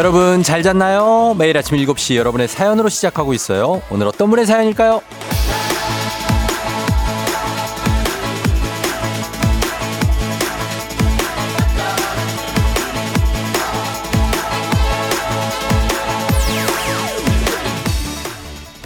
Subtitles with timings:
[0.00, 1.34] 여러분 잘 잤나요?
[1.36, 3.82] 매일 아침 7시 여러분의 사연으로 시작하고 있어요.
[3.90, 5.02] 오늘 어떤 분의 사연일까요?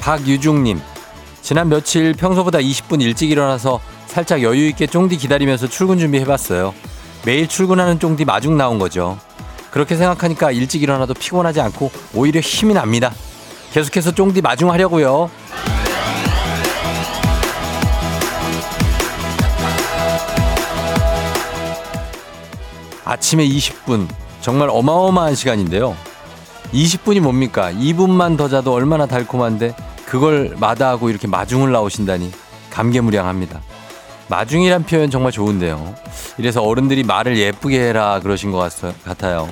[0.01, 0.81] 박유중님,
[1.43, 6.75] 지난 며칠 평소보다 20분 일찍 일어나서 살짝 여유있게 쫑디 기다리면서 출근 준비해봤어요.
[7.25, 9.17] 매일 출근하는 쫑디 마중 나온 거죠.
[9.75, 13.13] 그렇게 생각하니까 일찍 일어나도 피곤하지 않고 오히려 힘이 납니다.
[13.73, 15.29] 계속해서 쫑디 마중하려고요.
[23.05, 24.07] 아침에 20분
[24.41, 25.97] 정말 어마어마한 시간인데요.
[26.73, 27.73] 20분이 뭡니까?
[27.73, 29.75] 2분만 더 자도 얼마나 달콤한데
[30.07, 32.31] 그걸 마다하고 이렇게 마중을 나오신다니
[32.71, 33.61] 감개무량합니다.
[34.29, 35.95] 마중이란 표현 정말 좋은데요.
[36.39, 38.71] 이래서 어른들이 말을 예쁘게 해라 그러신 것
[39.05, 39.49] 같아요.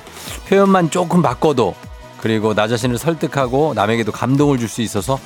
[0.48, 1.74] 표현만 조금 바꿔도
[2.20, 5.18] 그리고 나 자신을 설득하고 남에게도 감동을 줄 수 있어서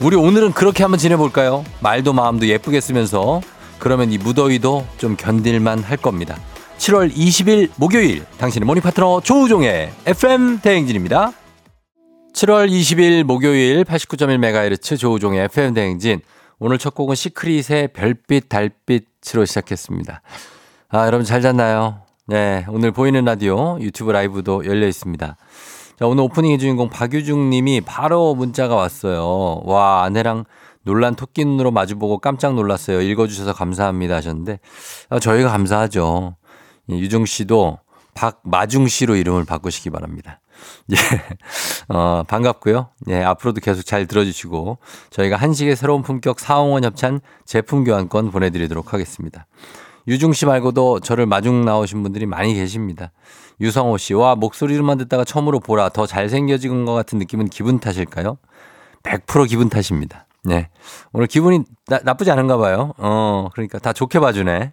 [0.00, 1.64] 우리 오늘은 그렇게 한번 지내볼까요?
[1.80, 3.40] 말도 마음도 예쁘게 쓰면서
[3.78, 6.36] 그러면 이 무더위도 좀 견딜만 할 겁니다.
[6.78, 11.32] 7월 20일 목요일 당신의 모닝 파트너 조우종의 FM 대행진입니다.
[12.34, 16.20] 7월 20일 목요일 89.1MHz 조우종의 FM 대행진
[16.58, 20.22] 오늘 첫 곡은 시크릿의 별빛 달빛으로 시작했습니다.
[20.88, 22.00] 아, 여러분 잘 잤나요?
[22.26, 25.36] 네, 오늘 보이는 라디오 유튜브 라이브도 열려 있습니다.
[25.98, 29.60] 자, 오늘 오프닝의 주인공 박유중 님이 바로 문자가 왔어요.
[29.64, 30.44] 와, 아내랑
[30.82, 33.02] 놀란 토끼 눈으로 마주보고 깜짝 놀랐어요.
[33.02, 34.58] 읽어주셔서 감사합니다 하셨는데,
[35.10, 36.36] 아, 저희가 감사하죠.
[36.88, 37.80] 유중 씨도
[38.14, 40.40] 박마중 씨로 이름을 바꾸시기 바랍니다.
[40.92, 40.96] 예.
[41.88, 42.88] 어, 반갑고요.
[43.08, 44.78] 예, 앞으로도 계속 잘 들어주시고
[45.10, 49.46] 저희가 한식의 새로운 품격 사홍원 협찬 제품 교환권 보내드리도록 하겠습니다.
[50.08, 53.12] 유중 씨 말고도 저를 마중 나오신 분들이 많이 계십니다.
[53.60, 55.88] 유성호 씨, 와, 목소리로만 듣다가 처음으로 보라.
[55.88, 58.38] 더 잘생겨진 것 같은 느낌은 기분 탓일까요?
[59.02, 60.26] 100% 기분 탓입니다.
[60.44, 60.68] 네.
[61.12, 62.92] 오늘 기분이 나, 나쁘지 않은가 봐요.
[62.98, 64.72] 어, 그러니까 다 좋게 봐주네.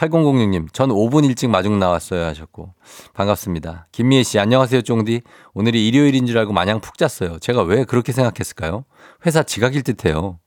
[0.00, 2.72] 8006님, 전 5분 일찍 마중 나왔어요 하셨고.
[3.12, 3.88] 반갑습니다.
[3.92, 5.20] 김미애 씨, 안녕하세요, 쫑디.
[5.52, 7.38] 오늘이 일요일인 줄 알고 마냥 푹 잤어요.
[7.38, 8.86] 제가 왜 그렇게 생각했을까요?
[9.26, 10.38] 회사 지각일 듯 해요.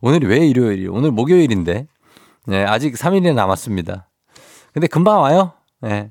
[0.00, 0.92] 오늘이 왜 일요일이에요?
[0.92, 1.86] 오늘 목요일인데.
[2.46, 4.08] 네, 아직 3일이 남았습니다.
[4.72, 5.52] 근데 금방 와요.
[5.80, 6.10] 네.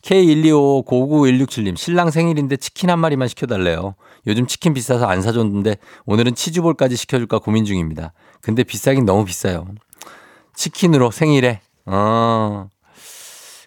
[0.00, 3.94] K125-59167님, 신랑 생일인데 치킨 한 마리만 시켜달래요.
[4.26, 8.14] 요즘 치킨 비싸서 안 사줬는데 오늘은 치즈볼까지 시켜줄까 고민 중입니다.
[8.40, 9.66] 근데 비싸긴 너무 비싸요.
[10.54, 12.68] 치킨으로 생일에 어,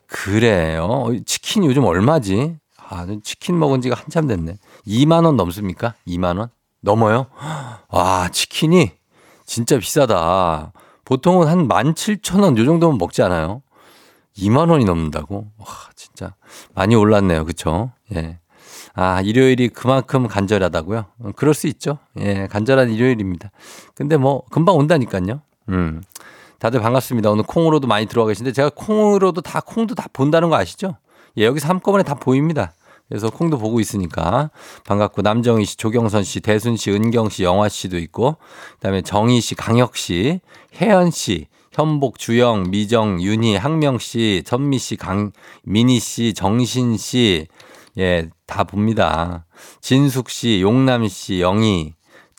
[0.08, 1.08] 그래요.
[1.26, 2.58] 치킨 요즘 얼마지?
[2.78, 4.58] 아, 치킨 먹은 지가 한참 됐네.
[4.88, 5.96] 2만 원 넘습니까?
[6.08, 6.50] 2만 원?
[6.82, 7.28] 넘어요?
[7.90, 8.92] 와, 치킨이
[9.46, 10.72] 진짜 비싸다.
[11.06, 13.62] 보통은 한 17,000원 요 정도면 먹지 않아요?
[14.38, 15.48] 2만 원이 넘는다고?
[15.58, 15.66] 와,
[15.96, 16.36] 진짜
[16.74, 17.46] 많이 올랐네요.
[17.46, 17.92] 그쵸?
[18.16, 18.40] 예.
[18.94, 21.06] 아, 일요일이 그만큼 간절하다고요?
[21.36, 22.00] 그럴 수 있죠.
[22.20, 23.52] 예, 간절한 일요일입니다.
[23.96, 25.42] 근데 뭐, 금방 온다니까요.
[25.70, 26.02] 음.
[26.60, 27.32] 다들 반갑습니다.
[27.32, 30.98] 오늘 콩으로도 많이 들어와 계신데 제가 콩으로도 다 콩도 다 본다는 거 아시죠?
[31.38, 32.74] 예, 여기서 한꺼번에 다 보입니다.
[33.08, 34.52] 그래서 콩도 보고 있으니까
[34.86, 38.36] 반갑고 남정희 씨, 조경선 씨, 대순 씨, 은경 씨, 영화 씨도 있고
[38.74, 40.42] 그다음에 정희 씨, 강혁 씨,
[40.76, 45.32] 혜연 씨, 현복, 주영, 미정, 윤희, 항명 씨, 전미 씨, 강,
[45.64, 47.48] 미니 씨, 정신 씨,
[47.98, 49.46] 예, 다 봅니다.
[49.80, 51.94] 진숙 씨, 용남 씨, 영희,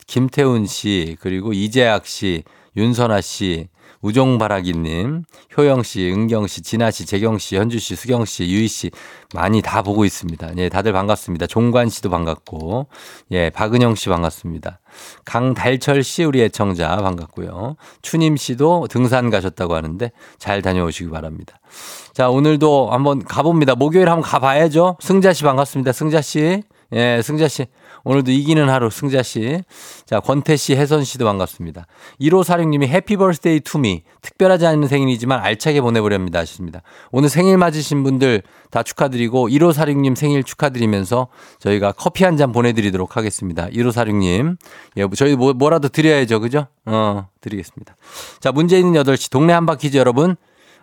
[0.05, 2.43] 김태훈 씨, 그리고 이재학 씨,
[2.77, 3.67] 윤선아 씨,
[4.01, 5.23] 우종바라기님,
[5.57, 8.91] 효영씨, 은경씨, 진아씨, 재경씨, 현주씨, 수경씨, 유희씨
[9.33, 10.51] 많이 다 보고 있습니다.
[10.57, 11.47] 예, 다들 반갑습니다.
[11.47, 12.87] 종관씨도 반갑고,
[13.31, 14.79] 예, 박은영씨 반갑습니다.
[15.25, 17.75] 강달철씨 우리 애청자 반갑고요.
[18.01, 21.59] 추님씨도 등산 가셨다고 하는데 잘 다녀오시기 바랍니다.
[22.13, 23.75] 자, 오늘도 한번 가봅니다.
[23.75, 24.97] 목요일 한번 가봐야죠.
[24.99, 25.91] 승자씨 반갑습니다.
[25.91, 26.63] 승자씨.
[26.93, 27.67] 예, 승자씨.
[28.03, 29.61] 오늘도 이기는 하루 승자 씨.
[30.05, 31.85] 자, 권태 씨, 혜선 씨도 반갑습니다.
[32.19, 34.03] 1546님이 Happy birthday to me.
[34.21, 36.39] 특별하지 않은 생일이지만 알차게 보내보렵니다.
[36.39, 36.81] 하셨습니다.
[37.11, 41.27] 오늘 생일 맞으신 분들 다 축하드리고 1546님 생일 축하드리면서
[41.59, 43.67] 저희가 커피 한 잔 보내드리도록 하겠습니다.
[43.67, 44.57] 1546님.
[44.97, 46.39] 예, 저희 뭐, 뭐라도 드려야죠.
[46.39, 46.67] 그죠?
[46.85, 47.95] 어, 드리겠습니다.
[48.39, 50.37] 자, 문제 있는 8시 동네 한바퀴즈 여러분.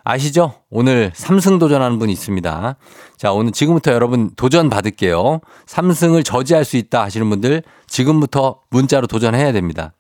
[0.09, 0.55] 아시죠?
[0.71, 2.77] 오늘 3승 도전하는 분이 있습니다.
[3.19, 5.41] 자, 오늘 지금부터 여러분 도전 받을게요.
[5.67, 9.93] 3승을 저지할 수 있다 하시는 분들 지금부터 문자로 도전해야 됩니다.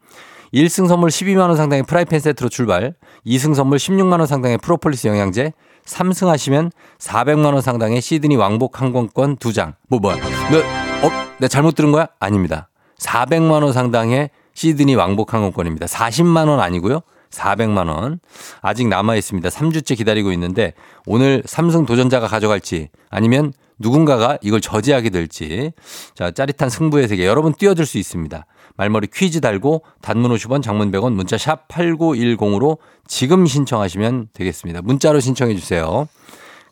[0.54, 2.94] 1승 선물 12만원 상당의 프라이팬 세트로 출발,
[3.26, 5.52] 2승 선물 16만원 상당의 프로폴리스 영양제,
[5.84, 9.74] 3승 하시면 400만원 상당의 시드니 왕복 항공권 2장.
[9.88, 10.16] 뭐, 뭐야?
[10.16, 11.10] 너, 어?
[11.36, 12.08] 내가 잘못 들은 거야?
[12.18, 12.70] 아닙니다.
[12.98, 15.84] 400만원 상당의 시드니 왕복 항공권입니다.
[15.84, 17.02] 40만원 아니고요.
[17.30, 18.20] 400만 원.
[18.60, 19.48] 아직 남아 있습니다.
[19.48, 20.74] 3주째 기다리고 있는데
[21.06, 25.72] 오늘 삼성 도전자가 가져갈지 아니면 누군가가 이걸 저지하게 될지
[26.14, 28.46] 자 짜릿한 승부의 세계 여러분 뛰어들 수 있습니다.
[28.76, 34.82] 말머리 퀴즈 달고 단문 50원 장문 100원 문자 샵 8910으로 지금 신청하시면 되겠습니다.
[34.82, 36.08] 문자로 신청해 주세요.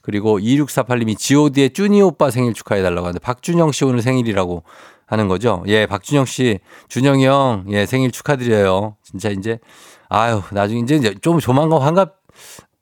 [0.02, 4.62] 그리고 2648님이 god의 쭈니 오빠 생일 축하해 달라고 하는데 박준영 씨 오늘 생일이라고
[5.06, 5.62] 하는 거죠.
[5.68, 6.58] 예, 박준영 씨,
[6.88, 8.96] 준영이 형, 예, 생일 축하드려요.
[9.02, 9.58] 진짜 이제,
[10.08, 12.16] 아유, 나중에 이제 좀 조만간 환갑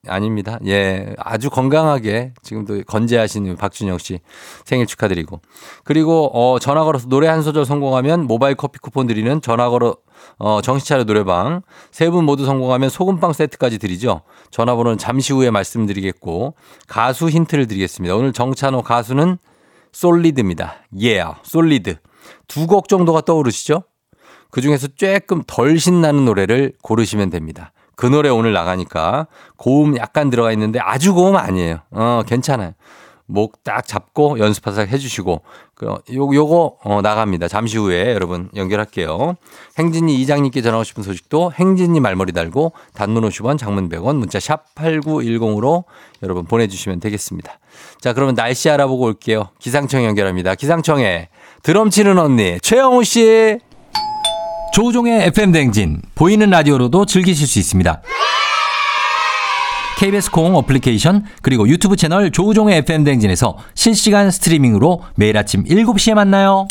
[0.06, 0.58] 아닙니다.
[0.66, 4.20] 예, 아주 건강하게 지금도 건재하신 박준영 씨
[4.66, 5.40] 생일 축하드리고.
[5.82, 9.96] 그리고, 어, 전화 걸어서 노래 한 소절 성공하면 모바일 커피 쿠폰 드리는 전화 걸어,
[10.38, 11.62] 어, 정신차려 노래방.
[11.90, 14.20] 세 분 모두 성공하면 소금빵 세트까지 드리죠.
[14.50, 16.54] 전화번호는 잠시 후에 말씀드리겠고,
[16.86, 18.14] 가수 힌트를 드리겠습니다.
[18.14, 19.38] 오늘 정찬호 가수는
[19.92, 20.74] 솔리드입니다.
[21.00, 21.96] 예, yeah, 솔리드.
[22.46, 23.84] 두 곡 정도가 떠오르시죠?
[24.54, 27.72] 그 중에서 조금 덜 신나는 노래를 고르시면 됩니다.
[27.96, 31.80] 그 노래 오늘 나가니까 고음 약간 들어가 있는데 아주 고음 아니에요.
[31.90, 32.74] 어, 괜찮아요.
[33.26, 35.40] 목 딱 잡고 연습하사 해주시고
[35.74, 37.48] 그 요, 요거 어, 나갑니다.
[37.48, 39.34] 잠시 후에 여러분 연결할게요.
[39.76, 45.82] 행진이 이장님께 전하고 싶은 소식도 행진이 말머리 달고 단문 50원 장문 100원 문자 샵 8910으로
[46.22, 47.58] 여러분 보내주시면 되겠습니다.
[48.00, 49.48] 자 그러면 날씨 알아보고 올게요.
[49.58, 50.54] 기상청 연결합니다.
[50.54, 51.28] 기상청에
[51.64, 53.58] 드럼 치는 언니 최영우 씨.
[54.74, 58.02] 조우종의 FM 댕진 보이는 라디오로도 즐기실 수 있습니다.
[59.98, 66.66] KBS 콩 어플리케이션 그리고 유튜브 채널 조우종의 FM 댕진에서 실시간 스트리밍으로 매일 아침 7시에 만나요.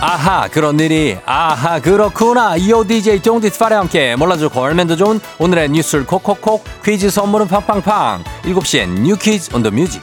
[0.00, 5.18] 아하 그런 일이 아하 그렇구나 이오 DJ 쫑디스 파레와 함께 몰라도 좋고 알면 더 좋은
[5.40, 10.00] 오늘의 뉴스를 콕콕콕 퀴즈 선물은 팡팡팡 7시엔 뉴 퀴즈 on the music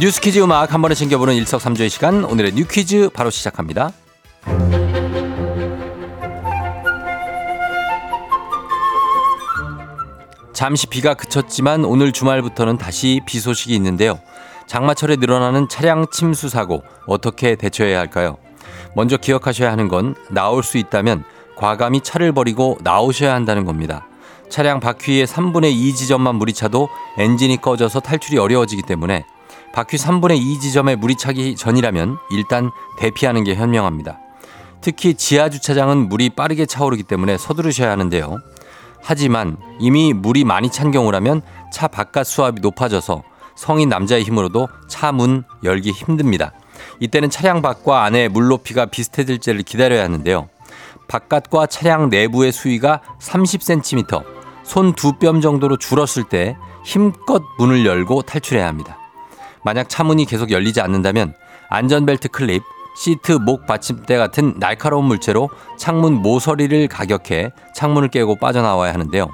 [0.00, 3.92] 뉴스 퀴즈 음악 한 번에 챙겨보는 일석삼조의 시간 오늘의 뉴 퀴즈 바로 시작합니다.
[10.54, 14.18] 잠시 비가 그쳤지만 오늘 주말부터는 다시 비 소식이 있는데요.
[14.66, 18.38] 장마철에 늘어나는 차량 침수 사고 어떻게 대처해야 할까요?
[18.96, 21.24] 먼저 기억하셔야 하는 건 나올 수 있다면
[21.58, 24.06] 과감히 차를 버리고 나오셔야 한다는 겁니다.
[24.48, 26.88] 차량 바퀴의 3분의 2 지점만 물이 차도
[27.18, 29.26] 엔진이 꺼져서 탈출이 어려워지기 때문에
[29.72, 34.18] 바퀴 3분의 2 지점에 물이 차기 전이라면 일단 대피하는 게 현명합니다.
[34.80, 38.38] 특히 지하 주차장은 물이 빠르게 차오르기 때문에 서두르셔야 하는데요.
[39.02, 43.22] 하지만 이미 물이 많이 찬 경우라면 차 바깥 수압이 높아져서
[43.54, 46.52] 성인 남자의 힘으로도 차 문 열기 힘듭니다.
[46.98, 50.48] 이때는 차량 밖과 안의 물 높이가 비슷해질 때를 기다려야 하는데요.
[51.08, 54.24] 바깥과 차량 내부의 수위가 30cm,
[54.64, 58.96] 손 두 뼘 정도로 줄었을 때 힘껏 문을 열고 탈출해야 합니다.
[59.64, 61.34] 만약 차문이 계속 열리지 않는다면
[61.68, 62.62] 안전벨트 클립,
[62.96, 65.48] 시트 목 받침대 같은 날카로운 물체로
[65.78, 69.30] 창문 모서리를 가격해 창문을 깨고 빠져나와야 하는데요.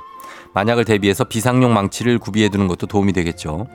[0.54, 3.66] 만약을 대비해서 비상용 망치를 구비해 두는 것도 도움이 되겠죠.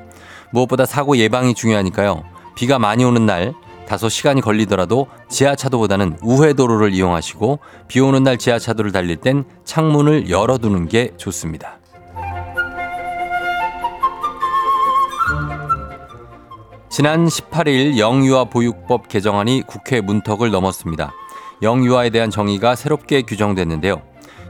[0.52, 2.24] 무엇보다 사고 예방이 중요하니까요.
[2.56, 3.54] 비가 많이 오는 날
[3.88, 11.12] 다소 시간이 걸리더라도 지하차도보다는 우회도로를 이용하시고 비 오는 날 지하차도를 달릴 땐 창문을 열어두는 게
[11.18, 11.81] 좋습니다.
[16.92, 21.14] 지난 18일 영유아 보육법 개정안이 국회 문턱을 넘었습니다.
[21.62, 24.02] 영유아에 대한 정의가 새롭게 규정됐는데요.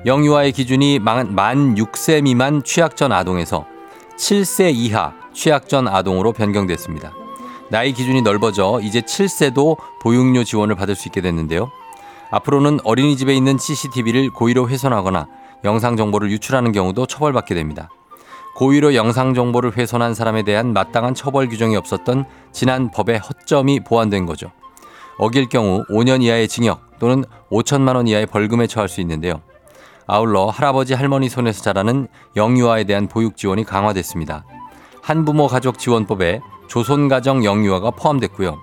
[0.08, 3.68] 영유아의 기준이 만, 만 6세 미만 취약전 아동에서
[4.18, 7.14] 7세 이하 취약전 아동으로 변경됐습니다.
[7.70, 11.70] 나이 기준이 넓어져 이제 7세도 보육료 지원을 받을 수 있게 됐는데요.
[12.32, 15.28] 앞으로는 어린이집에 있는 CCTV를 고의로 훼손하거나
[15.64, 17.92] 영상 정보를 유출하는 경우도 처벌받게 됩니다.
[18.56, 24.52] 고의로 영상 정보를 훼손한 사람에 대한 마땅한 처벌 규정이 없었던 지난 법의 허점이 보완된 거죠.
[25.18, 29.42] 어길 경우 5년 이하의 징역 또는 5천만 원 이하의 벌금에 처할 수 있는데요.
[30.08, 34.44] 아울러 할아버지 할머니 손에서 자라는 영유아에 대한 보육 지원이 강화됐습니다.
[35.02, 38.58] 한부모 가족 지원법에 조손가정 영유아가 포함됐고요.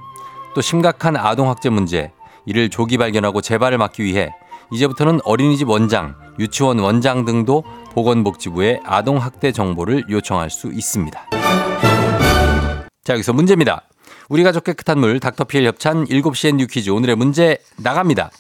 [0.55, 2.13] 또 심각한 아동 학대 문제,
[2.47, 4.35] 이를 조기 발견하고 재발을 막기 위해
[4.71, 11.31] 이제부터는 어린이집 원장, 유치원 원장 등도 보건복지부에 아동학대 정보를 요청할 수 있습니다.
[13.05, 13.83] 자, 여기서 문제입니다.
[14.29, 18.31] 우리 가족 깨끗한 물 닥터피엘 협찬 7시엔 뉴퀴즈 오늘의 문제 나갑니다.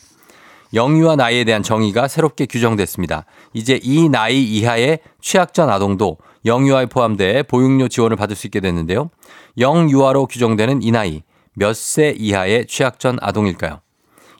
[0.75, 3.25] 영유아 나이에 대한 정의가 새롭게 규정됐습니다.
[3.55, 9.11] 이제 이 나이 이하의 취약전 아동도 영유아에 포함돼 보육료 지원을 받을 수 있게 됐는데요.
[9.59, 11.23] 영유아로 규정되는 이 나이
[11.55, 13.81] 몇 세 이하의 취약전 아동일까요?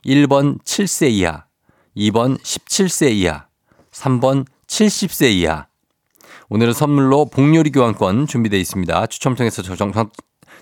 [0.05, 1.45] 1번 7세 이하,
[1.97, 3.47] 2번 17세 이하,
[3.91, 5.67] 3번 70세 이하.
[6.49, 9.07] 오늘은 선물로 복요리 교환권 준비되어 있습니다.
[9.07, 10.09] 추첨 통해서 정, 정,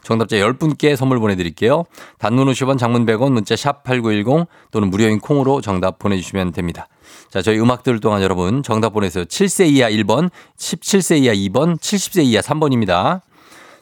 [0.03, 1.85] 정답자 10분께 선물 보내드릴게요.
[2.19, 6.87] 단문 50원, 장문 100원, 문자 샵 8910 또는 무료인 콩으로 정답 보내주시면 됩니다.
[7.29, 9.25] 자, 저희 음악 들을 동안 여러분 정답 보내세요.
[9.25, 13.21] 7세 이하 1번, 17세 이하 2번, 70세 이하 3번입니다.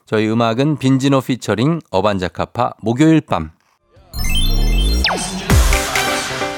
[0.05, 3.51] 저희 음악은 빈지노 피처링 어반자카파 목요일 밤.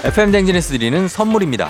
[0.03, 1.69] FM 댕진에서 드리는 선물입니다.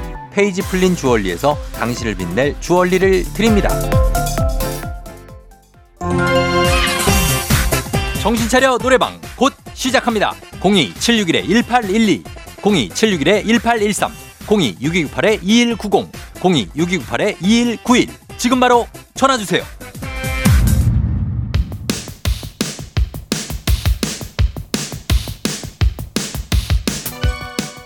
[0.31, 3.69] 페이지 플린 주얼리에서 당신을 빛낼 주얼리를 드립니다.
[8.21, 10.33] 정신 차려 노래방 곧 시작합니다.
[10.59, 12.23] 02-761-1812,
[12.61, 14.11] 02-761-1813,
[14.45, 18.09] 02-6298-2190, 02-6298-2191.
[18.37, 19.63] 지금 바로 전화 주세요.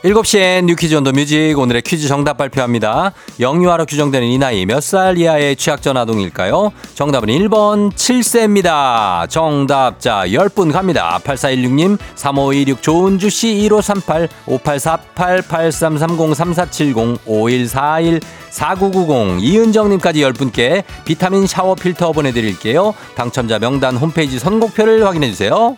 [0.06, 3.12] 7시엔 New Quiz on the Music 오늘의 퀴즈 정답 발표합니다.
[3.40, 6.72] 영유아로 규정되는 이 나이 몇 살 이하의 취학 전 아동일까요?
[6.94, 9.28] 정답은 1번 7세입니다.
[9.28, 11.20] 정답자 10분 갑니다.
[11.24, 18.20] 8416님, 3526 조은주 씨, 1538, 5848, 8330, 3470, 5141,
[18.52, 22.94] 4990, 이은정님까지 10분께 비타민 샤워 필터 보내드릴게요.
[23.16, 25.78] 당첨자 명단 홈페이지 선곡표를 확인해주세요.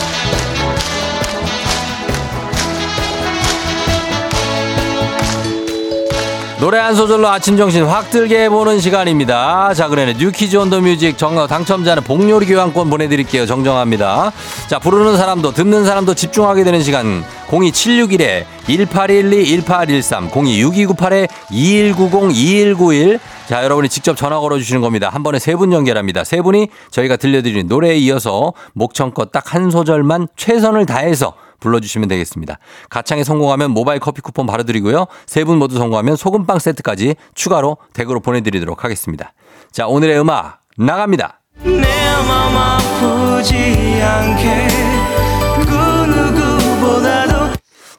[6.61, 9.73] 노래 한 소절로 아침 정신 확 들게 해보는 시간입니다.
[9.73, 10.13] 자, 그러네.
[10.19, 13.47] New Quiz on the Music 정 당첨자는 복요리 교환권 보내드릴게요.
[13.47, 14.31] 정정합니다.
[14.67, 17.23] 자, 부르는 사람도 듣는 사람도 집중하게 되는 시간.
[17.49, 25.09] 02761에 1812 1813 026298에 2190 2191 자, 여러분이 직접 전화 걸어 주시는 겁니다.
[25.11, 26.23] 한 번에 세 분 연결합니다.
[26.23, 32.57] 세 분이 저희가 들려드리는 노래에 이어서 목청껏 딱 한 소절만 최선을 다해서 불러주시면 되겠습니다.
[32.89, 35.05] 가창에 성공하면 모바일 커피 쿠폰 바로 드리고요.
[35.25, 39.31] 세 분 모두 성공하면 소금빵 세트까지 추가로 댁으로 보내드리도록 하겠습니다.
[39.71, 41.39] 자, 오늘의 음악 나갑니다.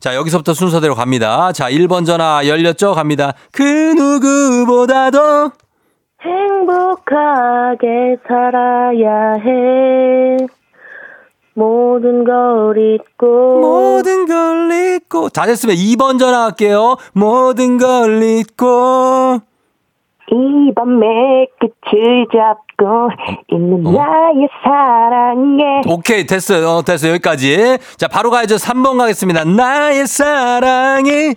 [0.00, 1.52] 자, 여기서부터 순서대로 갑니다.
[1.52, 2.92] 자, 1번 전화 열렸죠?
[2.94, 3.34] 갑니다.
[3.52, 5.52] 그 누구보다도
[6.24, 10.36] 행복하게 살아야 해.
[11.54, 16.96] 모든 걸 잊고 모든 걸 잊고 다 됐으면 2번 전화 할게요.
[17.12, 19.38] 모든 걸 잊고
[20.30, 23.10] 이 밤의 끝을 잡고
[23.50, 23.90] 있는 어?
[23.92, 26.68] 나의 사랑에 오케이 됐어요.
[26.68, 27.12] 어, 됐어요.
[27.12, 27.78] 여기까지.
[27.98, 28.56] 자, 바로 가야죠.
[28.56, 29.44] 3번 가겠습니다.
[29.44, 31.34] 나의 사랑이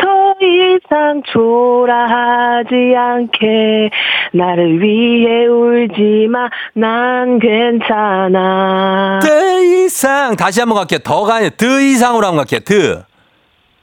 [0.00, 3.90] 더 이상 초라하지 않게
[4.32, 11.00] 나를 위해 울지 마 난 괜찮아 더 이상 다시 한번 갈게요.
[11.00, 11.50] 더 가요.
[11.50, 12.60] 더 이상으로 한번 갈게요.
[12.64, 13.04] 더.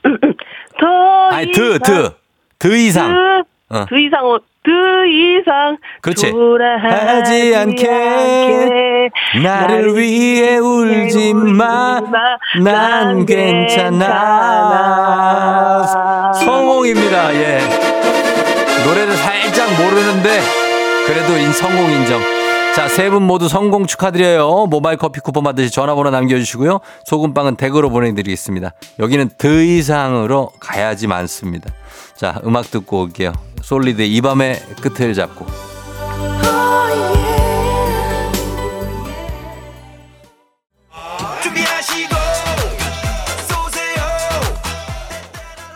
[0.79, 0.87] 더
[1.35, 2.13] 아니 이상 더 더.
[2.59, 3.43] 더 이상.
[3.69, 3.85] 어.
[3.89, 4.71] 더 이상 어, 더
[5.05, 6.31] 이상 그렇지.
[6.31, 9.09] 초라하지 하지 않게 않게
[9.43, 12.01] 나를 위해 울지 마.
[12.63, 13.25] 난
[15.77, 16.33] 괜찮아.
[16.33, 17.33] 성공입니다.
[17.35, 17.59] 예.
[18.85, 20.39] 노래를 살짝 모르는데
[21.05, 22.21] 그래도 인 성공 인정.
[22.75, 24.67] 자, 세 분 모두 성공 축하드려요.
[24.67, 26.79] 모바일 커피 쿠폰 받으시 전화번호 남겨주시고요.
[27.05, 28.71] 소금빵은 댁으로 보내드리겠습니다.
[28.99, 31.71] 여기는 더 이상으로 가야지 많습니다.
[32.15, 33.33] 자, 음악 듣고 올게요.
[33.61, 35.45] 솔리드 이 밤의 끝을 잡고.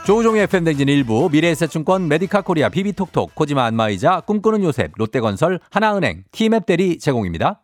[0.04, 6.98] 조우종의 FM댕진 일부 미래에셋증권 메디카 코리아 비비톡톡 코지마 안마의자 꿈꾸는 요셉 롯데건설 하나은행 티맵 대리
[7.00, 7.61] 제공입니다.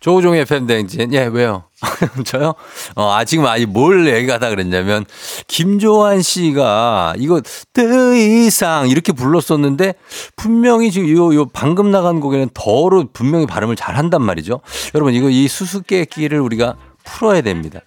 [0.00, 1.12] 조우종의 FM댕진.
[1.12, 1.64] 예, 왜요?
[2.24, 2.54] 저요?
[2.94, 5.04] 어, 아, 지금 아니 뭘 얘기하다 그랬냐면,
[5.48, 7.40] 김조한 씨가 이거
[7.72, 9.94] 더 이상 이렇게 불렀었는데,
[10.36, 14.60] 분명히 지금 요, 요 방금 나간 곡에는 더로 분명히 발음을 잘 한단 말이죠.
[14.94, 17.80] 여러분, 이거 이 수수께끼를 우리가 풀어야 됩니다.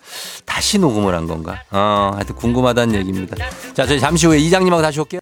[0.46, 1.62] 다시 녹음을 한 건가?
[1.72, 3.38] 어, 하여튼 궁금하다는 얘기입니다.
[3.74, 5.22] 자, 저희 잠시 후에 이장님하고 다시 올게요.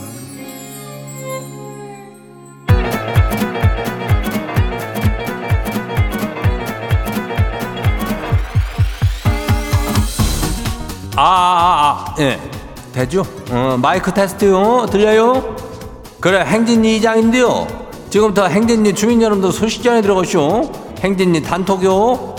[11.23, 12.39] 아, 아, 아, 예.
[12.91, 13.23] 되죠?
[13.51, 14.87] 어, 마이크 테스트요.
[14.89, 15.55] 들려요?
[16.19, 17.67] 그래, 행진이 이장인데요.
[18.09, 20.71] 지금부터 행진이 주민 여러분들 소식 전해 들어가시오.
[20.99, 22.35] 행진이 단톡요.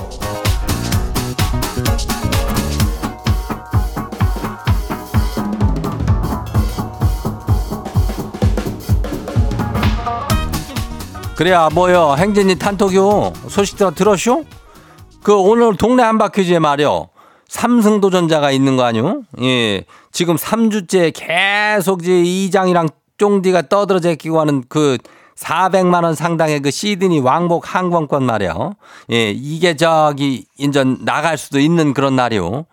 [11.36, 14.44] 그래야 뭐요 행진이 단톡요 소식 들 들었쇼?
[15.22, 17.11] 그 오늘 동네 한바퀴즈에 말이요.
[17.52, 19.24] 삼승도전자가 있는 거 아니요?
[19.42, 19.84] 예.
[20.10, 22.88] 지금 3주째 계속 이제 이장이랑
[23.18, 24.96] 쫑디가 떠들어 제끼고 하는 그
[25.36, 28.74] 400만 원 상당의 그 시드니 왕복 항공권 말이요.
[29.12, 29.32] 예.
[29.32, 32.64] 이게 저기 인전 나갈 수도 있는 그런 날이요.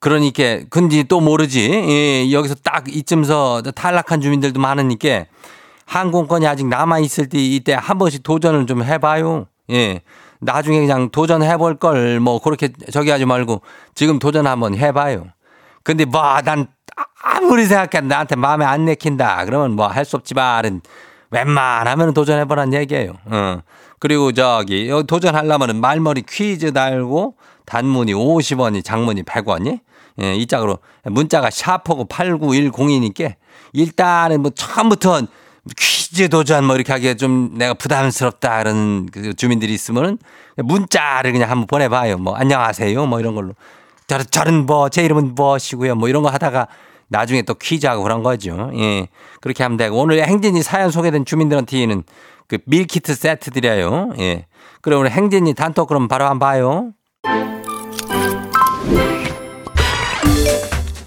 [0.00, 1.70] 그러니까 근데 또 모르지.
[1.70, 2.32] 예.
[2.32, 5.26] 여기서 딱 이쯤서 탈락한 주민들도 많으니까
[5.84, 9.46] 항공권이 아직 남아 있을 때 이때 한 번씩 도전을 좀 해봐요.
[9.70, 10.00] 예.
[10.40, 13.62] 나중에 그냥 도전해 볼 걸 뭐 그렇게 저기 하지 말고
[13.94, 15.26] 지금 도전 한번 해 봐요.
[15.82, 16.66] 근데 뭐 난
[17.22, 19.44] 아무리 생각해도 나한테 마음에 안 내킨다.
[19.44, 20.80] 그러면 뭐 할 수 없지만은
[21.30, 23.12] 웬만하면 도전해 보란 얘기예요.
[23.26, 23.60] 어.
[23.98, 27.34] 그리고 저기 여기 도전하려면은 말머리 퀴즈 달고
[27.66, 29.80] 단문이 50원이 장문이 100원이
[30.22, 33.34] 예, 이 짝으로 문자가 샤프고 8910이니까
[33.72, 35.22] 일단은 뭐 처음부터
[35.76, 40.18] 퀴즈 도전 뭐 이렇게 하기에 좀 내가 부담스럽다 그런 그 주민들이 있으면은
[40.56, 42.18] 문자를 그냥 한번 보내봐요.
[42.18, 43.54] 뭐 안녕하세요 뭐 이런 걸로.
[44.06, 45.96] 저, 저는 뭐 제 이름은 무엇이고요.
[45.96, 46.68] 뭐 이런 거 하다가
[47.08, 48.70] 나중에 또 퀴즈하고 그런 거죠.
[48.76, 49.08] 예.
[49.40, 52.02] 그렇게 하면 되고 오늘 행진이 사연 소개된 주민들한테는
[52.48, 54.10] 그 밀키트 세트 드려요.
[54.18, 54.46] 예.
[54.80, 56.92] 그럼 오늘 행진이 단톡 그럼 바로 한번 봐요.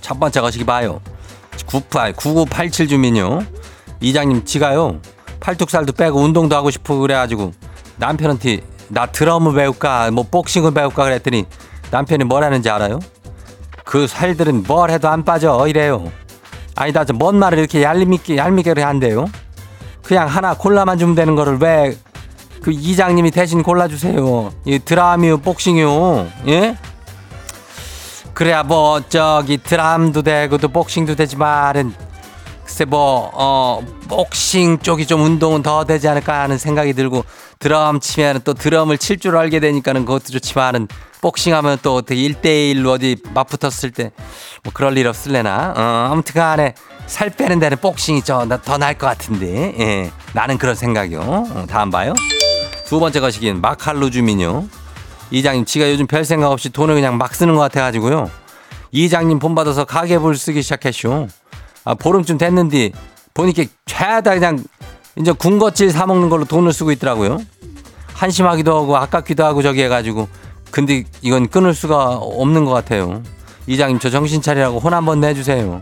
[0.01, 1.01] 첫 번째 거시기 봐요.
[1.67, 3.43] 98, 9987 주민요.
[4.01, 4.99] 이장님 지가요.
[5.39, 7.53] 팔뚝살도 빼고 운동도 하고 싶고 그래가지고
[7.97, 8.59] 남편한테
[8.89, 11.45] 나 드럼을 배울까 뭐 복싱을 배울까 그랬더니
[11.91, 12.99] 남편이 뭐라는지 알아요?
[13.85, 16.11] 그 살들은 뭘 해도 안 빠져 이래요.
[16.75, 19.27] 아니다 저뭔 말을 이렇게 얄밉게 얄밉게 한대요.
[20.03, 21.97] 그냥 하나 골라만 주면 되는 거를 왜
[22.61, 24.51] 그 이장님이 대신 골라주세요.
[24.65, 26.27] 이 드라미요 복싱이요.
[26.47, 26.77] 예?
[28.33, 31.93] 그래야 뭐 저기 드람도 되고 또 복싱도 되지만은
[32.69, 37.25] 글쎄 뭐 어 복싱 쪽이 좀 운동은 더 되지 않을까 하는 생각이 들고
[37.57, 40.87] 드럼 치면은 또 드럼을 칠 줄 알게 되니까는 그것도 좋지만은
[41.21, 44.11] 복싱하면 또 어떻게 1대1로 어디 맞붙었을 때
[44.63, 45.73] 뭐 그럴 일 없을래나?
[45.75, 46.75] 어 아무튼 간에
[47.07, 49.73] 살 빼는 데는 복싱이 더 나을 것 같은데.
[49.79, 51.19] 예 나는 그런 생각이요.
[51.21, 52.13] 어, 다음 봐요.
[52.85, 54.67] 두 번째 거시기는 마칼루 주민요.
[55.31, 58.29] 이장님 지가 요즘 별 생각 없이 돈을 그냥 막 쓰는 것 같아가지고요.
[58.91, 61.27] 이장님 본 받아서 가계부를 쓰기 시작했쇼
[61.89, 62.91] 아, 보름쯤 됐는데
[63.33, 64.63] 보니까 죄다 그냥
[65.17, 67.39] 이제 군것질 사 먹는 걸로 돈을 쓰고 있더라고요.
[68.13, 70.27] 한심하기도 하고 아깝기도 하고 저기 해가지고
[70.69, 73.23] 근데 이건 끊을 수가 없는 것 같아요.
[73.65, 75.81] 이장님 저 정신 차리라고 혼 한번 내주세요.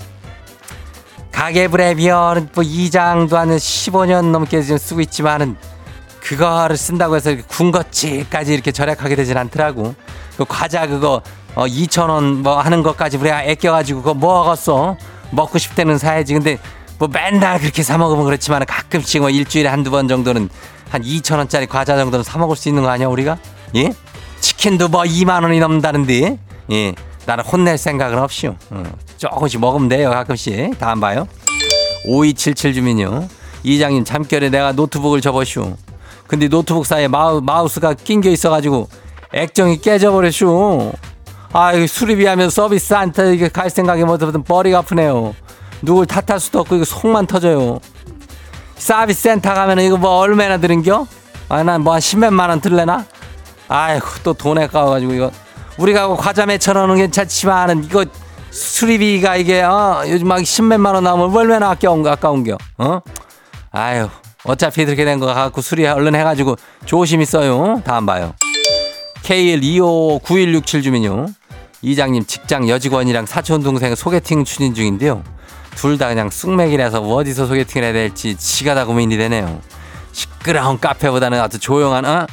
[1.33, 5.57] 가계부에 비하면 뭐 이장도 한 15년 넘게 지금 쓰고 있지만은
[6.21, 9.93] 그거를 쓴다고 해서 군것질까지 이렇게 절약하게 되진 않더라고.
[10.37, 11.21] 그 과자 그거
[11.55, 14.95] 어 2천 원 뭐 하는 것까지 우리가 아껴가지고 그거 먹었어.
[15.31, 16.33] 먹고 싶다는 사야지.
[16.33, 16.57] 근데
[16.99, 20.49] 뭐 맨날 그렇게 사 먹으면 그렇지만 가끔씩 뭐 일주일에 한두 번 정도는
[20.89, 23.37] 한 2천 원짜리 과자 정도는 사 먹을 수 있는 거 아니야 우리가?
[23.75, 23.93] 예?
[24.39, 26.39] 치킨도 뭐 2만 원이 넘는다는데
[26.71, 26.95] 예.
[27.25, 28.55] 나는 혼낼 생각은 없이요.
[28.69, 28.83] 어,
[29.17, 30.79] 조금씩 먹으면 돼요 가끔씩.
[30.79, 31.27] 다음 봐요.
[32.05, 33.27] 5277 주민요.
[33.63, 35.75] 이장님 잠결에 내가 노트북을 접었슈.
[36.27, 38.89] 근데 노트북 사이에 마우, 마우스가 낑겨 있어가지고
[39.33, 40.93] 액정이 깨져버렸슈.
[41.53, 45.33] 아, 이거 수리비하면 서비스 안타 이게 갈 생각이 못하면 머리가 아프네요.
[45.81, 47.79] 누굴 탓할 수도 없고 이거 속만 터져요.
[48.75, 51.07] 서비스 센터 가면 이거 뭐 얼마나 들은겨?
[51.49, 53.05] 아, 난 뭐 한 십몇만 원 들래나?
[53.69, 55.31] 아이고, 또 돈 아까워가지고 이거.
[55.77, 58.03] 우리가 과자 몇천 원은 괜찮지만은 이거
[58.49, 63.01] 수리비가 이게 어 요즘 막 십몇만 원 나오면 얼마나 아까운 거 아까운겨 어
[63.71, 64.09] 아유
[64.43, 66.55] 어차피 이렇게 된 거 갖고 수리 얼른 해가지고
[66.85, 68.33] 조심히 써요 다음 봐요
[69.27, 71.27] KL259167 주민요
[71.81, 75.23] 이장님 직장 여직원이랑 사촌 동생 소개팅 추진 중인데요
[75.75, 79.61] 둘 다 그냥 쑥맥이라서 어디서 소개팅을 해야 될지 지가 다 고민이 되네요
[80.13, 82.25] 시끄러운 카페보다는 아주 조용한 어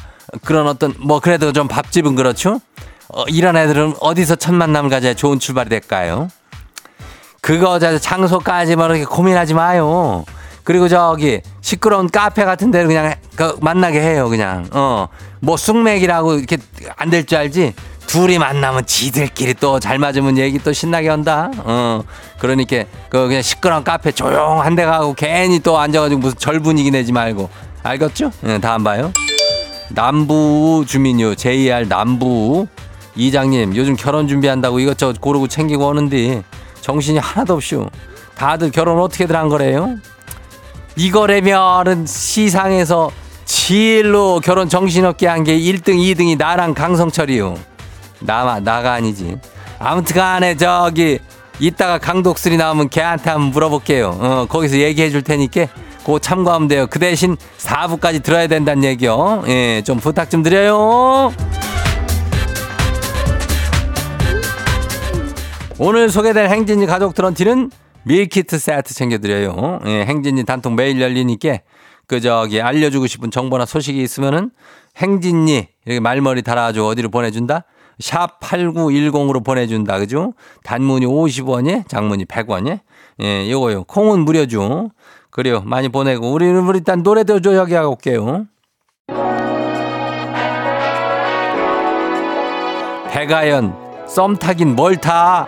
[0.43, 2.59] 그런 어떤 뭐 그래도 좀 밥집은 그렇죠
[3.09, 6.29] 어, 이런 애들은 어디서 첫 만남을 가져야 좋은 출발이 될까요?
[7.41, 10.25] 그거 저 장소까지 뭐 이렇게 고민하지 마요.
[10.65, 14.27] 그리고 저기 시끄러운 카페 같은 데를 그냥 그 만나게 해요.
[14.29, 16.57] 그냥 어뭐 쑥맥이라고 이렇게
[16.97, 17.73] 안 될 줄 알지?
[18.07, 21.49] 둘이 만나면 지들끼리 또 잘 맞으면 얘기 또 신나게 한다.
[21.59, 22.01] 어
[22.39, 27.11] 그러니까 그 그냥 시끄러운 카페 조용한 데 가고 괜히 또 앉아가지고 무슨 절 분위기 내지
[27.11, 27.49] 말고
[27.83, 28.31] 알겠죠?
[28.45, 29.11] 응, 다음 봐요.
[29.89, 32.65] 남부 주민요 JR 남부
[33.15, 36.43] 이장님 요즘 결혼 준비한다고 이것저것 고르고 챙기고 오는데
[36.81, 37.87] 정신이 하나도 없슈
[38.35, 39.95] 다들 결혼 어떻게들 한 거래요?
[40.95, 43.11] 이거라면은 시상에서
[43.45, 47.55] 제일로 결혼 정신없게 한 게 1등 2등이 나랑 강성철이요.
[48.21, 49.37] 나마 나가 아니지.
[49.77, 51.19] 아무튼 간에 저기
[51.59, 54.17] 이따가 강독술이 나오면 걔한테 한번 물어볼게요.
[54.19, 55.67] 어 거기서 얘기해 줄 테니까
[55.99, 56.87] 그거 참고하면 돼요.
[56.89, 59.43] 그 대신 4부까지 들어야 된다는 얘기요.
[59.47, 61.33] 예 좀 부탁 좀 드려요.
[65.77, 67.69] 오늘 소개될 행진이 가족 트런티는
[68.05, 69.79] 밀키트 세트 챙겨드려요.
[69.85, 71.59] 예, 행진이 단통 매일 열리니까
[72.07, 74.51] 그 저기 알려주고 싶은 정보나 소식이 있으면은
[74.97, 77.63] 행진이 이렇게 말머리 달아가지고 어디로 보내준다?
[77.99, 79.97] 샵 8910으로 보내준다.
[79.99, 80.33] 그죠?
[80.63, 82.79] 단문이 50원이, 장문이 100원이.
[83.21, 83.85] 예, 요거요.
[83.85, 84.91] 콩은 무료죠.
[85.29, 85.61] 그래요.
[85.65, 86.31] 많이 보내고.
[86.31, 88.45] 우리는 우리 일단 노래도 저기 하고 올게요.
[93.09, 93.73] 배가연,
[94.07, 95.47] 썸 타긴 뭘 타?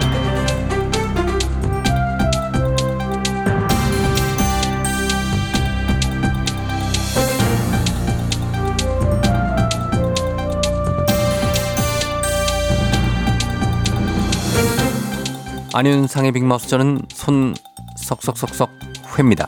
[15.73, 17.55] 안윤상의 빅마우스 저는 손
[17.95, 18.69] 석석석석
[19.17, 19.47] 회입니다.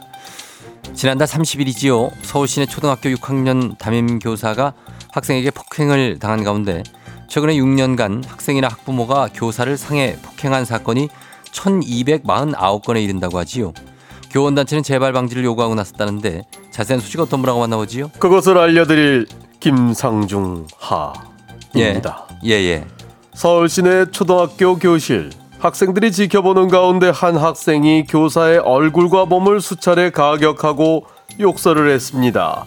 [0.93, 2.11] 지난달 30일이지요.
[2.21, 4.73] 서울시내 초등학교 6학년 담임 교사가
[5.11, 6.83] 학생에게 폭행을 당한 가운데
[7.27, 11.09] 최근에 6년간 학생이나 학부모가 교사를 상해 폭행한 사건이
[11.51, 13.73] 1249건에 이른다고 하지요.
[14.31, 18.09] 교원단체는 재발 방지를 요구하고 나섰다는데 자세한 소식 어떤 분하고 만나보지요?
[18.17, 19.27] 그것을 알려드릴
[19.59, 22.27] 김상중 하입니다.
[22.45, 22.85] 예, 예.
[23.33, 25.31] 서울 시내 초등학교 교실
[25.67, 31.05] 학생들이 지켜보는 가운데 한 학생이 교사의 얼굴과 몸을 수차례 가격하고
[31.39, 32.65] 욕설을 했습니다.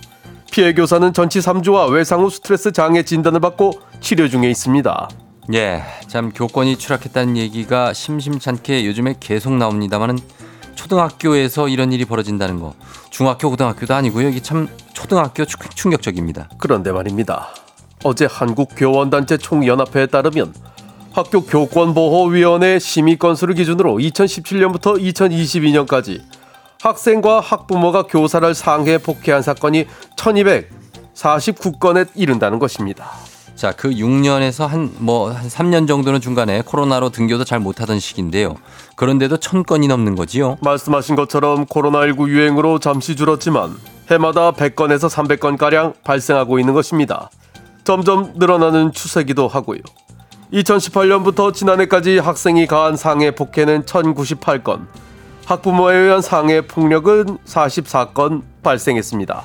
[0.50, 5.10] 피해 교사는 전치 3주와 외상 후 스트레스 장애 진단을 받고 치료 중에 있습니다.
[5.52, 10.18] 예, 참 교권이 추락했다는 얘기가 심심찮게 요즘에 계속 나옵니다만은
[10.74, 12.72] 초등학교에서 이런 일이 벌어진다는 거
[13.10, 14.30] 중학교 고등학교도 아니고요.
[14.30, 16.48] 이게 참 초등학교 충- 충격적입니다.
[16.56, 17.48] 그런데 말입니다.
[18.04, 20.54] 어제 한국교원단체 총연합회에 따르면
[21.16, 26.20] 학교 교권보호위원회 심의 건수를 기준으로 2017년부터 2022년까지
[26.82, 29.86] 학생과 학부모가 교사를 상해 폭행한 사건이
[31.14, 33.12] 1249건에 이른다는 것입니다.
[33.54, 38.56] 자, 그 6년에서 한 뭐 한 3년 정도는 중간에 코로나로 등교도 잘 못하던 시기인데요.
[38.96, 40.58] 그런데도 천 건이 넘는 거지요.
[40.60, 43.74] 말씀하신 것처럼 코로나19 유행으로 잠시 줄었지만
[44.10, 47.30] 해마다 100건에서 300건가량 발생하고 있는 것입니다.
[47.84, 49.80] 점점 늘어나는 추세기도 하고요.
[50.52, 54.86] 2018년부터 지난해까지 학생이 가한 상해 폭행은 1098건,
[55.44, 59.42] 학부모에 의한 상해 폭력은 44건 발생했습니다.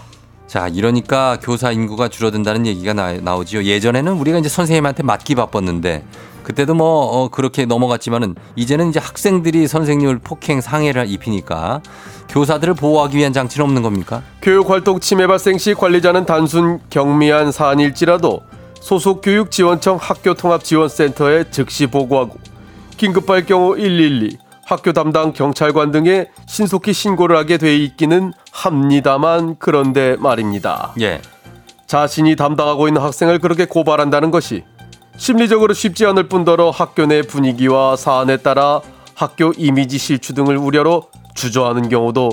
[0.48, 3.64] 자, 이러니까 교사 인구가 줄어든다는 얘기가 나, 나오지요.
[3.64, 6.04] 예전에는 우리가 이제 선생님한테 맞기 바빴는데
[6.44, 11.82] 그때도 뭐 어, 그렇게 넘어갔지만은 이제는 이제 학생들이 선생님을 폭행 상해를 입히니까
[12.30, 14.24] 교사들을 보호하기 위한 장치는 없는 겁니까?
[14.42, 18.42] 교육 활동 침해 발생 시 관리자는 단순 경미한 사안일지라도
[18.82, 22.38] 소속 교육지원청 학교통합지원센터에 즉시 보고하고
[22.98, 30.94] 긴급할 경우 112, 학교 담당 경찰관 등에 신속히 신고를 하게 돼 있기는 합니다만 그런데 말입니다.
[31.00, 31.22] 예.
[31.88, 34.64] 자신이 담당하고 있는 학생을 그렇게 고발한다는 것이
[35.18, 38.82] 심리적으로 쉽지 않을 뿐더러 학교 내 분위기와 사안에 따라
[39.14, 41.04] 학교 이미지 실추 등을 우려로
[41.36, 42.32] 주저하는 경우도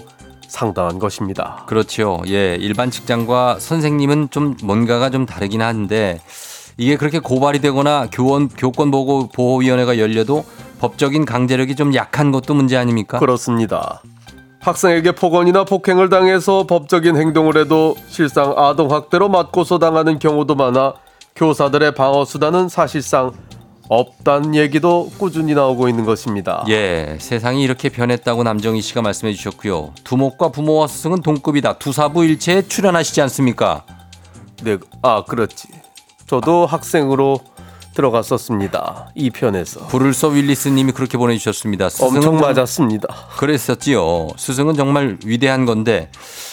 [0.48, 1.64] 상당한 것입니다.
[1.66, 2.22] 그렇죠.
[2.26, 2.56] 예.
[2.56, 6.20] 일반 직장과 선생님은 좀 뭔가가 좀 다르긴 한데
[6.76, 10.44] 이게 그렇게 고발이 되거나 교원 교권 보고 보호위원회가 열려도
[10.80, 13.18] 법적인 강제력이 좀 약한 것도 문제 아닙니까?
[13.18, 14.00] 그렇습니다.
[14.60, 20.94] 학생에게 폭언이나 폭행을 당해서 법적인 행동을 해도 실상 아동 학대로 맞고서 당하는 경우도 많아
[21.36, 23.32] 교사들의 방어 수단은 사실상
[23.88, 26.64] 없다는 얘기도 꾸준히 나오고 있는 것입니다.
[26.68, 29.92] 예, 세상이 이렇게 변했다고 남정희 씨가 말씀해 주셨고요.
[30.04, 31.78] 두목과 부모와 스승은 동급이다.
[31.78, 33.84] 두사부일체에 출연하시지 않습니까?
[34.62, 35.68] 네, 아 그렇지.
[36.26, 37.40] 저도 학생으로
[38.38, 39.10] 들어갔었습니다.
[39.16, 41.88] 이 편에서 불을 써 윌리스 님이 그렇게 보내주셨습니다.
[42.00, 43.08] 엄청 좀- 맞았습니다.
[43.36, 44.28] 그랬었지요.
[44.36, 46.10] 스승은 정말 위대한 건데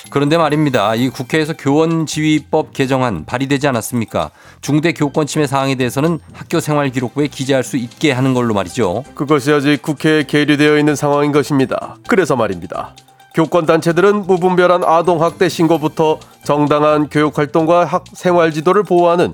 [0.10, 0.96] 그런데 말입니다.
[0.96, 4.32] 이 국회에서 교원 지휘법 개정안 발의되지 않았습니까?
[4.62, 9.04] 중대 교권 침해 사항에 대해서는 학교 생활 기록부에 기재할 수 있게 하는 걸로 말이죠.
[9.16, 11.96] 그것이 아직 국회에 계류되어 있는 상황인 것입니다.
[12.08, 12.96] 그래서 말입니다.
[13.34, 19.34] 교권 단체들은 무분별한 아동 학대 신고부터 정당한 교육 활동과 학 생활 지도를 보호하는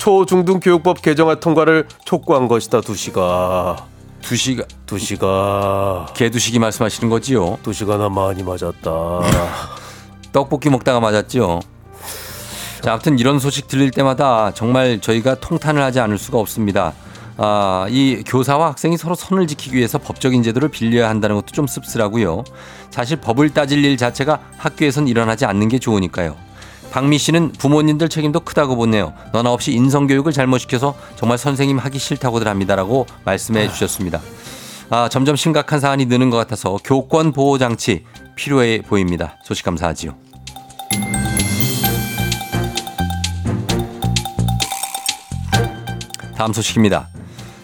[0.00, 2.80] 초중등 교육법 개정안 통과를 촉구한 것이다.
[2.80, 3.86] 두 시가
[4.22, 7.58] 두 시가 두 시가 개두식이 말씀하시는 거지요.
[7.62, 8.80] 두 시가나 많이 맞았다.
[10.32, 11.60] 떡볶이 먹다가 맞았죠.
[12.80, 16.94] 자, 아무튼 이런 소식 들릴 때마다 정말 저희가 통탄을 하지 않을 수가 없습니다.
[17.36, 22.44] 아, 이 교사와 학생이 서로 선을 지키기 위해서 법적인 제도를 빌려야 한다는 것도 좀 씁쓸하고요.
[22.90, 26.49] 사실 법을 따질 일 자체가 학교에선 일어나지 않는 게 좋으니까요.
[26.90, 29.12] 박미 씨는 부모님들 책임도 크다고 보네요.
[29.32, 34.20] 너나 없이 인성교육을 잘못 시켜서 정말 선생님 하기 싫다고들 합니다라고 말씀해 주셨습니다.
[34.90, 39.36] 아, 점점 심각한 사안이 느는 것 같아서 교권 보호 장치 필요해 보입니다.
[39.44, 40.16] 소식 감사하지요.
[46.36, 47.08] 다음 소식입니다.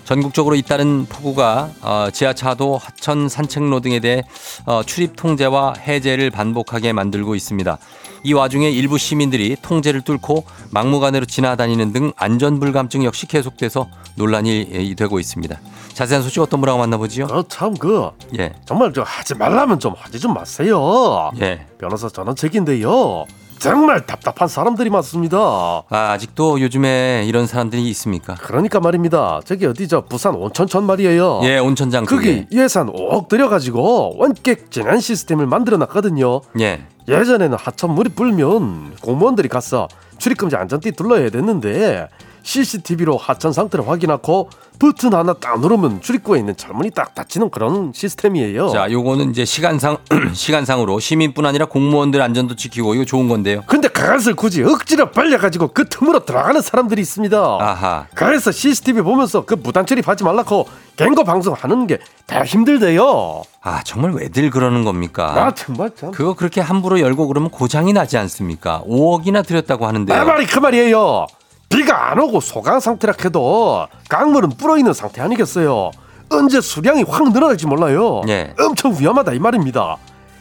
[0.05, 4.23] 전국적으로 잇따른 폭우가 어, 지하차도, 하천, 산책로 등에 대해
[4.67, 7.79] 어, 출입 통제와 해제를 반복하게 만들고 있습니다.
[8.27, 15.21] 이 와중에 일부 시민들이 통제를 뚫고 막무가내로 지나다니는 등 안전불감증 역시 계속돼서 논란이 예, 되고
[15.21, 15.57] 있습니다.
[15.93, 17.29] 자세한 소식 어떤 분하고 만나보지요?
[17.31, 18.11] 아참그
[18.41, 21.31] 예, 정말 저 하지 말라면 좀 하지 좀 마세요.
[21.41, 21.67] 예.
[21.79, 23.27] 변호사 전원책인데요.
[23.59, 25.39] 정말 답답한 사람들이 많습니다.
[25.39, 28.35] 아, 아직도 요즘에 이런 사람들이 있습니까?
[28.35, 29.41] 그러니까 말입니다.
[29.45, 31.41] 저기 어디 저 부산 온천천 말이에요.
[31.45, 32.47] 예, 온천장 거기.
[32.53, 36.41] 예산 5억 들여가지고 원격 재난 시스템을 만들어놨거든요.
[36.61, 36.85] 예.
[37.09, 39.89] 예전에는 하천 물이 불면 공무원들이 가서
[40.19, 42.09] 출입금지 안전띠 둘러야 됐는데
[42.47, 48.69] CCTV로 하천 상태를 확인하고 버튼 하나 딱 누르면 출입구에 있는 철문이 딱 닫히는 그런 시스템이에요.
[48.69, 49.97] 자, 요거는 이제 시간상
[50.33, 53.63] 시간상으로 시민뿐 아니라 공무원들 안전도 지키고 이거 좋은 건데요.
[53.67, 57.37] 근데 그것을 굳이 억지로 벌려가지고 그 틈으로 들어가는 사람들이 있습니다.
[57.61, 58.07] 아하.
[58.15, 63.43] 그래서 CCTV 보면서 그 무단 출입하지 말라고 갱거 방송하는 게 다 힘들대요.
[63.63, 65.47] 아, 정말 왜들 그러는 겁니까?
[65.47, 66.11] 아 정말 참.
[66.11, 68.83] 그거 그렇게 함부로 열고 그러면 고장이 나지 않습니까?
[68.89, 70.19] 5억이나 들였다고 하는데요.
[70.19, 71.27] 내 말이 그 말이에요.
[71.69, 75.91] 비가 안 오고 소강 상태라 해도 강물은 불어 있는 상태 아니겠어요.
[76.31, 78.23] 언제 수량이 확 늘어날지 몰라요.
[78.29, 78.55] 예.
[78.59, 79.97] 엄청 위험하다 이 말입니다.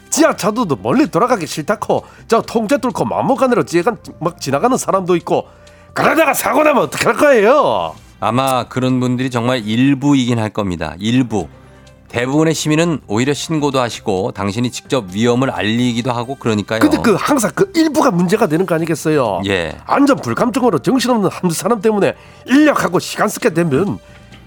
[0.09, 5.47] 지하차도도 멀리 돌아가기 싫다고 저 통제 뚫고 마음먹간으로 지가 막 지나가는 사람도 있고
[5.93, 7.95] 그러다가 사고 나면 어떡할 거예요?
[8.19, 10.95] 아마 그런 분들이 정말 일부이긴 할 겁니다.
[10.99, 11.47] 일부.
[12.15, 16.79] 대부분의 시민은 오히려 신고도 하시고 당신이 직접 위험을 알리기도 하고 그러니까요.
[16.79, 19.41] 근데 그 항상 그 일부가 문제가 되는 거 아니겠어요?
[19.47, 19.77] 예.
[19.85, 22.13] 안전 불감증으로 정신없는 한두 사람 때문에
[22.45, 23.99] 인력하고 시간 쓰게 되면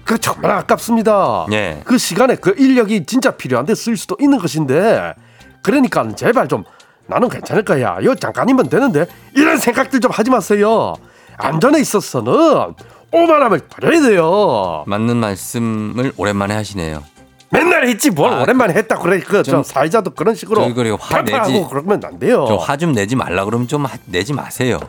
[0.03, 1.45] 그 정말 아깝습니다.
[1.51, 1.83] 예.
[1.85, 5.13] 그 시간에 그 인력이 진짜 필요한데 쓸 수도 있는 것인데
[5.61, 6.63] 그러니까 제발 좀
[7.05, 7.99] 나는 괜찮을 거야.
[8.03, 9.05] 요 잠깐이면 되는데
[9.35, 10.95] 이런 생각들 좀 하지 마세요.
[11.37, 12.73] 안전에 있어서는
[13.11, 14.83] 오만함을 버려야 돼요.
[14.87, 17.03] 맞는 말씀을 오랜만에 하시네요.
[17.51, 19.19] 맨날 했지 뭘 아, 오랜만에 했다 그래.
[19.19, 22.45] 그저 좀- 사회자도 그런 식으로 그리고 화 내지- 그러면 안 돼요.
[22.47, 24.79] 좀화좀 내지 말라 그러면 좀 하- 내지 마세요.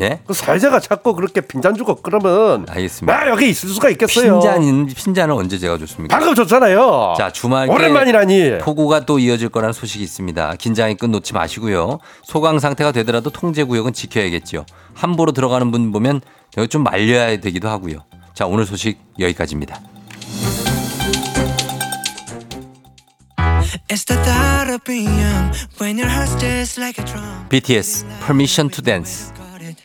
[0.00, 0.18] 예?
[0.26, 3.16] 그 사회자가 자꾸 그렇게 핀잔 주고 그러면 알겠습니다.
[3.16, 4.40] 나 여기 있을 수가 있겠어요.
[4.40, 6.16] 핀잔인 핀잔은 언제 제가 줬습니까?
[6.16, 7.14] 방금 줬잖아요.
[7.16, 8.58] 자 주말 오랜만이라니.
[8.58, 10.54] 폭우가 또 이어질 거라는 소식이 있습니다.
[10.56, 12.00] 긴장의 끈 놓지 마시고요.
[12.24, 14.66] 소강 상태가 되더라도 통제 구역은 지켜야겠죠.
[14.94, 16.20] 함부로 들어가는 분 보면
[16.68, 17.98] 좀 말려야 되기도 하고요.
[18.34, 19.78] 자 오늘 소식 여기까지입니다.
[27.48, 29.32] BTS Permission to Dance.
[29.36, 29.82] Got it.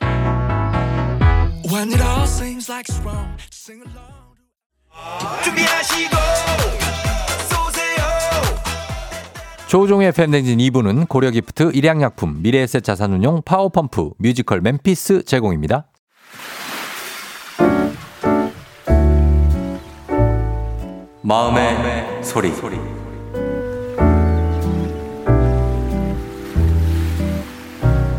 [1.72, 4.36] When it all seems like it's wrong, sing along.
[5.44, 6.16] 준비하시고
[7.50, 8.04] 쏘세요.
[9.68, 15.88] 조우종의 FM댕진 2부는 고려기프트, 일양약품, 미래에셋 자산운용, 파워펌프, 뮤지컬 멤피스 제공입니다.
[21.22, 22.99] 마음의, 소리.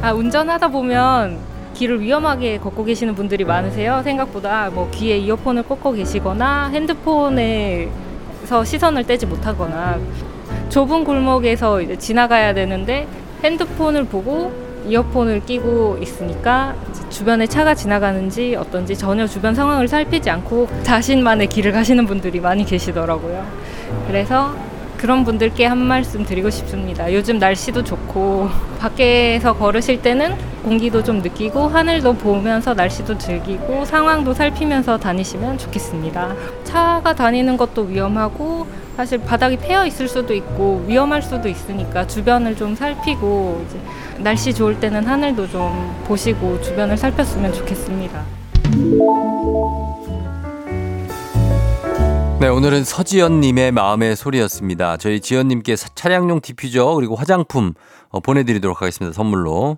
[0.03, 1.39] 아, 운전하다 보면
[1.75, 4.01] 길을 위험하게 걷고 계시는 분들이 많으세요.
[4.03, 9.99] 생각보다 뭐 귀에 이어폰을 꽂고 계시거나 핸드폰에서 시선을 떼지 못하거나
[10.71, 13.07] 좁은 골목에서 이제 지나가야 되는데
[13.45, 14.51] 핸드폰을 보고
[14.87, 16.75] 이어폰을 끼고 있으니까
[17.11, 23.45] 주변에 차가 지나가는지 어떤지 전혀 주변 상황을 살피지 않고 자신만의 길을 가시는 분들이 많이 계시더라고요.
[24.07, 24.55] 그래서
[25.01, 27.11] 그런 분들께 한 말씀 드리고 싶습니다.
[27.11, 34.99] 요즘 날씨도 좋고 밖에서 걸으실 때는 공기도 좀 느끼고 하늘도 보면서 날씨도 즐기고 상황도 살피면서
[34.99, 36.35] 다니시면 좋겠습니다.
[36.65, 38.67] 차가 다니는 것도 위험하고
[38.99, 43.65] 사실 바닥이 패여 있을 수도 있고 위험할 수도 있으니까 주변을 좀 살피고
[44.19, 48.23] 날씨 좋을 때는 하늘도 좀 보시고 주변을 살폈으면 좋겠습니다.
[52.41, 54.97] 네, 오늘은 서지연님의 마음의 소리였습니다.
[54.97, 57.75] 저희 지연님께 사- 차량용 디퓨저 그리고 화장품
[58.09, 59.15] 어, 보내드리도록 하겠습니다.
[59.15, 59.77] 선물로.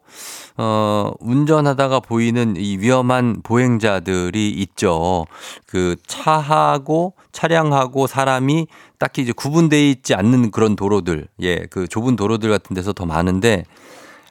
[0.59, 5.27] 어, 운전하다가 보이는 이 위험한 보행자들이 있죠.
[5.67, 8.69] 그 차하고 차량하고 사람이
[9.01, 13.65] 딱히 이제 구분되어 있지 않는 그런 도로들, 예, 그 좁은 도로들 같은 데서 더 많은데,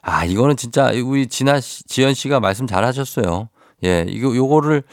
[0.00, 3.50] 아, 이거는 진짜 우리 진아 씨, 지연 씨가 말씀 잘 하셨어요.
[3.84, 4.84] 예, 이거, 요거를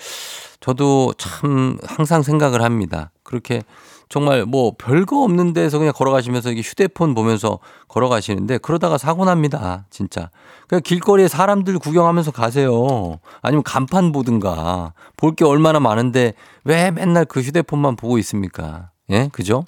[0.59, 3.11] 저도 참 항상 생각을 합니다.
[3.29, 3.61] 그렇게
[4.09, 9.85] 정말 뭐 별거 없는 데서 그냥 걸어가시면서 이게 휴대폰 보면서 걸어가시는데 그러다가 사고 납니다.
[9.91, 10.31] 진짜.
[10.67, 13.19] 그냥 길거리에 사람들 구경하면서 가세요.
[13.43, 14.93] 아니면 간판 보든가.
[15.15, 18.89] 볼 게 얼마나 많은데 왜 맨날 그 휴대폰만 보고 있습니까?
[19.11, 19.63] 예, 그죠?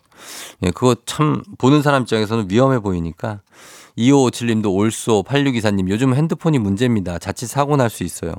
[0.63, 3.41] 예, 그거 참 보는 사람 입장에서는 위험해 보이니까
[3.97, 7.19] 2557님도 올소 8624님 요즘 핸드폰이 문제입니다.
[7.19, 8.33] 자칫 사고 날 수 있어요.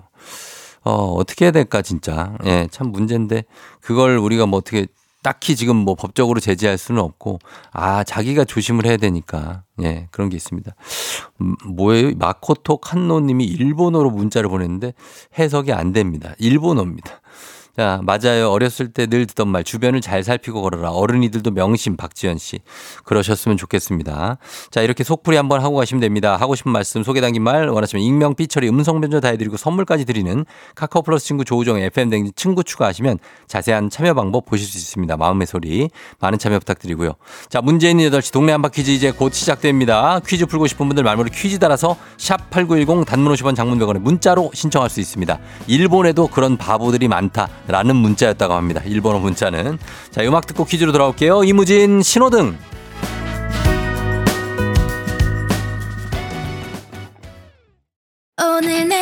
[0.84, 2.34] 어, 어떻게 해야 될까, 진짜.
[2.44, 3.44] 예, 참 문제인데,
[3.80, 4.86] 그걸 우리가 뭐 어떻게
[5.22, 7.38] 딱히 지금 뭐 법적으로 제재할 수는 없고,
[7.70, 10.74] 아, 자기가 조심을 해야 되니까, 예, 그런 게 있습니다.
[11.40, 12.12] 음, 뭐예요?
[12.16, 14.94] 마코토 칸노 님이 일본어로 문자를 보냈는데
[15.38, 16.34] 해석이 안 됩니다.
[16.38, 17.20] 일본어입니다.
[17.74, 18.50] 자, 맞아요.
[18.50, 20.90] 어렸을 때 늘 듣던 말, 주변을 잘 살피고 걸어라.
[20.90, 22.60] 어른이들도 명심, 박지현 씨.
[23.04, 24.36] 그러셨으면 좋겠습니다.
[24.70, 26.36] 자, 이렇게 속풀이 한번 하고 가시면 됩니다.
[26.36, 30.44] 하고 싶은 말씀, 소개 담긴 말, 원하시면 익명, 삐처리, 음성 변조 다 해드리고 선물까지 드리는
[30.74, 35.16] 카카오 플러스 친구 조우정의 FM댕진 친구 추가하시면 자세한 참여 방법 보실 수 있습니다.
[35.16, 35.88] 마음의 소리.
[36.20, 37.14] 많은 참여 부탁드리고요.
[37.48, 40.20] 자, 있는 8시 동네 한바 퀴즈 이제 곧 시작됩니다.
[40.26, 44.90] 퀴즈 풀고 싶은 분들 말머리 퀴즈 따라서 샵 8910 단문 50원 장문 100원에 문자로 신청할
[44.90, 45.38] 수 있습니다.
[45.66, 48.82] 일본에도 그런 바보들이 많다 라는 문자였다고 합니다.
[48.84, 49.78] 일본어 문자는.
[50.10, 51.44] 자, 음악 듣고 퀴즈로 돌아올게요.
[51.44, 52.56] 이무진 신호등.
[58.44, 59.01] 오늘 내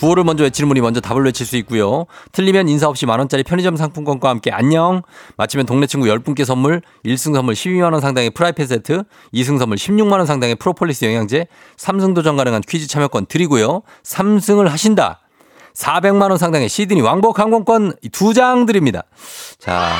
[0.00, 2.06] 구호를 먼저 외치는 분이 먼저 답을 외칠 수 있고요.
[2.32, 5.02] 틀리면 인사 없이 만원짜리 편의점 상품권과 함께 안녕.
[5.36, 10.56] 마치면 동네 친구 10분께 선물, 1승 선물 12만원 상당의 프라이팬 세트, 2승 선물 16만원 상당의
[10.56, 11.46] 프로폴리스 영양제,
[11.76, 13.82] 3승 도전 가능한 퀴즈 참여권 드리고요.
[14.02, 15.20] 3승을 하신다.
[15.74, 19.02] 400만원 상당의 시드니 왕복 항공권 두장 드립니다.
[19.58, 19.92] 자.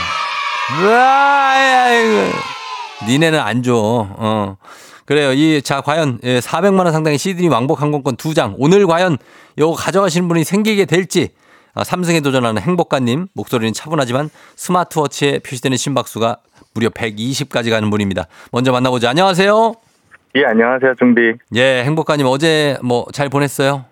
[0.83, 2.31] 으아.
[3.07, 3.75] 니네는 안 줘.
[3.77, 4.57] 어.
[5.11, 5.33] 그래요.
[5.33, 8.55] 이, 자, 과연, 예, 400만원 상당의 시드니 왕복 항공권 두 장.
[8.59, 9.19] 오늘 과연
[9.59, 11.31] 요거 가져가시는 분이 생기게 될지.
[11.75, 13.27] 아, 삼승에 도전하는 행복가님.
[13.35, 16.37] 목소리는 차분하지만 스마트워치에 표시되는 심박수가
[16.75, 18.27] 무려 120까지 가는 분입니다.
[18.53, 19.09] 먼저 만나보죠.
[19.09, 19.75] 안녕하세요.
[20.37, 21.33] 예, 안녕하세요, 중비.
[21.57, 23.87] 예, 행복가님 어제 뭐 잘 보냈어요?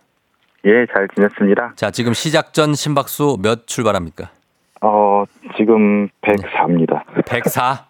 [0.67, 1.73] 예, 잘 지냈습니다.
[1.75, 4.31] 자, 지금 시작 전 심박수 몇 출발합니까?
[4.83, 5.25] 어,
[5.57, 7.03] 지금 104입니다.
[7.27, 7.88] 104.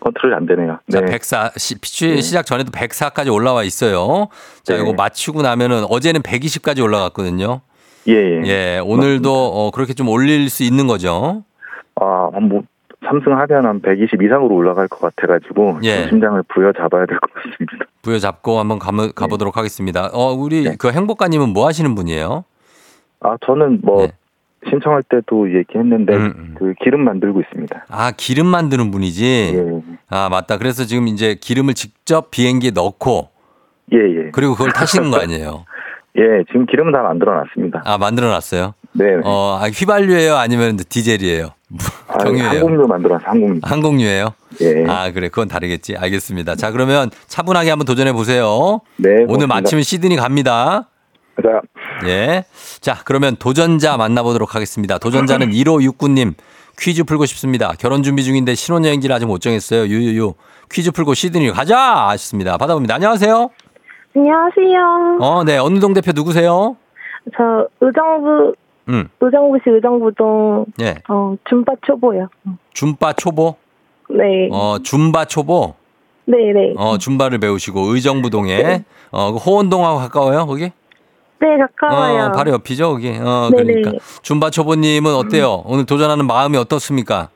[0.00, 0.78] 컨트롤이 안 되네요.
[0.90, 1.06] 자, 네.
[1.06, 1.52] 104.
[1.56, 4.28] 시, 피- 시작 전에도 104까지 올라와 있어요.
[4.62, 4.80] 자, 네.
[4.82, 7.60] 이거 맞추고 나면은 어제는 120까지 올라갔거든요.
[8.08, 8.42] 예, 예.
[8.46, 11.44] 예, 오늘도 어, 그렇게 좀 올릴 수 있는 거죠.
[11.96, 12.62] 아, 뭐,
[13.04, 16.00] 삼승 하면 한 120 이상으로 올라갈 것 같아가지고, 예.
[16.02, 17.86] 좀 심장을 부여잡아야 될 것 같습니다.
[18.02, 20.10] 부여잡고 한번 가, 가보도록 하겠습니다.
[20.12, 20.76] 어, 우리 네.
[20.78, 22.44] 그 행복가님은 뭐 하시는 분이에요?
[23.20, 24.12] 아, 저는 뭐, 네.
[24.70, 26.54] 신청할 때도 얘기했는데, 음, 음.
[26.58, 27.86] 그 기름 만들고 있습니다.
[27.88, 29.52] 아, 기름 만드는 분이지?
[29.54, 30.56] 예, 아, 맞다.
[30.58, 33.30] 그래서 지금 이제 기름을 직접 비행기에 넣고
[33.92, 34.30] 예, 예.
[34.32, 35.64] 그리고 그걸 타시는 거 아니에요?
[36.16, 37.82] 예, 지금 기름은 다 만들어 놨습니다.
[37.84, 38.74] 아, 만들어 놨어요?
[38.92, 39.04] 네.
[39.24, 40.34] 어, 아, 휘발유예요?
[40.36, 41.50] 아니면 디젤이에요?
[42.08, 42.48] 아, 경유예요?
[42.48, 43.60] 항공유 만들어 놨어요, 항공유.
[43.62, 44.28] 항공유예요?
[44.62, 44.84] 예.
[44.88, 45.28] 아, 그래.
[45.28, 45.96] 그건 다르겠지.
[45.96, 46.56] 알겠습니다.
[46.56, 48.80] 자, 그러면 차분하게 한번 도전해 보세요.
[48.96, 49.10] 네.
[49.10, 49.54] 오늘 고맙습니다.
[49.54, 50.88] 마치면 시드니 갑니다.
[51.42, 51.60] 자,
[52.06, 52.44] 예.
[52.80, 54.98] 자, 그러면 도전자 만나보도록 하겠습니다.
[54.98, 56.34] 도전자는 1569님.
[56.78, 57.72] 퀴즈 풀고 싶습니다.
[57.78, 59.86] 결혼 준비 중인데 신혼여행지를 아직 못 정했어요.
[59.86, 60.34] 유유유.
[60.70, 62.08] 퀴즈 풀고 시드니 가자!
[62.08, 62.56] 하셨습니다.
[62.56, 62.94] 받아봅니다.
[62.94, 63.50] 안녕하세요.
[64.14, 65.18] 안녕하세요.
[65.20, 65.58] 어, 네.
[65.58, 66.76] 어느 동 대표 누구세요?
[67.36, 68.54] 저 의정부
[68.88, 70.94] 음, 의정부시 의정부동 예.
[71.08, 72.28] 어 줌바 초보요.
[72.72, 73.56] 줌바 초보?
[74.08, 74.48] 네.
[74.50, 75.74] 어, 줌바 초보?
[76.24, 76.74] 네, 네.
[76.76, 80.70] 어, 줌바를 배우시고 의정부동에 어, 그 호원동하고 가까워요, 거기?
[81.40, 82.24] 네, 가까워요.
[82.24, 83.08] 어, 바로 옆이죠, 거기.
[83.10, 83.72] 어, 네네.
[83.72, 84.04] 그러니까.
[84.22, 85.62] 줌바 초보님은 어때요?
[85.66, 87.30] 오늘 도전하는 마음이 어떻습니까?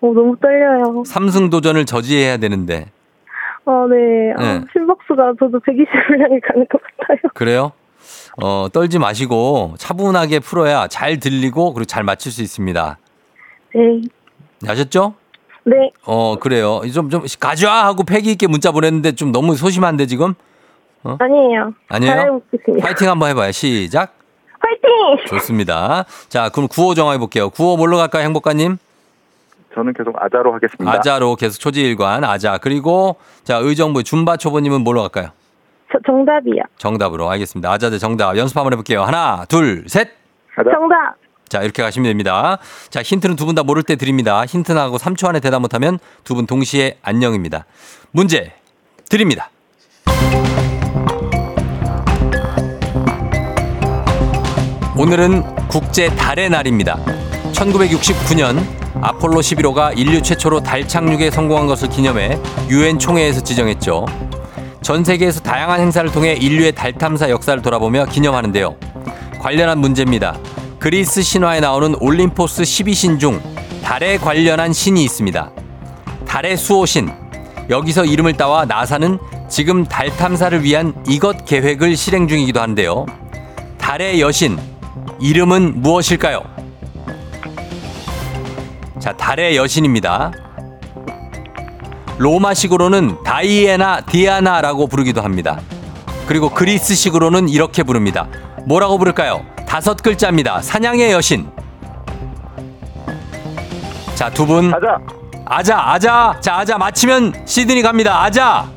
[0.00, 1.04] 어, 너무 떨려요.
[1.06, 2.86] 삼승 도전을 저지해야 되는데.
[3.64, 4.32] 어, 네.
[4.36, 4.64] 아, 네.
[4.72, 7.18] 심박수가 저도 120을 향해 가는 것 같아요.
[7.34, 7.72] 그래요?
[8.40, 12.98] 어, 떨지 마시고 차분하게 풀어야 잘 들리고 그리고 잘 맞출 수 있습니다.
[13.74, 14.00] 네.
[14.66, 15.14] 아셨죠?
[15.64, 15.90] 네.
[16.06, 16.80] 어, 그래요.
[16.92, 17.86] 좀, 좀, 가져와!
[17.86, 20.34] 하고 패기 있게 문자 보냈는데 좀 너무 소심한데 지금?
[21.02, 21.72] 아니에요.
[21.88, 22.14] 아니에요?
[22.14, 22.86] 잘해보겠습니다.
[22.86, 23.52] 파이팅 한번 해봐요.
[23.52, 24.14] 시작.
[24.60, 25.26] 화이팅!
[25.28, 26.04] 좋습니다.
[26.28, 27.50] 자, 그럼 구호 정해볼게요.
[27.50, 28.76] 구호 뭘로 갈까요, 행복가님?
[29.74, 30.90] 저는 계속 아자로 하겠습니다.
[30.92, 32.58] 아자로 계속 초지일관, 아자.
[32.58, 35.30] 그리고, 자, 의정부 준바초보님은 뭘로 갈까요?
[35.92, 36.62] 저, 정답이요.
[36.76, 37.30] 정답으로.
[37.30, 37.70] 알겠습니다.
[37.72, 38.36] 아자 대 정답.
[38.36, 39.04] 연습 한번 해볼게요.
[39.04, 40.10] 하나, 둘, 셋!
[40.56, 40.70] 아자.
[40.72, 41.14] 정답!
[41.48, 42.58] 자, 이렇게 가시면 됩니다.
[42.90, 44.44] 자, 힌트는 두 분 다 모를 때 드립니다.
[44.44, 47.64] 힌트 나가고 3초 안에 대답 못하면 두 분 동시에 안녕입니다.
[48.10, 48.52] 문제
[49.08, 49.48] 드립니다.
[54.98, 56.98] 오늘은 국제 달의 날입니다.
[57.52, 58.60] 1969년
[59.00, 62.36] 아폴로 11호가 인류 최초로 달 착륙에 성공한 것을 기념해
[62.68, 64.06] 유엔 총회에서 지정했죠.
[64.82, 68.74] 전 세계에서 다양한 행사를 통해 인류의 달 탐사 역사를 돌아보며 기념하는데요.
[69.38, 70.36] 관련한 문제입니다.
[70.80, 73.40] 그리스 신화에 나오는 올림포스 12신 중
[73.84, 75.52] 달에 관련한 신이 있습니다.
[76.26, 77.08] 달의 수호신.
[77.70, 83.06] 여기서 이름을 따와 나사는 지금 달 탐사를 위한 이것 계획을 실행 중이기도 한데요.
[83.78, 84.58] 달의 여신.
[85.20, 86.42] 이름은 무엇일까요?
[88.98, 90.32] 자, 달의 여신입니다.
[92.18, 95.60] 로마식으로는 다이애나 디아나라고 부르기도 합니다.
[96.26, 98.26] 그리고 그리스식으로는 이렇게 부릅니다.
[98.66, 99.44] 뭐라고 부를까요?
[99.66, 100.60] 다섯 글자입니다.
[100.62, 101.48] 사냥의 여신.
[104.14, 104.72] 자, 두 분.
[104.74, 104.98] 아자.
[105.46, 106.36] 아자, 아자.
[106.40, 108.22] 자, 아자 맞히면 시드니 갑니다.
[108.22, 108.68] 아자.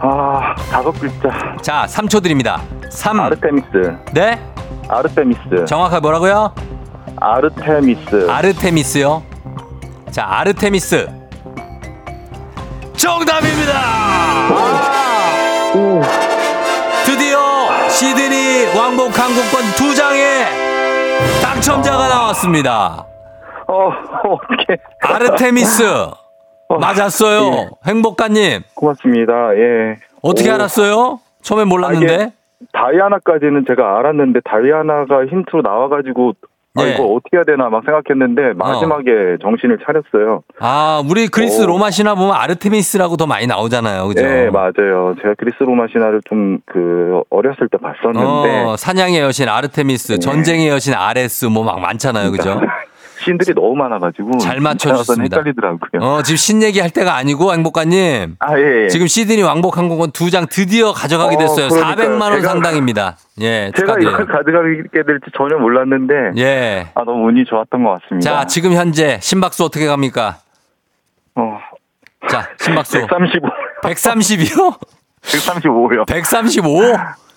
[0.00, 1.56] 아, 다섯 글자.
[1.60, 2.62] 자, 3초 드립니다.
[2.88, 3.20] 3.
[3.20, 3.66] 아르테미스.
[4.14, 4.40] 네?
[4.90, 5.64] 아르테미스.
[5.66, 6.52] 정확하게 뭐라고요?
[7.20, 8.28] 아르테미스.
[8.28, 9.22] 아르테미스요.
[10.10, 11.08] 자, 아르테미스.
[12.96, 13.72] 정답입니다!
[17.06, 17.38] 드디어
[17.88, 20.44] 시드니 왕복 항공권 두 장의
[21.42, 23.06] 당첨자가 나왔습니다.
[23.68, 23.88] 어,
[24.28, 24.76] 어떻게?
[25.00, 25.82] 아르테미스.
[26.68, 27.52] 맞았어요.
[27.52, 27.68] 예.
[27.86, 28.62] 행복가님.
[28.74, 29.32] 고맙습니다.
[29.56, 29.96] 예.
[30.22, 31.20] 어떻게 오, 알았어요?
[31.42, 32.12] 처음엔 몰랐는데.
[32.12, 32.32] 아, 이게
[32.72, 36.34] 다이아나까지는 제가 알았는데 다이아나가 힌트로 나와가지고
[36.76, 36.90] 아, 예.
[36.92, 40.42] 이거 어떻게 해야 되나 막 생각했는데 마지막에 정신을 차렸어요.
[40.60, 41.66] 아, 우리 그리스 오.
[41.66, 44.06] 로마 신화 보면 아르테미스라고 더 많이 나오잖아요.
[44.06, 44.22] 그죠?
[44.24, 45.16] 네, 맞아요.
[45.20, 50.18] 제가 그리스 로마 신화를 좀 그 어렸을 때 봤었는데 어, 사냥의 여신 아르테미스, 네.
[50.20, 52.30] 전쟁의 여신 아레스 뭐 막 많잖아요.
[52.30, 52.60] 그죠?
[53.22, 55.36] 신들이 너무 많아가지고 잘 맞춰주셨습니다.
[55.38, 56.00] 헷갈리더라고요.
[56.00, 58.36] 어, 지금 신 얘기할 때가 아니고 행복가님.
[58.38, 58.84] 아 예.
[58.84, 58.88] 예.
[58.88, 61.68] 지금 시드니 왕복 항공권 두 장 드디어 가져가게 어, 됐어요.
[61.68, 61.96] 그러니까요.
[62.16, 63.16] 400만 원 제가- 상당입니다.
[63.40, 63.96] 예, 제가.
[64.00, 66.86] 이걸 가져가게 될지 전혀 몰랐는데 예.
[66.94, 68.30] 아 너무 운이 좋았던 것 같습니다.
[68.40, 70.38] 자, 지금 현재 심박수 어떻게 갑니까?
[71.34, 71.58] 어,
[72.28, 73.48] 자, 심박수 135,
[73.82, 74.78] 130이요?
[75.22, 76.06] 135요.
[76.06, 76.80] 135?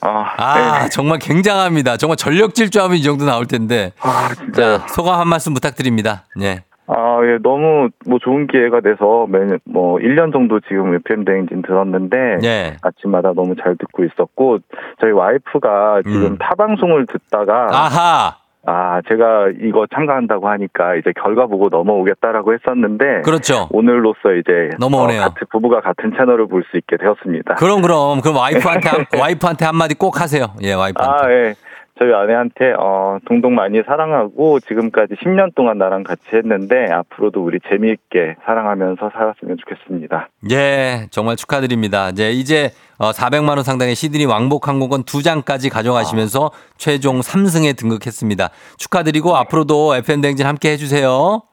[0.03, 0.89] 아, 아, 네.
[0.89, 1.97] 정말 굉장합니다.
[1.97, 3.93] 정말 전력 질주하면 이 정도 나올 텐데.
[4.01, 4.79] 아 진짜.
[4.79, 6.25] 자, 소감 한 말씀 부탁드립니다.
[6.41, 6.63] 예.
[6.87, 12.39] 아, 예, 너무 뭐 좋은 기회가 돼서 매년 뭐 1년 정도 지금 FM 대행진 들었는데
[12.43, 12.77] 예.
[12.81, 14.59] 아침마다 너무 잘 듣고 있었고
[14.99, 16.37] 저희 와이프가 지금 음.
[16.37, 18.42] 타 방송을 듣다가 아하.
[18.65, 23.67] 아, 제가 이거 참가한다고 하니까 이제 결과 보고 넘어오겠다라고 했었는데 그렇죠.
[23.71, 25.21] 오늘로써 이제 넘어오네요.
[25.21, 27.55] 어, 같은 부부가 같은 채널을 볼 수 있게 되었습니다.
[27.55, 30.45] 그럼 그럼 그럼 와이프한테 한- 와이프한테 한마디 꼭 하세요.
[30.61, 31.25] 예, 와이프한테.
[31.25, 31.53] 아, 예.
[31.99, 38.35] 저희 아내한테 어 동동 많이 사랑하고 지금까지 10년 동안 나랑 같이 했는데 앞으로도 우리 재미있게
[38.45, 40.29] 사랑하면서 살았으면 좋겠습니다.
[40.51, 42.09] 예, 정말 축하드립니다.
[42.09, 48.49] 이제 이제 어, 400만 원 상당의 시드니 왕복 항공권 두 장까지 가져가시면서 최종 3승에 등극했습니다.
[48.77, 51.43] 축하드리고 앞으로도 FM 댕진 함께 해주세요.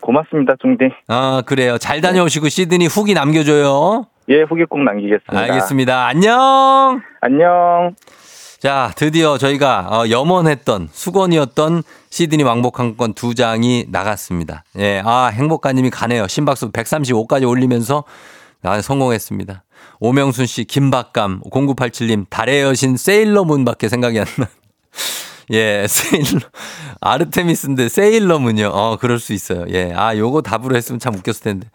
[0.00, 0.84] 고맙습니다, 중디.
[1.08, 1.76] 아 그래요.
[1.76, 4.06] 잘 다녀오시고 시드니 후기 남겨줘요.
[4.30, 5.38] 예, 후기 꼭 남기겠습니다.
[5.38, 6.06] 알겠습니다.
[6.06, 7.02] 안녕.
[7.20, 7.94] 안녕.
[8.60, 14.64] 자, 드디어 저희가 어, 염원했던 수건이었던 시드니 왕복 항공권 두 장이 나갔습니다.
[14.78, 16.28] 예, 아 행복가님이 가네요.
[16.28, 18.04] 심박수 135까지 올리면서
[18.62, 19.64] 아, 성공했습니다.
[19.98, 24.46] 오명순 씨, 김박감, 0987님, 달의 여신 세일러문 밖에 생각이 안 나.
[25.52, 26.40] 예, 세일러.
[27.00, 28.68] 아르테미스인데 세일러문이요.
[28.68, 29.64] 어, 그럴 수 있어요.
[29.70, 29.92] 예.
[29.94, 31.68] 아, 요거 답으로 했으면 참 웃겼을 텐데.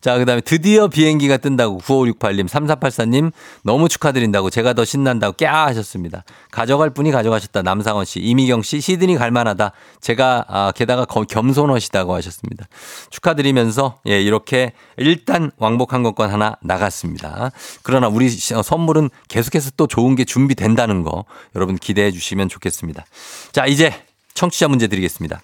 [0.00, 3.32] 자, 그 다음에 드디어 비행기가 뜬다고 9568님, 3484님
[3.64, 6.24] 너무 축하드린다고 제가 더 신난다고 꺄 하셨습니다.
[6.50, 7.62] 가져갈 분이 가져가셨다.
[7.62, 9.72] 남상원 씨, 이미경 씨, 시드니 갈만하다.
[10.00, 12.66] 제가, 아, 게다가 거- 겸손하시다고 하셨습니다.
[13.10, 17.50] 축하드리면서, 예, 이렇게 일단 왕복 항공권 하나 나갔습니다.
[17.82, 21.24] 그러나 우리 시- 어, 선물은 계속해서 또 좋은 게 준비된다는 거
[21.56, 23.04] 여러분 기대해 주시면 좋겠습니다.
[23.52, 23.92] 자, 이제
[24.34, 25.40] 청취자 문제 드리겠습니다.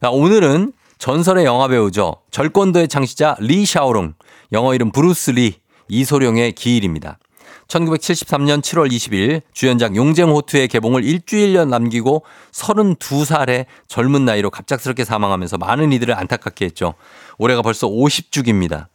[0.00, 2.16] 자, 오늘은 전설의 영화 배우죠.
[2.30, 4.14] 절권도의 창시자 리 샤오롱,
[4.52, 5.54] 영어 이름 브루스 리,
[5.88, 7.18] 이소룡의 기일입니다.
[7.68, 16.14] 1973년 7월 20일 주연작 용쟁호투의 개봉을 일주일여 남기고 32살의 젊은 나이로 갑작스럽게 사망하면서 많은 이들을
[16.16, 16.94] 안타깝게 했죠.
[17.38, 18.86] 올해가 벌써 50주기입니다.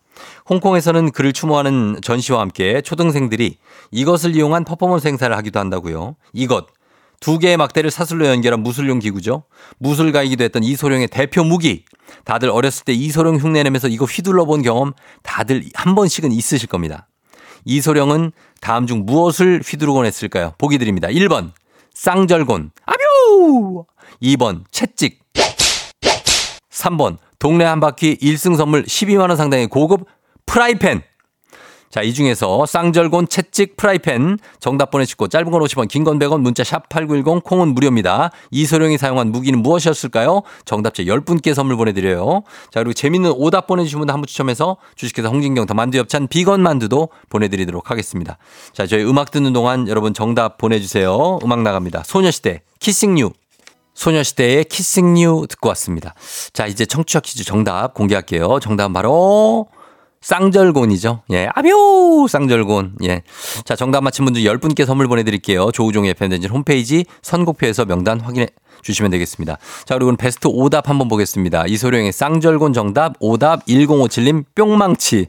[0.50, 3.58] 홍콩에서는 그를 추모하는 전시와 함께 초등생들이
[3.92, 6.16] 이것을 이용한 퍼포먼스 행사를 하기도 한다고요.
[6.34, 6.68] 이것
[7.20, 9.44] 두 개의 막대를 사슬로 연결한 무술용 기구죠.
[9.80, 11.84] 무술가이기도 했던 이소룡의 대표 무기.
[12.26, 14.94] 다들 어렸을 때 이소룡 흉내내면서 이거 휘둘러 본 경험
[15.24, 17.08] 다들 한 번씩은 있으실 겁니다.
[17.66, 20.54] 이소룡은 다음 중 무엇을 휘두르곤 했을까요?
[20.58, 21.08] 보기 드립니다.
[21.10, 21.52] 1번
[21.94, 23.86] 쌍절곤 아뵤
[24.22, 25.20] 2번 채찍
[26.72, 30.06] 3번 동네 한 바퀴 1승 선물 12만 원 상당의 고급
[30.46, 31.02] 프라이팬
[31.90, 36.64] 자, 이 중에서 쌍절곤 채찍 프라이팬 정답 보내시고 짧은 건 50원, 긴 건 100원, 문자
[36.64, 38.32] 샵 8910 콩은 무료입니다.
[38.52, 40.42] 이소룡이 사용한 무기는 무엇이었을까요?
[40.66, 42.44] 정답자 10분께 선물 보내드려요.
[42.72, 46.62] 자, 그리고 재밌는 오답 보내주신 분들 한 분 추첨해서 주식회사 홍진경 더 만두 엽찬 비건
[46.62, 48.38] 만두도 보내드리도록 하겠습니다.
[48.74, 51.40] 자, 저희 음악 듣는 동안 여러분 정답 보내주세요.
[51.44, 52.04] 음악 나갑니다.
[52.06, 53.32] 소녀시대 키싱 유.
[53.94, 56.14] 소녀시대의 키싱 유 듣고 왔습니다.
[56.54, 58.60] 자, 이제 청취자 퀴즈 정답 공개할게요.
[58.60, 59.68] 정답은 바로
[60.22, 61.24] 쌍절곤이죠.
[61.32, 61.50] 예.
[61.54, 62.28] 아묘!
[62.28, 62.98] 쌍절곤.
[63.04, 63.22] 예.
[63.66, 65.72] 자, 정답 맞힌 분들 10분께 선물 보내드릴게요.
[65.72, 68.48] 조우종의 팬데진 홈페이지 선곡표에서 명단 확인해
[68.82, 69.58] 주시면 되겠습니다.
[69.86, 71.66] 자, 그리고 베스트 오답 한번 보겠습니다.
[71.68, 75.28] 이소룡의 쌍절곤 정답, 오답 1057님 뿅망치.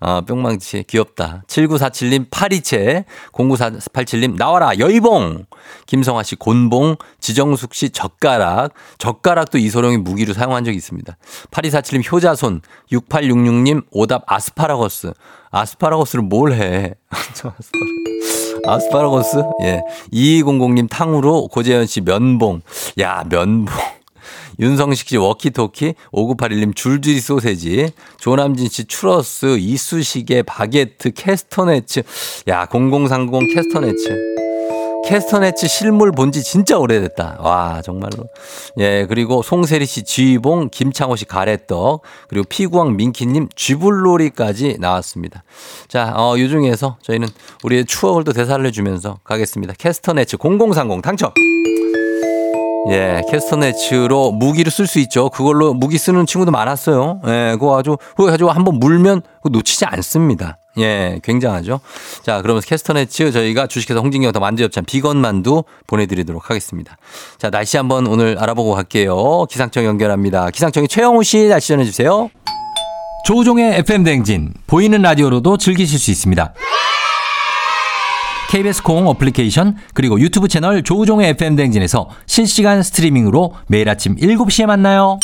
[0.00, 0.84] 아, 뿅망치.
[0.86, 1.42] 귀엽다.
[1.46, 5.46] 7947님 파리채, 09487님 나와라 여의봉.
[5.86, 8.72] 김성화 씨 곤봉, 지정숙 씨 젓가락.
[8.98, 11.16] 젓가락도 이소룡이 무기로 사용한 적이 있습니다.
[11.50, 15.12] 8247님 효자손, 6866님 오답 아스파라거스.
[15.50, 16.94] 아스파라거스를 뭘 해?
[17.34, 18.19] 저 아스파라거스.
[18.66, 19.42] 아스파라거스?
[19.62, 19.82] 예.
[20.12, 22.62] 2200님 탕후루, 고재현 씨 면봉.
[23.00, 23.66] 야, 면봉.
[24.58, 32.02] 윤성식 씨 워키토키, 5981님 줄줄이 소세지, 조남진 씨 추러스, 이쑤시개, 바게트, 캐스터네츠.
[32.48, 34.39] 야, 0030 캐스터네츠.
[35.10, 37.38] 캐스터네츠 실물 본 지 진짜 오래됐다.
[37.40, 38.28] 와, 정말로.
[38.78, 45.42] 예, 그리고 송세리 씨 쥐봉, 김창호 씨 가래떡, 그리고 피구왕 민키님 쥐불놀이까지 나왔습니다.
[45.88, 47.26] 자, 어, 요 중에서 저희는
[47.64, 49.74] 우리의 추억을 또 되살려 주면서 가겠습니다.
[49.76, 51.32] 캐스터네츠 0030 당첨!
[52.90, 55.28] 예, 캐스터네츠로 무기를 쓸 수 있죠.
[55.30, 57.20] 그걸로 무기 쓰는 친구도 많았어요.
[57.26, 60.59] 예, 그거 아주, 그거 가지고 한번 물면 놓치지 않습니다.
[60.78, 61.80] 예, 굉장하죠.
[62.22, 66.96] 자, 그러면 캐스터네츠 저희가 주식회사 홍진경 더 만두엽찬 비건 만두 보내드리도록 하겠습니다.
[67.38, 69.46] 자, 날씨 한번 오늘 알아보고 갈게요.
[69.50, 70.50] 기상청 연결합니다.
[70.50, 72.30] 기상청이 최영우 씨 날씨 전해주세요.
[73.26, 76.54] 조우종의 FM 댕진 보이는 라디오로도 즐기실 수 있습니다.
[78.50, 85.20] KBS 콩 어플리케이션 그리고 유튜브 채널 조우종의 FM 댕진에서 실시간 스트리밍으로 매일 아침 7시에 만나요.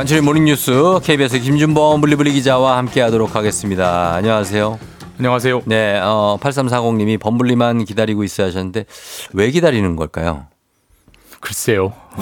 [0.00, 4.14] 간추린 모닝뉴스 KBS 김준범 블리블리 기자와 함께하도록 하겠습니다.
[4.14, 4.78] 안녕하세요.
[5.18, 5.60] 안녕하세요.
[5.66, 8.86] 네, 어, 8340님이 범블리만 기다리고 있어야 하셨는데
[9.34, 10.46] 왜 기다리는 걸까요?
[11.40, 11.92] 글쎄요.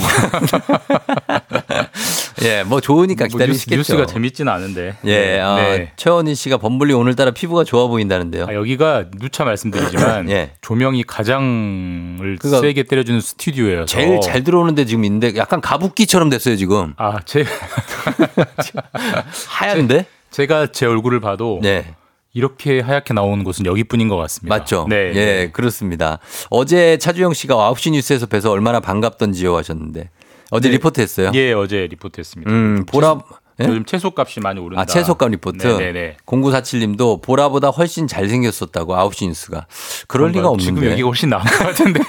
[2.43, 3.77] 예, 뭐 좋으니까 뭐 기다리시겠죠.
[3.77, 4.97] 뉴스, 가 재밌지는 않은데.
[5.05, 5.93] 예, 어, 네.
[5.97, 8.47] 최원희 씨가 범블리 오늘따라 피부가 좋아 보인다는데요.
[8.49, 10.53] 아, 여기가 누차 말씀드리지만 예.
[10.61, 16.95] 조명이 가장을 세게 때려주는 스튜디오여서 제일 잘 들어오는데 지금 있는데 약간 가부끼처럼 됐어요 지금.
[16.97, 17.45] 아, 제,
[19.49, 20.07] 하얀데?
[20.31, 21.95] 제가 제 얼굴을 봐도 네.
[22.39, 24.57] 이렇게 하얗게 나오는 곳은 여기뿐인 것 같습니다.
[24.57, 24.86] 맞죠?
[24.89, 25.12] 네.
[25.16, 26.20] 예, 그렇습니다.
[26.51, 30.11] 어제 차주영 씨가 9시 뉴스에서 뵈서 얼마나 반갑던지요 하셨는데
[30.53, 30.76] 어제 네.
[30.76, 31.32] 리포트 했어요.
[31.34, 32.49] 예, 어제 리포트 했습니다.
[32.49, 33.18] 음, 보라
[33.61, 33.64] 예?
[33.64, 34.80] 요즘 채소값이 많이 오른다.
[34.80, 35.66] 아, 채소값 리포트.
[35.66, 36.18] 네네네.
[36.26, 39.66] 0947님도 보라보다 훨씬 잘생겼었다고 9시 뉴스가.
[40.07, 40.80] 그럴 리가 없는데.
[40.80, 42.01] 지금 여기가 훨씬 나은 것 같은데.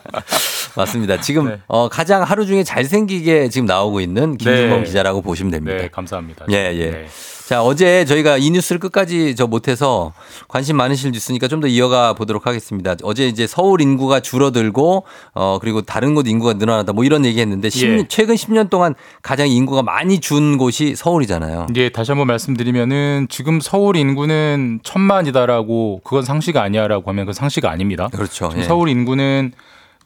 [0.74, 1.20] 맞습니다.
[1.20, 1.60] 지금 네.
[1.66, 4.84] 어, 가장 하루 중에 잘생기게 지금 나오고 있는 김준범 네.
[4.86, 5.76] 기자라고 보시면 됩니다.
[5.76, 6.46] 네, 감사합니다.
[6.50, 7.08] 예, 예.
[7.50, 7.54] 네.
[7.56, 10.12] 자, 어제 저희가 이 뉴스를 끝까지 저 못해서
[10.46, 12.94] 관심 많으실 뉴스니까 좀 더 이어가 보도록 하겠습니다.
[13.02, 17.68] 어제 이제 서울 인구가 줄어들고, 어, 그리고 다른 곳 인구가 늘어난다 뭐 이런 얘기 했는데,
[17.68, 18.04] 10 예.
[18.08, 21.66] 최근 10년 동안 가장 인구가 많이 준 곳이 서울이잖아요.
[21.70, 28.08] 이제 다시 한번 말씀드리면은 지금 서울 인구는 천만이다라고 그건 상시가 아니야라고 하면 그건 상시가 아닙니다.
[28.12, 28.52] 그렇죠.
[28.56, 28.62] 예.
[28.62, 29.52] 서울 인구는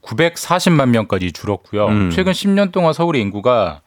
[0.03, 1.87] 940만 명까지 줄었고요.
[1.87, 2.11] 음.
[2.11, 3.83] 최근 10년 동안 서울의 인구가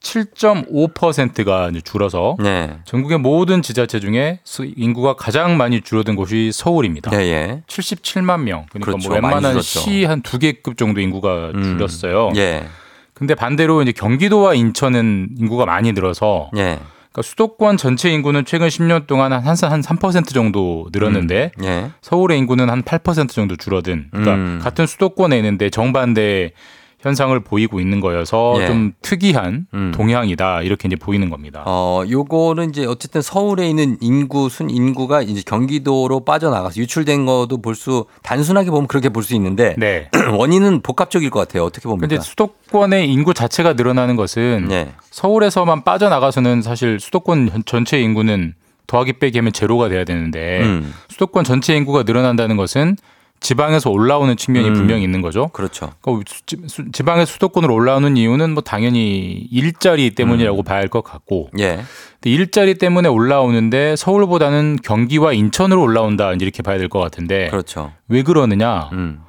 [0.00, 2.78] 7.5%가 줄어서 네.
[2.84, 7.10] 전국의 모든 지자체 중에 수- 인구가 가장 많이 줄어든 곳이 서울입니다.
[7.14, 7.62] 예, 예.
[7.66, 8.66] 77만 명.
[8.70, 9.08] 그러니까 그렇죠.
[9.08, 9.60] 뭐 웬만한.
[9.60, 11.62] 시 한 두 개급 정도 인구가 음.
[11.62, 12.30] 줄었어요.
[12.36, 12.66] 예.
[13.14, 16.78] 근데 반대로 이제 경기도와 인천은 인구가 많이 늘어서 예.
[17.10, 21.90] 그러니까 수도권 전체 인구는 최근 10년 동안 한, 한3% 정도 늘었는데 예.
[22.00, 24.60] 서울의 인구는 한 8% 정도 줄어든 그러니까 음.
[24.62, 26.52] 같은 수도권에 있는데 정반대
[27.00, 28.66] 현상을 보이고 있는 거여서 예.
[28.66, 29.92] 좀 특이한 음.
[29.94, 31.62] 동향이다 이렇게 이제 보이는 겁니다.
[31.64, 37.76] 어, 요거는 이제 어쨌든 서울에 있는 인구, 순 인구가 이제 경기도로 빠져나가서 유출된 것도 볼
[37.76, 40.08] 수, 단순하게 보면 그렇게 볼 수 있는데, 네.
[40.36, 41.64] 원인은 복합적일 것 같아요.
[41.64, 42.08] 어떻게 봅니까?
[42.08, 44.92] 근데 수도권의 인구 자체가 늘어나는 것은 네.
[45.10, 48.54] 서울에서만 빠져나가서는 사실 수도권 전- 전체 인구는
[48.88, 52.96] 더하기 빼기 하면 제로가 돼야 되는데 음, 수도권 전체 인구가 늘어난다는 것은
[53.40, 54.74] 지방에서 올라오는 측면이 음.
[54.74, 55.48] 분명히 있는 거죠.
[55.48, 55.92] 그렇죠.
[56.02, 60.14] 그 수- 수- 지방의 수도권으로 올라오는 이유는 뭐 당연히 일자리 음.
[60.14, 61.80] 때문이라고 봐야 할 것 같고 예.
[62.24, 67.92] 일자리 때문에 올라오는데 서울보다는 경기와 인천으로 올라온다 이렇게 봐야 될 것 같은데 그렇죠.
[68.08, 69.20] 왜 그러느냐 음,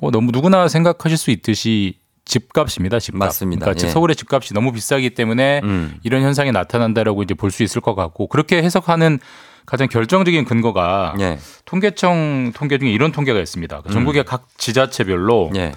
[0.00, 3.64] 뭐 너무 누구나 생각하실 수 있듯이 집값입니다 집값 맞습니다.
[3.66, 3.90] 그러니까 예.
[3.90, 8.28] 서울의 집값이 너무 비싸기 때문에 음, 이런 현상이 나타난다라고 이제 볼 수 있을 것 같고
[8.28, 9.18] 그렇게 해석하는
[9.68, 11.38] 가장 결정적인 근거가 예.
[11.66, 13.82] 통계청 통계 중에 이런 통계가 있습니다.
[13.82, 15.56] 그 전국의 각 지자체별로 음.
[15.56, 15.74] 예.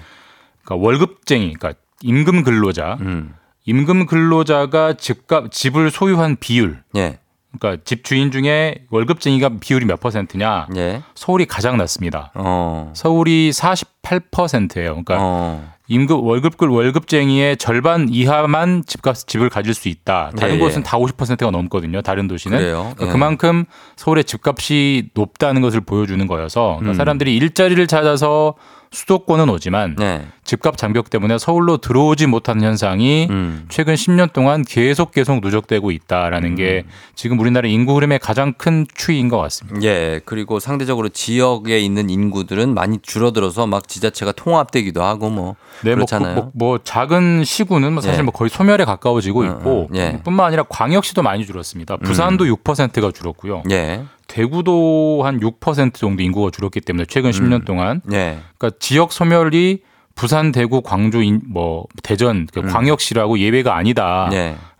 [0.64, 3.34] 그러니까 월급쟁이, 그러니까 임금 근로자, 음,
[3.66, 7.18] 임금 근로자가 집값 집을 소유한 비율, 예.
[7.52, 10.68] 그러니까 집 주인 중에 월급쟁이가 비율이 몇 퍼센트냐?
[10.76, 11.02] 예.
[11.14, 12.30] 서울이 가장 낮습니다.
[12.34, 12.94] 어.
[12.96, 15.02] 서울이 48%예요.
[15.04, 15.70] 그러니까 어.
[15.92, 20.32] 임금 월급글 월급쟁이의 절반 이하만 집값 집을 가질 수 있다.
[20.36, 20.82] 다른 예, 곳은 예.
[20.82, 22.00] 다 50%가 넘거든요.
[22.00, 22.58] 다른 도시는.
[22.58, 23.12] 그러니까 예.
[23.12, 23.64] 그만큼
[23.96, 26.94] 서울의 집값이 높다는 것을 보여주는 거여서 그러니까 음.
[26.94, 28.54] 사람들이 일자리를 찾아서
[28.92, 30.26] 수도권은 오지만 네.
[30.44, 33.64] 집값 장벽 때문에 서울로 들어오지 못하는 현상이 음.
[33.68, 36.84] 최근 10년 동안 계속 계속 누적되고 있다라는 게
[37.14, 39.80] 지금 우리나라 인구 흐름의 가장 큰 추이인 것 같습니다.
[39.82, 45.94] 예, 그리고 상대적으로 지역에 있는 인구들은 많이 줄어들어서 막 지자체가 통합되기도 하고 뭐 네, 뭐,
[45.96, 46.34] 그렇잖아요.
[46.34, 48.22] 그- 뭐, 뭐 작은 시구는 뭐 사실 예.
[48.22, 50.20] 뭐 거의 소멸에 가까워지고 음, 있고 음, 예.
[50.22, 51.96] 뿐만 아니라 광역시도 많이 줄었습니다.
[51.96, 53.62] 부산도 6%가 줄었고요.
[53.70, 54.02] 예.
[54.32, 58.00] 대구도 한 6% 정도 인구가 줄었기 때문에 최근 10년 동안.
[58.12, 58.38] 예.
[58.56, 59.80] 그러니까 지역 소멸이
[60.14, 64.28] 부산, 대구, 광주, 인, 뭐 대전, 그 광역시라고 예외가 아니다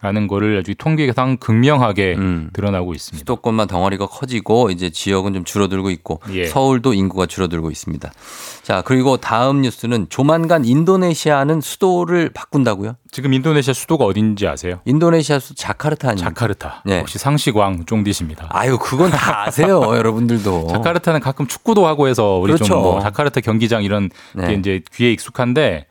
[0.02, 0.26] 라는 네.
[0.26, 2.50] 거를 아주 통계상 극명하게 음.
[2.52, 3.18] 드러나고 있습니다.
[3.20, 6.44] 수도권만 덩어리가 커지고 이제 지역은 좀 줄어들고 있고 예.
[6.46, 8.10] 서울도 인구가 줄어들고 있습니다.
[8.64, 12.96] 자, 그리고 다음 뉴스는 조만간 인도네시아는 수도를 바꾼다고요?
[13.12, 14.80] 지금 인도네시아 수도가 어딘지 아세요?
[14.86, 16.30] 인도네시아 수 자카르타 아닙니까?
[16.30, 16.82] 자카르타.
[16.84, 16.98] 네.
[16.98, 18.48] 역시 상시광 쫑디십니다.
[18.50, 20.66] 아유, 그건 다 아세요, 여러분들도.
[20.68, 22.64] 자카르타는 가끔 축구도 하고 해서 우리 그렇죠.
[22.64, 24.48] 좀뭐 자카르타 경기장 이런 네.
[24.48, 25.86] 게 이제 귀에 익숙한데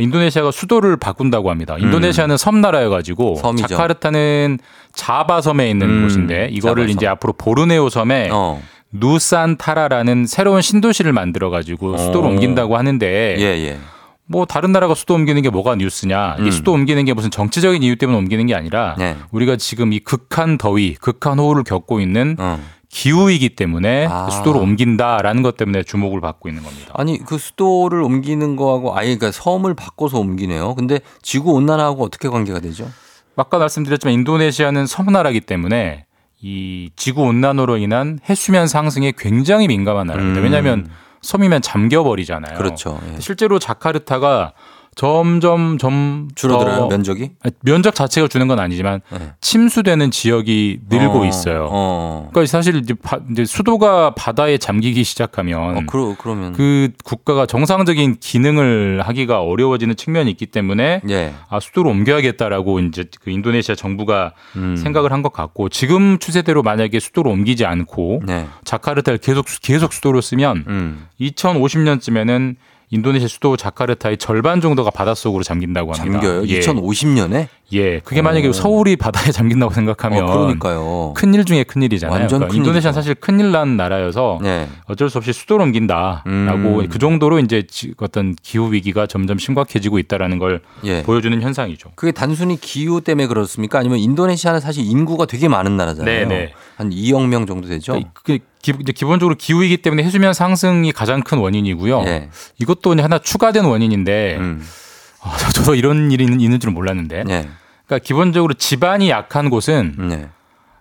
[0.00, 1.76] 인도네시아가 수도를 바꾼다고 합니다.
[1.78, 3.56] 인도네시아는 섬나라여 가지고 음.
[3.56, 4.58] 자카르타는
[4.94, 6.96] 자바 섬에 있는 음, 곳인데 이거를 자바 섬.
[6.96, 8.60] 이제 앞으로 보르네오 섬에 어.
[8.92, 12.32] 누산타라라는 새로운 신도시를 만들어 가지고 수도를 어.
[12.32, 13.78] 옮긴다고 하는데 예, 예.
[14.26, 16.36] 뭐 다른 나라가 수도 옮기는 게 뭐가 뉴스냐?
[16.38, 16.50] 음.
[16.50, 19.16] 수도 옮기는 게 무슨 정치적인 이유 때문에 옮기는 게 아니라 네.
[19.30, 22.60] 우리가 지금 이 극한 더위, 극한 호우를 겪고 있는 어.
[22.90, 24.30] 기후이기 때문에 아.
[24.30, 26.92] 수도를 옮긴다라는 것 때문에 주목을 받고 있는 겁니다.
[26.94, 30.74] 아니, 그 수도를 옮기는 거하고 아예 그러니까 섬을 바꿔서 옮기네요.
[30.74, 32.90] 근데 지구 온난화하고 어떻게 관계가 되죠?
[33.36, 36.06] 아까 말씀드렸지만 인도네시아는 섬나라기 때문에
[36.40, 40.40] 이 지구 온난화로 인한 해수면 상승에 굉장히 민감한 나라입니다.
[40.40, 40.44] 음.
[40.44, 40.88] 왜냐하면
[41.22, 42.56] 섬이면 잠겨 버리잖아요.
[42.56, 43.00] 그렇죠.
[43.12, 43.20] 예.
[43.20, 44.52] 실제로 자카르타가
[45.02, 47.30] 점점 점 줄어들어요, 더- 면적이?
[47.60, 49.30] 면적 자체가 주는 건 아니지만 네.
[49.40, 51.68] 침수되는 지역이 늘고 어, 있어요.
[51.70, 52.28] 어.
[52.32, 56.52] 그러니까 사실 이제, 바- 이제 수도가 바다에 잠기기 시작하면 어, 그러, 그러면.
[56.52, 61.32] 그 국가가 정상적인 기능을 하기가 어려워지는 측면이 있기 때문에 예.
[61.48, 64.74] 아 수도를 옮겨야겠다라고 이제 그 인도네시아 정부가 음.
[64.76, 68.46] 생각을 한 것 같고 지금 추세대로 만약에 수도를 옮기지 않고 네.
[68.64, 71.06] 자카르타를 계속 계속 수도로 쓰면 음.
[71.20, 72.56] 2050년쯤에는
[72.90, 76.20] 인도네시아 수도 자카르타의 절반 정도가 바닷속으로 잠긴다고 합니다.
[76.20, 76.46] 잠겨요?
[76.48, 76.60] 예.
[76.60, 77.48] 2050년에?
[77.72, 78.52] 예, 그게 만약에 오.
[78.52, 81.12] 서울이 바다에 잠긴다고 생각하면 어, 그러니까요.
[81.14, 82.18] 큰일 중에 큰일이잖아요.
[82.18, 82.94] 완전 그러니까 인도네시아는.
[82.94, 84.66] 사실 큰일 난 나라여서 네.
[84.86, 86.88] 어쩔 수 없이 수도를 옮긴다라고 음.
[86.88, 91.02] 그 정도로 이제 지- 어떤 기후 위기가 점점 심각해지고 있다라는 걸 예.
[91.02, 91.90] 보여주는 현상이죠.
[91.94, 93.78] 그게 단순히 기후 때문에 그렇습니까?
[93.78, 96.26] 아니면 인도네시아는 사실 인구가 되게 많은 나라잖아요.
[96.28, 96.52] 네, 네.
[96.76, 97.92] 한 2억 명 정도 되죠.
[97.92, 102.02] 그러니까 그 기, 기본적으로 기후이기 때문에 해수면 상승이 가장 큰 원인이고요.
[102.06, 102.28] 예.
[102.60, 104.62] 이것도 하나 추가된 원인인데 음.
[105.28, 107.24] 아, 저- 저도 이런 일이 있는, 있는 줄은 몰랐는데.
[107.24, 107.48] 네.
[107.86, 110.28] 그러니까 기본적으로 지반이 약한 곳은 네.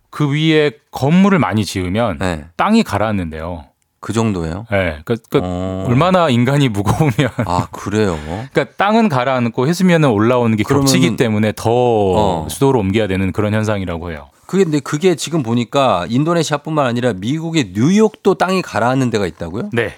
[0.09, 2.45] 그 위에 건물을 많이 지으면 네.
[2.55, 3.65] 땅이 가라앉는데요.
[3.99, 4.67] 그 정도예요?
[4.71, 4.99] 예.
[5.03, 5.85] 그러니까, 그러니까 어.
[5.87, 8.17] 얼마나 인간이 무거우면 아, 그래요?
[8.25, 12.47] 그러니까 땅은 가라앉고 해수면은 올라오는 게 그러면은- 겹치기 때문에 더 어.
[12.49, 14.29] 수도로 옮겨야 되는 그런 현상이라고 해요.
[14.45, 19.71] 그게 근데 그게 지금 보니까 인도네시아뿐만 아니라 미국의 뉴욕도 땅이 가라앉는 데가 있다고요?
[19.73, 19.95] 네.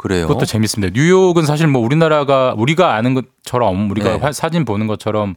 [0.00, 0.26] 그래요.
[0.26, 0.92] 그것도 재밌습니다.
[0.98, 4.18] 뉴욕은 사실 뭐 우리나라가 우리가 아는 것처럼 우리가 네.
[4.18, 5.34] 화- 사진 보는 것처럼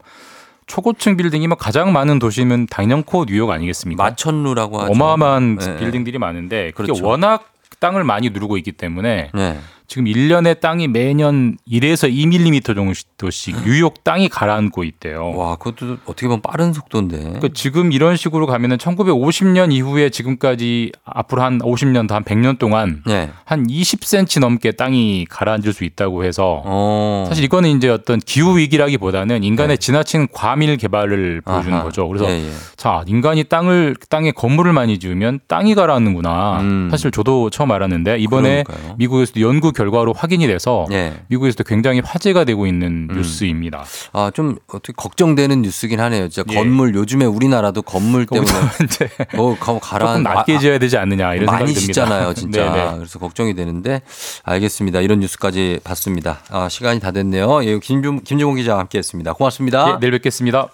[0.68, 4.02] 초고층 빌딩이 뭐 가장 많은 도시면 당연코 뉴욕 아니겠습니까?
[4.02, 4.92] 마천루라고 하죠.
[4.94, 5.76] 어마어마한 네.
[5.78, 7.06] 빌딩들이 많은데 그게 그렇죠.
[7.06, 7.50] 워낙
[7.80, 9.60] 땅을 많이 누르고 있기 때문에 네.
[9.88, 15.32] 지금 1년에 땅이 매년 1에서 2mm 정도씩 뉴욕 땅이 가라앉고 있대요.
[15.36, 17.18] 와, 그것도 어떻게 보면 빠른 속도인데.
[17.18, 23.02] 그러니까 지금 이런 식으로 가면은 1950년 이후에 지금까지 앞으로 한 50년 더 한 100년 동안
[23.08, 23.30] 네.
[23.44, 27.26] 한 20cm 넘게 땅이 가라앉을 수 있다고 해서 어.
[27.28, 31.76] 사실 이거는 이제 어떤 기후 위기라기보다는 인간의 지나친 과밀 개발을 보여주는 네.
[31.76, 31.84] 아하.
[31.84, 32.08] 거죠.
[32.08, 32.52] 그래서 예, 예.
[32.78, 36.60] 자 인간이 땅을 땅에 건물을 많이 지으면 땅이 가라앉는구나.
[36.62, 36.88] 음.
[36.92, 38.96] 사실 저도 처음 알았는데 이번에 그러니까요.
[38.98, 41.14] 미국에서도 연구 결과로 확인이 돼서 예.
[41.28, 43.16] 미국에서도 굉장히 화제가 되고 있는 음.
[43.16, 43.84] 뉴스입니다.
[44.14, 46.30] 아, 좀 어떻게 걱정되는 뉴스긴 하네요.
[46.30, 46.56] 진짜 예.
[46.56, 48.50] 건물 요즘에 우리나라도 건물 때문에
[48.86, 51.94] 이제 뭐 가- 가라앉 조금 낮게 아, 아, 지어야 되지 않느냐 이런 많이 생각이 듭니다.
[51.94, 52.72] 짓잖아요, 진짜.
[52.72, 52.96] 네네.
[52.98, 54.02] 그래서 걱정이 되는데
[54.44, 55.02] 알겠습니다.
[55.02, 56.40] 이런 뉴스까지 봤습니다.
[56.50, 57.64] 아, 시간이 다 됐네요.
[57.66, 59.34] 예, 김준 김종훈 기자와 함께했습니다.
[59.34, 59.90] 고맙습니다.
[59.94, 60.68] 예, 내일 뵙겠습니다.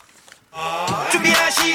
[1.11, 1.68] 준비하시고 쏘세요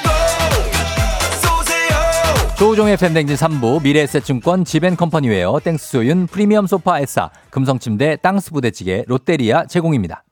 [2.56, 10.22] 조우종의 FM댕진 3부 미래에셋증권 지벤컴퍼니웨어 땡스소윤 프리미엄 소파 에싸 금성침대 땅스 부대찌개 롯데리아 제공입니다.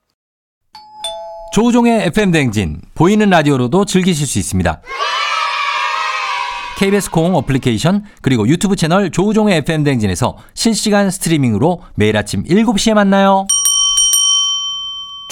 [1.53, 4.81] 조우종의 FM댕진 보이는 라디오로도 즐기실 수 있습니다.
[6.79, 13.47] KBS 콩 어플리케이션 그리고 유튜브 채널 조우종의 FM댕진에서 실시간 스트리밍으로 매일 아침 7시에 만나요.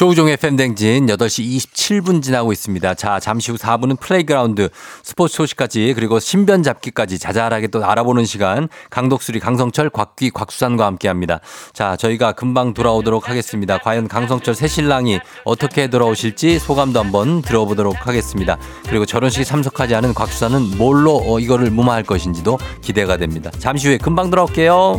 [0.00, 2.94] 조우종의 FM 대행진 8시 27분 지나고 있습니다.
[2.94, 4.70] 자, 잠시 후 4부는 플레이그라운드
[5.02, 11.40] 스포츠 소식까지 그리고 신변 잡기까지 자잘하게 또 알아보는 시간 강독수리 강성철 곽귀 곽수산과 함께 합니다.
[11.74, 13.76] 자, 저희가 금방 돌아오도록 하겠습니다.
[13.76, 18.56] 과연 강성철 새 신랑이 어떻게 돌아오실지 소감도 한번 들어보도록 하겠습니다.
[18.88, 23.50] 그리고 결혼식에 참석하지 않은 곽수산은 뭘로 어, 이거를 무마할 것인지도 기대가 됩니다.
[23.58, 24.98] 잠시 후에 금방 돌아올게요.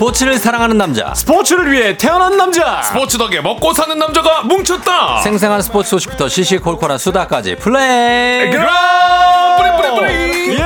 [0.00, 1.12] 스포츠를 사랑하는 남자.
[1.12, 2.80] 스포츠를 위해 태어난 남자.
[2.84, 5.20] 스포츠 덕에 먹고 사는 남자가 뭉쳤다.
[5.20, 8.50] 생생한 스포츠 소식부터 시시콜콜한 수다까지 플레이.
[8.50, 8.66] 그럼
[9.58, 10.60] 뿌리 뿌리 뿌리.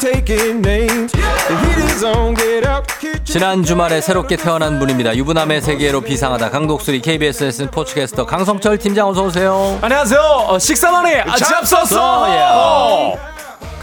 [0.00, 1.12] Taking names.
[1.12, 2.34] The heat is on.
[2.34, 2.86] Get up.
[3.24, 5.14] 지난 주말에 새롭게 태어난 분입니다.
[5.16, 9.78] 유부남의 세계로 비상하다 강독수리 KBS 스포츠캐스터 강성철 팀장 어서 오세요.
[9.82, 10.18] 안녕하세요.
[10.48, 13.35] 어, 식사만에 잡섰어.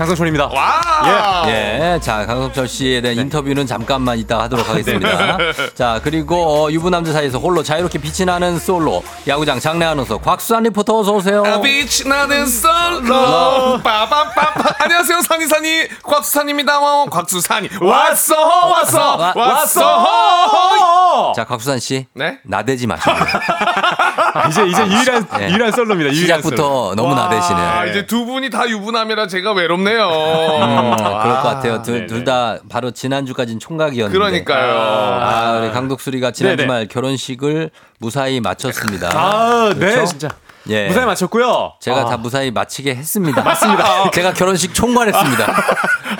[0.03, 0.05] 예.
[0.05, 0.47] 강성철입니다.
[0.47, 1.43] 와.
[1.47, 5.37] 예, 자 강성철 씨에 대한 인터뷰는 잠깐만 이따 하도록 하겠습니다.
[5.75, 10.99] 자 그리고 어, 유부남들 사이에서 홀로 자유롭게 빛이 나는 솔로 야구장 장례 아나운서 곽수산 리포터
[10.99, 11.43] 어서 오세요.
[11.61, 18.35] 빛이 나는 솔로 빠밤빠밤 안녕하세요 산이산이 곽수산입니다 어, 곽수산이 왔어
[18.67, 22.39] 왔어 와- 왔어 자 곽수산 씨, 네?
[22.43, 23.11] 나대지 마시고
[24.49, 25.49] 이제 이제 유일한 예.
[25.49, 26.11] 유일한 솔로입니다.
[26.11, 26.55] 유일한 솔로.
[26.55, 27.89] 시작부터 너무 아, 나대시네.
[27.91, 31.81] 이제 두 분이 다 유부남이라 제가 외롭네요 음, 그럴 것 같아요.
[31.81, 32.05] 네네.
[32.07, 34.17] 둘다 바로 지난주까지는 총각이었는데.
[34.17, 36.63] 그러니까요 아, 우리 강독수리가 지난 네네.
[36.63, 39.09] 주말 결혼식을 무사히 마쳤습니다.
[39.13, 40.05] 아, 네, 그렇죠?
[40.05, 40.29] 진짜.
[40.69, 40.87] 예.
[40.87, 41.73] 무사히 마쳤고요.
[41.79, 43.41] 제가 아, 다 무사히 마치게 했습니다.
[43.43, 44.09] 맞습니다.
[44.11, 45.53] 제가 결혼식 총괄했습니다.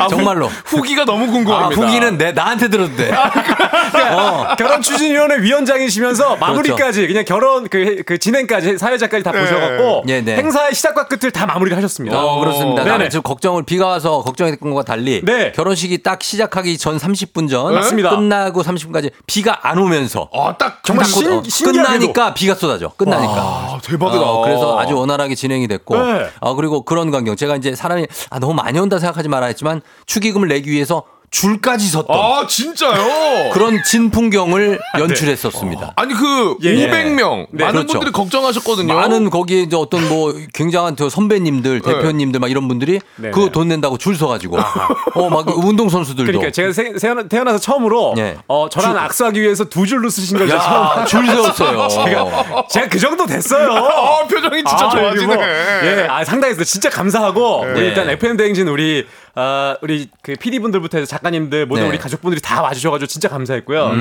[0.10, 0.50] 정말로.
[0.66, 3.12] 후 기가 너무 아, 궁금합니다 후기는 내 나한테 들어도 돼.
[4.12, 4.56] 어.
[4.58, 10.36] 결혼 추진위원회 위원장이시면서 마무리까지 그냥 결혼 그, 그 진행까지 사회자까지 다 보셔갖고 네, 네.
[10.36, 12.20] 행사의 시작과 끝을 다 마무리를 하셨습니다.
[12.22, 12.84] 어, 그렇습니다.
[12.84, 12.92] 네네.
[12.98, 15.52] 나는 지금 걱정을 비가 와서 걱정했던 것과 달리 네.
[15.54, 18.10] 결혼식이 딱 시작하기 전 30분 전 맞습니다.
[18.12, 21.74] 끝나고 30분까지 비가 안 오면서 아딱 정말 신- 어, 신기하게도.
[21.94, 22.90] 끝나니까 비가 쏟아져.
[22.98, 23.34] 끝나니까.
[23.34, 26.28] 아, 대박이다 어, 그래서 아주 원활하게 진행이 됐고, 네.
[26.40, 27.36] 어, 그리고 그런 광경.
[27.36, 31.04] 제가 이제 사람이 아, 너무 많이 온다 생각하지 말아 했지만 축의금을 내기 위해서
[31.34, 35.94] 줄까지 섰던 아 진짜요 그런 진풍경을 연출했었습니다.
[35.96, 36.88] 아니 그 예, 예.
[36.88, 37.94] 500명 네, 많은 그렇죠.
[37.94, 43.32] 분들이 걱정하셨거든요 많은 거기에 이제 어떤 뭐 굉장한 저 선배님들, 대표님들 막 이런 분들이 네,
[43.32, 43.52] 그거 네.
[43.52, 44.58] 돈 낸다고 줄 서가지고,
[45.16, 46.32] 어, 막 운동 선수들도.
[46.32, 46.94] 그러니까 제가 세-
[47.28, 48.38] 태어나서 처음으로 예.
[48.48, 51.88] 어, 저랑 악수하기 위해서 두 줄로 서신 걸 처음 야, 줄 세웠어요.
[51.90, 53.72] 제가, 제가 그 정도 됐어요.
[53.72, 56.64] 아 표정이 진짜 아, 좋아지네 뭐, 예, 아, 상당했어요.
[56.64, 57.80] 진짜 감사하고 네.
[57.88, 61.90] 일단 FM 대행진 우리 어, 우리 그 PD 분들부터 해서 작가님들 모든 네.
[61.90, 63.92] 우리 가족분들이 다 와주셔가지고 진짜 감사했고요.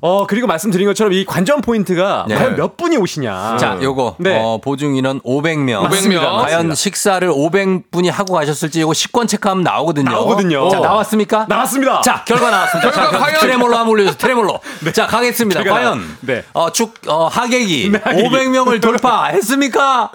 [0.00, 2.34] 어 그리고 말씀드린 것처럼 이 관전 포인트가 네.
[2.34, 3.56] 과연 몇 분이 오시냐.
[3.56, 4.36] 자, 요거 네.
[4.42, 5.82] 어, 보증 인원 500명.
[5.82, 6.22] 맞습니다.
[6.22, 6.74] 과연 맞습니다.
[6.74, 10.10] 식사를 500분이 하고 가셨을지 요거 식권 체크하면 나오거든요.
[10.10, 10.68] 나오거든요.
[10.70, 11.46] 자, 나왔습니까?
[11.48, 12.00] 나왔습니다.
[12.00, 12.90] 자, 결과 나왔습니다.
[12.90, 14.18] 결과 자, 과연- 트레몰로 한번 올려주세요.
[14.18, 14.58] 트레몰로.
[14.92, 15.62] 자, 가겠습니다.
[15.62, 16.44] 과연 나- 네.
[16.52, 18.28] 어, 축 어, 하객이 네, 하객이.
[18.28, 20.10] 500명을 돌파했습니까?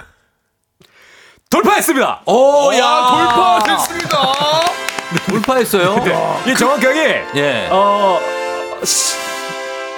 [1.49, 2.21] 돌파했습니다.
[2.25, 4.17] 오, 야 야, 돌파됐습니다
[5.27, 5.95] 돌파했어요.
[6.45, 7.67] 이게 정확하게 예.
[7.71, 8.19] 어
[8.83, 9.15] 시-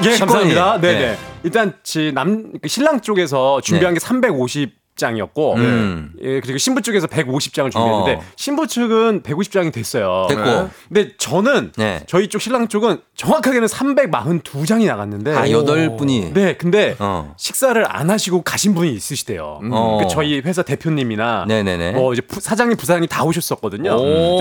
[0.06, 0.18] 예.
[0.18, 0.80] 감사합니다.
[0.80, 1.00] 네, 네.
[1.00, 1.18] 네.
[1.44, 6.12] 일단 지 남 신랑 쪽에서 준비한 게 350 장이었고 음.
[6.22, 8.22] 예, 그리고 신부 쪽에서 150장을 준비했는데 어.
[8.36, 10.28] 신부 측은 150장이 됐어요.
[10.30, 10.44] 됐고.
[10.44, 10.68] 네.
[10.88, 12.04] 근데 저는 네.
[12.08, 16.34] 저희 쪽 신랑 쪽은 정확하게는 342장이 나갔는데 아, 여덟 분이.
[16.34, 17.34] 네, 근데 어.
[17.38, 19.60] 식사를 안 하시고 가신 분이 있으시대요.
[19.72, 20.00] 어.
[20.02, 21.92] 그 저희 회사 대표님이나 네네네.
[21.94, 23.98] 뭐 이제 부- 사장님, 부사장님 다 오셨었거든요.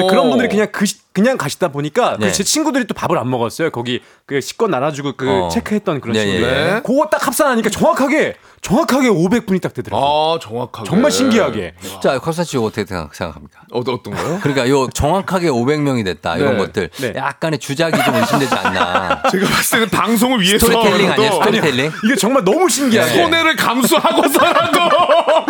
[0.09, 2.32] 그런 분들이 그냥 그 시- 그냥 가시다 보니까 그 네.
[2.32, 3.70] 제 친구들이 또 밥을 안 먹었어요.
[3.70, 5.48] 거기 그 식권 나눠주고 그 어.
[5.48, 6.48] 체크했던 그런 네, 친구들.
[6.48, 6.80] 예, 예.
[6.84, 10.06] 그거 딱 합산하니까 정확하게 정확하게 500분이 딱 되더라고요.
[10.06, 11.74] 아 정확하게 정말 신기하게.
[12.02, 13.61] 자, 곽사 씨 어떻게 생각- 생각합니까?
[13.72, 14.38] 어, 어떤 거요?
[14.42, 16.36] 그러니까 요 정확하게 500명이 됐다.
[16.36, 16.58] 이런 네.
[16.58, 16.90] 것들.
[16.98, 17.12] 네.
[17.16, 19.22] 약간의 주작이 좀 의심되지 않나.
[19.32, 21.32] 제가 봤을 때는 방송을 위해서 스토리텔링 아니에요?
[21.32, 21.92] 스토리텔링?
[22.04, 23.11] 이게 정말 너무 신기하게.
[23.14, 24.78] 손해를 감수하고서라도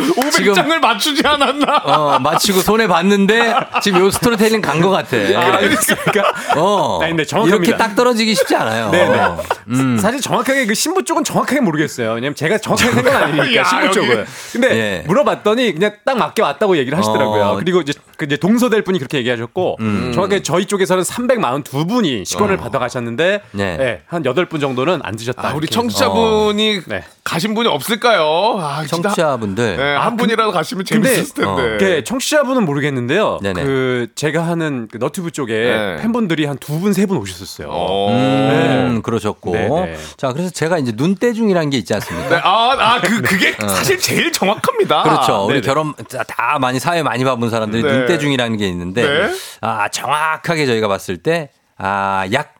[0.16, 5.16] 500장을 맞추지 않았나 어, 마치고 손에 봤는데 지금 요 스토리텔링 간 것 같아.
[5.36, 6.98] 아, 그러니까 어.
[7.02, 7.64] 아니, 근데 정확합니다.
[7.64, 8.90] 이렇게 딱 떨어지기 쉽지 않아요.
[8.90, 9.20] 네, 네.
[9.68, 9.98] 음.
[9.98, 12.12] 사실 정확하게 그 신부 쪽은 정확하게 모르겠어요.
[12.12, 13.94] 왜냐면 제가 정확하게 생각 아니니까 야, 신부 여기.
[13.94, 14.24] 쪽은.
[14.52, 15.04] 근데 예.
[15.06, 17.42] 물어봤더니 그냥 딱 맞게 왔다고 얘기를 하시더라고요.
[17.44, 17.56] 어.
[17.56, 20.12] 그리고 이제 그 이제 동서될 분이 그렇게 얘기하셨고 음.
[20.12, 23.48] 정확하게 저희 쪽에서는 342분이 식권을 받아가셨는데 어.
[23.52, 23.76] 네.
[23.76, 25.48] 네, 한 8분 정도는 안 드셨다.
[25.48, 25.66] 아, 우리.
[25.68, 27.04] 청취자분이 네.
[27.24, 28.58] 가신 분이 없을까요?
[28.60, 28.84] 아.
[28.86, 29.76] 청취자분들.
[29.76, 31.48] 네, 한 분이라도 가시면 재밌었을 텐데.
[31.48, 31.76] 어.
[31.78, 33.38] 그 청취자분은 모르겠는데요.
[33.42, 33.64] 네네.
[33.64, 35.96] 그 제가 하는 그 너튜브 쪽에 네.
[36.02, 37.68] 팬분들이 한 두 분 세 분 오셨었어요.
[37.70, 38.10] 어.
[38.10, 39.52] 음, 그러셨고.
[39.52, 39.96] 네, 네.
[40.16, 42.28] 자, 그래서 제가 이제 눈대중이라는 게 있지 않습니까?
[42.28, 45.00] 네, 아, 아, 그, 그게 사실 제일 정확합니다.
[45.00, 45.02] 어.
[45.04, 45.44] 그렇죠.
[45.46, 45.66] 우리 네네.
[45.66, 47.90] 결혼 다- 다 많이 사회 많이 봐본 사람들이 네.
[47.92, 49.30] 눈대중이라는 게 있는데 네.
[49.62, 52.54] 아 정확하게 저희가 봤을 때 아 약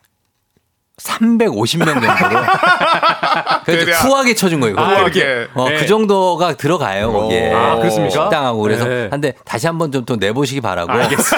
[0.98, 2.42] 350명 정도로.
[3.64, 4.06] 그래서.
[4.06, 4.76] 후하게 쳐준 거예요.
[4.76, 4.86] 그거.
[4.86, 5.48] 후하게.
[5.54, 5.76] 어, 네.
[5.78, 7.52] 그 정도가 들어가요, 거기에.
[7.54, 8.10] 아, 그렇습니까?
[8.24, 8.60] 식당하고.
[8.60, 9.08] 그래서 네.
[9.10, 10.92] 한데 다시 한번 좀또 내보시기 바라고.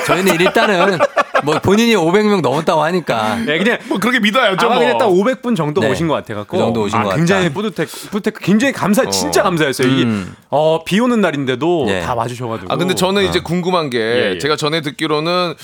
[0.06, 0.98] 저희는 일단은
[1.42, 3.36] 뭐 본인이 500명 넘었다고 하니까.
[3.36, 4.66] 네, 그냥 뭐 그렇게 믿어야죠.
[4.66, 4.84] 아마 뭐.
[4.84, 5.90] 그냥 딱 500분 정도 네.
[5.90, 7.16] 오신 것 같아갖고 그 정도 오신 아, 것 같다.
[7.16, 9.88] 굉장히 뿌듯해, 뿌듯해, 굉장히 감사, 진짜 감사했어요.
[9.88, 10.34] 이게 음.
[10.50, 12.00] 어, 비 오는 날인데도 예.
[12.00, 12.72] 다 와주셔가지고.
[12.72, 14.38] 아 근데 저는 이제 궁금한 게 예, 예.
[14.38, 15.54] 제가 전에 듣기로는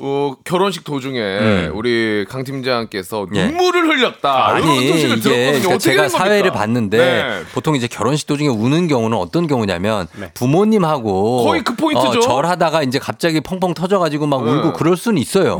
[0.00, 1.72] 어, 결혼식 도중에 음.
[1.74, 3.46] 우리 강 팀장께서 예.
[3.46, 4.46] 눈물을 흘렸다.
[4.48, 5.18] 아니 이게.
[5.18, 6.08] 그러니까 제가?
[6.08, 7.42] 사회를 봤는데 네.
[7.52, 10.30] 보통 이제 결혼식 도중에 우는 경우는 어떤 경우냐면 네.
[10.34, 12.18] 부모님하고 거의 그 포인트죠.
[12.18, 14.52] 어, 절하다가 이제 갑자기 펑펑 터져가지고 막 네.
[14.52, 15.58] 울고 그럴 수는 있어요.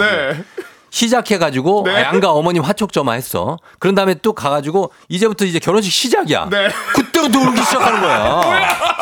[0.90, 0.96] 네.
[0.98, 2.02] 시작해가지고 네.
[2.02, 3.56] 양가 어머님 화촉점화 했어.
[3.78, 6.48] 그런 다음에 또 가가지고 이제부터 이제 결혼식 시작이야.
[6.50, 6.68] 네.
[6.94, 8.42] 그때부터 울기 시작하는 거야.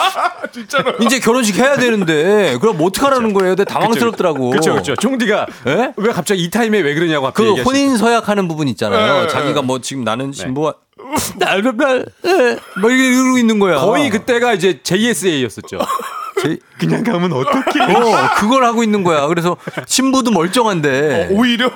[0.52, 0.92] 진짜로.
[1.00, 3.54] 이제 결혼식 해야 되는데 그럼 뭐 어떡하라는 거예요?
[3.56, 4.50] 근데 당황스럽더라고.
[4.50, 4.96] 그렇죠, 그렇죠.
[4.96, 5.92] 종디가 예?
[5.96, 9.22] 왜 갑자기 이 타임에 왜 그러냐고 그 얘기하시- 혼인 서약하는 부분 있잖아요.
[9.22, 9.28] 네.
[9.28, 10.74] 자기가 뭐 지금 나는 신부와
[11.36, 12.06] 날날
[12.80, 13.78] 뭐 이러고 있는 거야.
[13.80, 15.78] 거의 그때가 이제 JSA였었죠.
[16.42, 17.94] 제- 그냥 가면 어떡해?
[17.94, 19.26] 어, 그걸 하고 있는 거야.
[19.26, 19.56] 그래서
[19.86, 21.28] 신부도 멀쩡한데.
[21.32, 21.70] 오히려.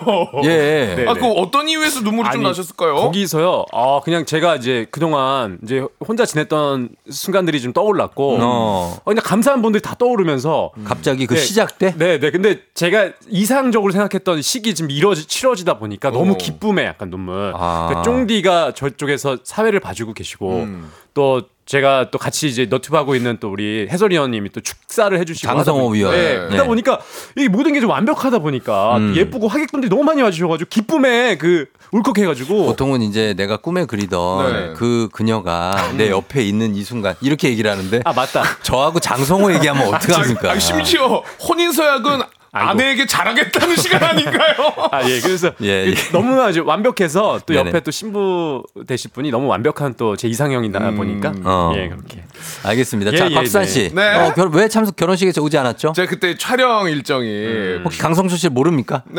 [0.45, 0.95] 예.
[0.97, 1.07] 네.
[1.09, 2.95] 아, 그 어떤 이유에서 눈물이 좀 아니, 나셨을까요?
[2.97, 3.65] 거기서요.
[3.73, 8.97] 아 그냥 제가 이제 그동안 이제 혼자 지냈던 순간들이 좀 떠올랐고, 어.
[8.99, 11.41] 어, 그냥 감사한 분들이 다 떠오르면서 갑자기 그 네.
[11.41, 12.31] 시작 때 네, 네.
[12.31, 16.37] 근데 제가 이상적으로 생각했던 시기 지금 이뤄지, 치러지다 보니까 너무 어.
[16.37, 17.53] 기쁨에 약간 눈물.
[17.57, 17.91] 아.
[17.95, 20.91] 그 쫑디가 저쪽에서 사회를 봐주고 계시고 음.
[21.15, 25.93] 또 제가 또 같이 이제 너튜브 하고 있는 또 우리 해설위원님이 또 축사를 해주시고 보니-
[25.95, 26.11] 위원.
[26.13, 26.35] 네.
[26.41, 26.47] 네.
[26.49, 26.99] 그러다 보니까
[27.37, 29.15] 이 모든 게 좀 완벽하다 보니까 음.
[29.17, 34.73] 예쁘고 하객분들이 너무 많이 와주셔가지고 기쁨에 그 울컥해가지고 보통은 이제 내가 꿈에 그리던 네.
[34.77, 38.43] 그 그녀가 내 옆에 있는 이 순간 이렇게 얘기를 하는데 아 맞다.
[38.63, 40.51] 저하고 장성호 얘기하면 어떡합니까?
[40.51, 42.21] 아, 심지어 혼인 서약은
[42.53, 44.55] 아내에게 자랑했다는 시간 아닌가요?
[44.91, 45.21] 아, 예.
[45.21, 45.95] 그래서 예, 예.
[46.13, 47.69] 너무 이제 완벽해서 또 네네.
[47.69, 51.73] 옆에 또 신부 되실 분이 너무 완벽한 또 제 이상형이다 보니까 어.
[51.77, 52.25] 예, 그렇게.
[52.65, 53.13] 알겠습니다.
[53.13, 53.71] 예, 자, 예, 박수환 네.
[53.71, 53.95] 씨.
[53.95, 54.15] 네.
[54.17, 55.93] 어, 결- 왜 참석 결혼식에 오지 않았죠?
[55.95, 59.05] 제가 그때 촬영 일정이 혹시 강성수 씨 모릅니까?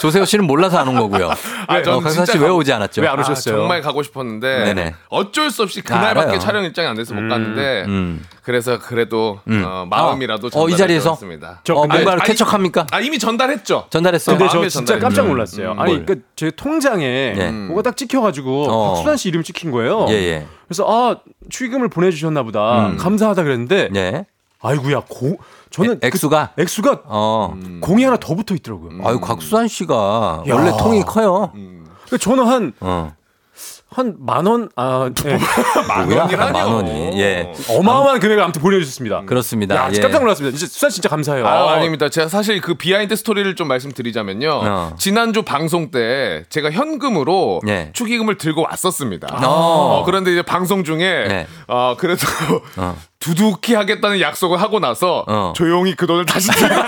[0.00, 1.30] 조세호 씨는 몰라서 안 온 거고요.
[1.66, 3.02] 아, 저는 어, 강성수 진짜 씨왜 가- 오지 않았죠?
[3.02, 3.54] 왜 안 오셨어요?
[3.54, 4.94] 아, 정말 가고 싶었는데 네네.
[5.08, 5.88] 어쩔 수 없이 아.
[5.88, 8.24] 그날밖에 촬영 일정이 안 돼서 못 갔는데 음.
[8.42, 9.62] 그래서 그래도 음.
[9.66, 11.14] 어, 마음이라도 어, 이 자리에서?
[11.16, 12.86] 습니다 저 어, 뭔가를 쾌척합니까?
[12.90, 13.86] 아 이미 전달했죠.
[13.90, 14.38] 전달했어요.
[14.38, 15.72] 근데 저 진짜 깜짝 음, 놀랐어요.
[15.72, 16.06] 음, 아니, 뭘?
[16.06, 17.50] 그제 통장에 예.
[17.50, 18.94] 뭐가 딱 찍혀가지고 어.
[18.94, 20.06] 박수환 씨 이름 찍힌 거예요.
[20.08, 20.46] 예, 예.
[20.66, 21.16] 그래서 아
[21.50, 22.88] 축의금을 보내주셨나 보다.
[22.88, 22.96] 음.
[22.96, 24.24] 감사하다 그랬는데 네.
[24.60, 25.38] 아이구야 고
[25.70, 27.54] 저는 에- 액수가 그, 액수가 어.
[27.80, 29.06] 공이 하나 더 붙어 있더라고요.
[29.06, 30.54] 아유, 곽수산 씨가 야.
[30.54, 31.52] 원래 통이 커요.
[32.06, 33.12] 그래서 저는 한 어.
[33.90, 35.38] 한 만 원, 아, 네.
[36.06, 36.22] 뭐야?
[36.24, 36.52] 원이라뇨.
[36.52, 37.18] 만 원이.
[37.20, 37.50] 예.
[37.70, 39.22] 어마어마한 금액을 아무튼 보내주셨습니다.
[39.24, 39.74] 그렇습니다.
[39.76, 40.00] 야, 예.
[40.00, 40.56] 깜짝 놀랐습니다.
[40.56, 41.46] 진짜 수산 진짜 감사해요.
[41.46, 42.10] 아, 아 닙니다.
[42.10, 44.50] 제가 사실 그 비하인드 스토리를 좀 말씀드리자면요.
[44.62, 44.94] 어.
[44.98, 47.90] 지난주 방송 때 제가 현금으로 예.
[47.94, 49.28] 축의금을 들고 왔었습니다.
[49.42, 49.48] 어.
[49.48, 51.46] 어, 그런데 이제 방송 중에 네.
[51.66, 52.26] 어, 그래도
[52.76, 52.94] 어.
[53.20, 55.52] 두둑히 하겠다는 약속을 하고 나서 어.
[55.56, 56.74] 조용히 그 돈을 다시 들고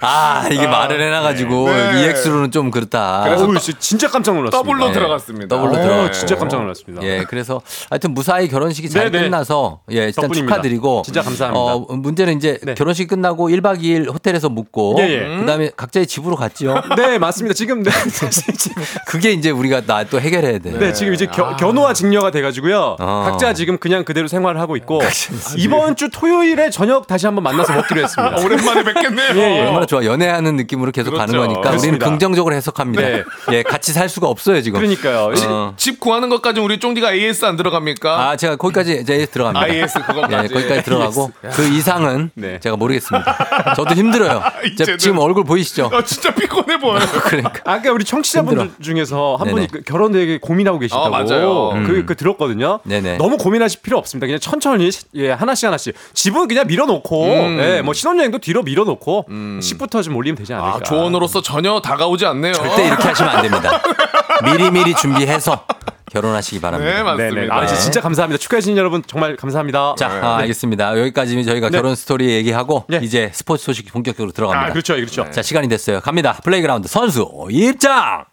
[0.00, 2.00] 아, 이게 말을 해놔가지고 네.
[2.00, 3.22] 이 액수로는 좀 그렇다.
[3.24, 4.56] 그래서 어우, 진짜- 진짜 깜짝 놀랐습니다.
[4.58, 4.92] 더블로 네.
[4.92, 5.48] 들어갔습니다.
[5.56, 5.82] 더블로 네.
[5.82, 6.10] 들어갔고.
[6.12, 7.04] 진짜 깜짝 놀랐습니다.
[7.06, 9.24] 예, 그래서 하여튼 무사히 결혼식이 잘 네네.
[9.24, 10.54] 끝나서 예, 일단 덕분입니다.
[10.56, 11.60] 축하드리고 진짜 감사합니다.
[11.60, 12.74] 어, 문제는 이제 네.
[12.74, 15.02] 결혼식 끝나고 1박 2일 호텔에서 묵고 예,
[15.34, 15.38] 예.
[15.38, 16.74] 그다음에 각자의 집으로 갔지요.
[16.96, 17.54] 네, 맞습니다.
[17.54, 17.90] 지금 네,
[19.06, 20.70] 그게 이제 우리가 나 또 해결해야 돼.
[20.76, 22.96] 네, 지금 이제 겨, 견우와 직녀가 돼가지고요.
[22.98, 23.22] 어.
[23.30, 25.00] 각자 지금 그냥 그대로 생활을 하고 있고
[25.56, 28.36] 이번 주 토요일에 저녁 다시 한번 만나서 먹기로 했습니다.
[28.36, 29.36] 아, 오랜만에 뵙겠네요.
[29.36, 29.60] 예, 예.
[29.66, 30.04] 얼마나 좋아.
[30.04, 31.26] 연애하는 느낌으로 계속 그렇죠.
[31.26, 32.06] 가는 거니까 그렇습니다.
[32.06, 33.02] 우리는 긍정적으로 해석합니다.
[33.02, 33.24] 네.
[33.52, 34.78] 예, 같이 살 수가 없어요, 지금.
[34.80, 35.32] 그러니까요.
[35.48, 35.74] 어.
[35.76, 38.28] 집 구하는 것까지 우리 쫑디가 AS 안 들어갑니까?
[38.30, 39.66] 아, 제가 거기까지 이제 들어갑니다.
[39.66, 40.34] 아, AS 그것까지.
[40.34, 42.60] 예, 거기까지 들어가고 그 이상은 네.
[42.60, 43.74] 제가 모르겠습니다.
[43.74, 44.42] 저도 힘들어요.
[44.78, 45.90] 제- 이제는- 지금 얼굴 보이시죠?
[45.92, 47.00] 아, 진짜 피곤해 보여요.
[47.24, 47.52] 그러니까.
[47.64, 48.80] 아까 우리 청취자분들 힘들어.
[48.80, 49.54] 중에서 한 네네.
[49.54, 51.04] 분이 그 결혼 되게 고민하고 계시다고.
[51.06, 51.70] 아, 맞아요.
[51.86, 52.78] 그, 그 들었거든요.
[52.84, 53.16] 네네.
[53.18, 54.26] 너무 고민하실 필요 없습니다.
[54.26, 57.58] 그냥 천천히 예, 하나씩 하나씩 집은 그냥 밀어놓고 음.
[57.60, 59.26] 예, 뭐 신혼여행도 뒤로 밀어놓고
[59.60, 60.76] 10 부터 좀 올리면 되지 않을까.
[60.76, 62.52] 아, 조언으로서 전혀 다가오지 않네요.
[62.52, 63.82] 절대 이렇게 하시면 안 됩니다.
[64.44, 65.64] 미리미리 준비해서
[66.12, 66.92] 결혼하시기 바랍니다.
[66.92, 67.34] 네, 맞습니다.
[67.34, 67.48] 네네.
[67.50, 68.38] 아, 진짜, 진짜 감사합니다.
[68.38, 69.94] 축하해주신 여러분 정말 감사합니다.
[69.96, 70.98] 자, 아, 알겠습니다.
[70.98, 71.78] 여기까지 저희가 네.
[71.78, 73.00] 결혼 스토리 얘기하고 네.
[73.02, 74.68] 이제 스포츠 소식 본격적으로 들어갑니다.
[74.68, 75.30] 아, 그렇죠, 그렇죠.
[75.30, 76.00] 자, 시간이 됐어요.
[76.00, 76.38] 갑니다.
[76.44, 78.24] 플레이그라운드 선수 입장!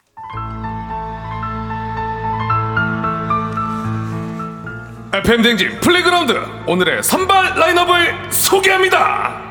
[5.13, 6.33] FM 대행진 플레이그라운드
[6.67, 9.46] 오늘의 선발 라인업을 소개합니다.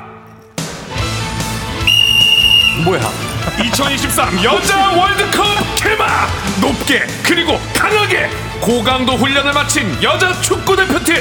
[2.84, 3.00] 뭐야?
[3.62, 5.44] 2023 여자 월드컵
[5.76, 6.28] 개막
[6.60, 8.28] 높게 그리고 강하게
[8.60, 11.16] 고강도 훈련을 마친 여자 축구 대표팀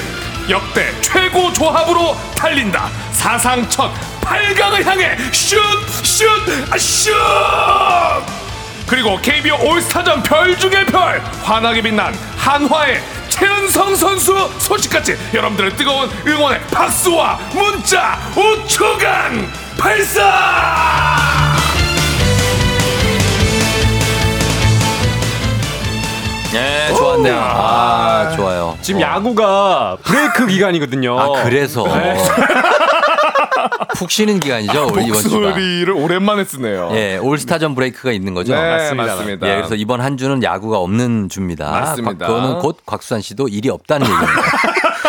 [0.50, 2.90] 역대 최고 조합으로 달린다.
[3.12, 3.92] 사상 첫
[4.22, 5.58] 8강을 향해 슛!
[6.04, 6.28] 슛!
[6.72, 7.14] 아, 슛!
[8.88, 16.62] 그리고 KBO 올스타전 별 중의 별 환하게 빛난 한화의 최은성 선수 소식까지 여러분들의 뜨거운 응원의
[16.68, 21.45] 박수와 문자 5초간 발사!
[26.56, 27.36] 네, 좋았네요.
[27.38, 28.78] 아, 좋아요.
[28.82, 31.20] 지금 야구가 브레이크 기간이거든요.
[31.20, 31.84] 아, 그래서.
[31.88, 32.18] 네.
[33.98, 35.38] 푹 쉬는 기간이죠, 우리 이번 주가.
[35.38, 36.90] 목소리를 오랜만에 쓰네요.
[36.94, 38.54] 예, 올스타전 브레이크가 있는 거죠.
[38.54, 39.16] 네, 맞습니다.
[39.16, 39.48] 맞습니다.
[39.50, 41.72] 예, 그래서 이번 한 주는 야구가 없는 주입니다.
[41.72, 42.28] 맞습니다.
[42.28, 44.32] 그거는 곧 곽수산 씨도 일이 없다는 얘기입니다.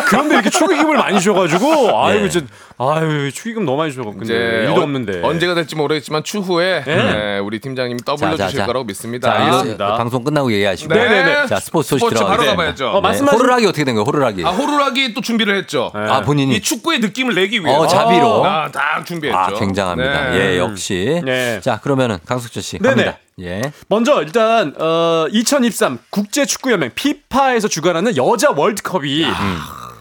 [0.06, 2.28] 그런데 이렇게 축의금을 많이 주셔가지고 아유 네.
[2.28, 2.46] 진짜
[2.78, 6.96] 아유 축의금 너무 많이 주셔가지고 근데 이제 일도 어- 없는데 언제가 될지 모르겠지만 추후에 네.
[6.96, 9.32] 네, 우리 팀장님이 떠불려 주실 거라고 믿습니다.
[9.32, 9.96] 자, 알겠습니다.
[9.96, 10.92] 방송 끝나고 얘기하시고.
[10.94, 11.08] 네.
[11.08, 11.46] 네네네.
[11.46, 12.24] 자, 스포츠 소식 스포츠.
[12.24, 12.88] 바로 가봐야죠.
[12.88, 14.44] 어, 말씀하신- 호루라기 어떻게 된 거예요, 호루라기?
[14.44, 15.90] 아 호루라기 또 준비를 했죠.
[15.94, 16.56] 아, 본인이.
[16.56, 17.80] 이 축구의 느낌을 내기 위해서.
[17.80, 18.44] 어, 자비로.
[18.44, 19.38] 아, 딱 준비했죠.
[19.38, 20.30] 아, 굉장합니다.
[20.30, 20.36] 네.
[20.54, 21.20] 예, 역시.
[21.24, 21.60] 네.
[21.60, 22.88] 자, 그러면은 강숙철 씨 네네.
[22.94, 23.18] 갑니다.
[23.40, 23.60] 예.
[23.88, 29.24] 먼저 일단 어, 2023 국제 축구 연맹 피파에서 주관하는 여자 월드컵이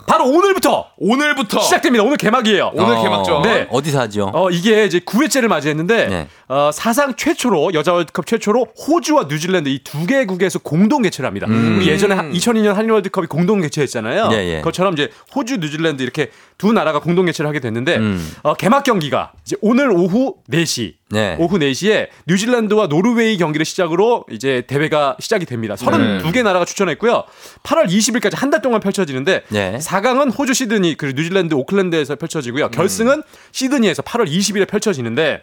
[0.06, 2.04] 바로 오늘부터 오늘부터 시작됩니다.
[2.04, 2.72] 오늘 개막이에요.
[2.74, 3.42] 오늘 어, 개막전.
[3.42, 3.68] 네.
[3.72, 4.32] 어디서 하죠?
[4.34, 6.28] 어, 이게 이제 9회째를 맞이했는데, 네.
[6.48, 11.48] 어, 사상 최초로, 여자 월드컵 최초로 호주와 뉴질랜드 이 두 개국에서 공동 개최를 합니다.
[11.48, 14.26] 우리 예전에 한 2002년 한일 월드컵이 공동 개최했잖아요.
[14.28, 14.32] 음.
[14.34, 14.58] 예, 예.
[14.58, 18.32] 그것처럼 이제 호주, 뉴질랜드 이렇게 두 나라가 공동 개최를 하게 됐는데, 음.
[18.44, 21.36] 어, 개막 경기가 이제 오늘 오후 4시, 네.
[21.40, 25.76] 오후 4시에 뉴질랜드와 노르웨이 경기를 시작으로 이제 대회가 시작이 됩니다.
[25.76, 27.24] 32개 나라가 추천했고요.
[27.64, 29.78] 8월 20일까지 한 달 동안 펼쳐지는데 네.
[29.82, 32.70] 4강은 호주 시드니 그리고 뉴질랜드 오클랜드에서 펼쳐지고요.
[32.70, 35.42] 결승은 시드니에서 8월 20일에 펼쳐지는데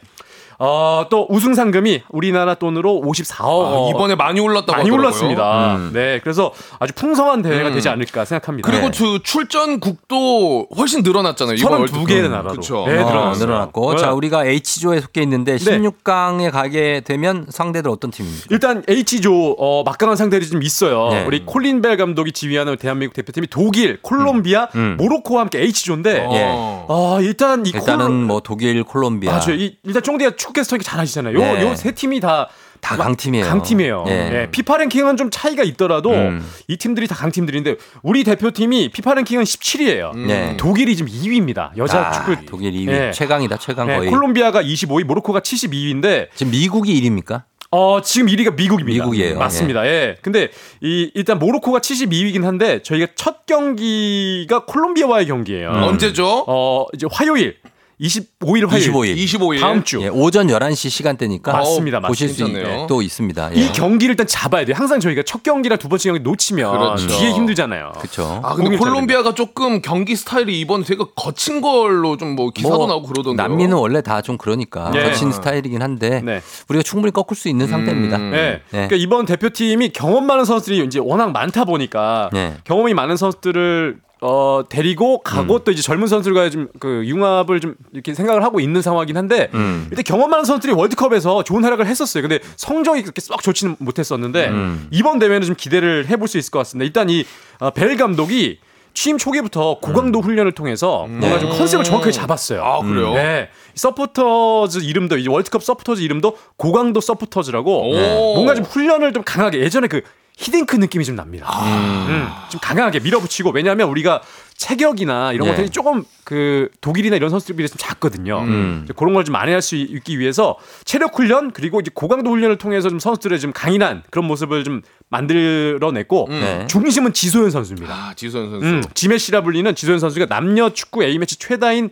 [0.59, 5.00] 어, 또 우승 상금이 우리나라 돈으로 54억 아, 이번에 많이 올랐다고 많이 하더라고요.
[5.00, 5.76] 올랐습니다.
[5.76, 5.90] 음.
[5.92, 8.70] 네, 그래서 아주 풍성한 대회가 되지 않을까 생각합니다.
[8.70, 8.98] 그리고 네.
[8.98, 11.57] 그 출전국도 훨씬 늘어났잖아요.
[11.57, 12.28] 이번 32개 월드컵.
[12.30, 12.48] 나라로.
[12.55, 12.84] 그쵸.
[12.86, 13.46] 네, 어, 늘어났어요.
[13.46, 13.94] 늘어났고.
[13.94, 14.00] 네.
[14.00, 18.46] 자, 우리가 H조에 속해 있는데 16강에 가게 되면 상대들 어떤 팀입니까?
[18.50, 21.09] 일단 H조 어, 막강한 상대들이 좀 있어요.
[21.11, 21.24] 네.
[21.24, 24.96] 우리 콜린 벨 감독이 지휘하는 대한민국 대표팀이 독일, 콜롬비아, 음.
[24.98, 26.44] 모로코와 함께 H조인데 예.
[26.88, 29.55] 아, 일단 이 일단은 콜뭐 독일, 콜롬비아 맞아요.
[29.55, 31.34] 이, 일단 쫑디가 축구 캐스터니까 잘 아시잖아요.
[31.34, 31.62] 요 네.
[31.62, 32.49] 요세 팀이 다
[32.82, 33.47] 다 강팀이에요.
[33.47, 34.05] 강팀이에요.
[34.09, 34.12] 예.
[34.12, 36.45] 예, 피파 랭킹은 좀 차이가 있더라도 음.
[36.66, 40.16] 이 팀들이 다 강팀들인데 우리 대표팀이 피파 랭킹은 17위예요.
[40.26, 40.57] 네.
[40.57, 41.70] 독일이 지금 2위입니다.
[41.76, 42.88] 여자 아, 축구 독일 2위.
[42.90, 43.11] 예.
[43.14, 44.11] 최강이다, 최강 네, 거의.
[44.11, 47.45] 콜롬비아가 25위, 모로코가 72위인데 지금 미국이 1위입니까?
[47.70, 49.05] 어, 지금 1위가 미국입니다.
[49.05, 49.38] 미국이에요.
[49.38, 49.86] 맞습니다.
[49.86, 50.16] 예.
[50.20, 50.49] 근데
[50.82, 55.70] 이 일단 모로코가 72위긴 한데 저희가 첫 경기가 콜롬비아와의 경기예요.
[55.70, 55.82] 음.
[55.84, 56.45] 언제죠?
[56.49, 57.59] 어, 이제 화요일
[58.03, 59.16] 25일 화요일 25일.
[59.16, 59.61] 25일.
[59.61, 60.03] 다음 주.
[60.03, 62.00] 예, 오전 11시 시간대니까 맞습니다.
[62.00, 62.84] 보실 수 괜찮네요.
[62.84, 63.55] 있, 또 있습니다.
[63.57, 63.61] 예.
[63.61, 64.74] 이 경기를 일단 잡아야 돼요.
[64.76, 67.07] 항상 저희가 첫 경기랑 두 번째 경기 놓치면 그렇죠.
[67.07, 67.92] 뒤에 힘들잖아요.
[67.98, 68.40] 그렇죠.
[68.42, 73.09] 아 근데 콜롬비아가 조금 경기 스타일이 이번 되게 거친 걸로 좀 뭐 기사도 뭐, 나오고
[73.09, 73.46] 그러던데요.
[73.46, 75.03] 남미는 원래 다 좀 그러니까 네.
[75.05, 76.40] 거친 스타일이긴 한데 네.
[76.68, 78.16] 우리가 충분히 꺾을 수 있는 상태입니다.
[78.16, 78.30] 음.
[78.30, 78.53] 네.
[78.70, 78.86] 네.
[78.88, 82.55] 그러니까 이번 대표팀이 경험 많은 선수들이 이제 워낙 많다 보니까 네.
[82.64, 85.61] 경험이 많은 선수들을 어 데리고 가고 음.
[85.64, 89.87] 또 이제 젊은 선수들과 좀 그 융합을 좀 이렇게 생각을 하고 있는 상황이긴 한데 음.
[89.91, 92.23] 일단 경험 많은 선수들이 월드컵에서 좋은 활약을 했었어요.
[92.23, 94.89] 근데 성적이 그렇게 썩 좋지는 못했었는데 음.
[94.91, 96.85] 이번 대회는 좀 기대를 해볼 수 있을 것 같습니다.
[96.87, 97.25] 일단 이
[97.61, 98.59] 어, 벨 감독이
[98.95, 102.62] 취임 초기부터 고강도 훈련을 통해서 뭔가 좀 컨셉을 정확하게 잡았어요.
[102.62, 103.14] 아 그래요?
[103.14, 103.49] 네.
[103.75, 108.35] 서포터즈 이름도 이제 월드컵 서포터즈 이름도 고강도 서포터즈라고 오.
[108.35, 110.03] 뭔가 좀 훈련을 좀 강하게 예전에 그
[110.39, 111.47] 히딩크 느낌이 좀 납니다.
[111.66, 114.22] 음, 좀 강하게 밀어붙이고 왜냐하면 우리가
[114.57, 115.51] 체격이나 이런 예.
[115.51, 118.39] 것들이 조금 그 독일이나 이런 선수들 비해 좀 작거든요.
[118.41, 118.87] 음.
[118.97, 122.99] 그런 걸 좀 만회할 수 있기 위해서 체력 훈련 그리고 이제 고강도 훈련을 통해서 좀
[122.99, 126.67] 선수들의 좀 강인한 그런 모습을 좀 만들어냈고 네.
[126.68, 127.92] 중심은 지소연 선수입니다.
[127.95, 128.67] 아 지소연 선수.
[128.67, 131.91] 음, 지메시라 불리는 지소연 선수가 남녀 축구 A매치 최다인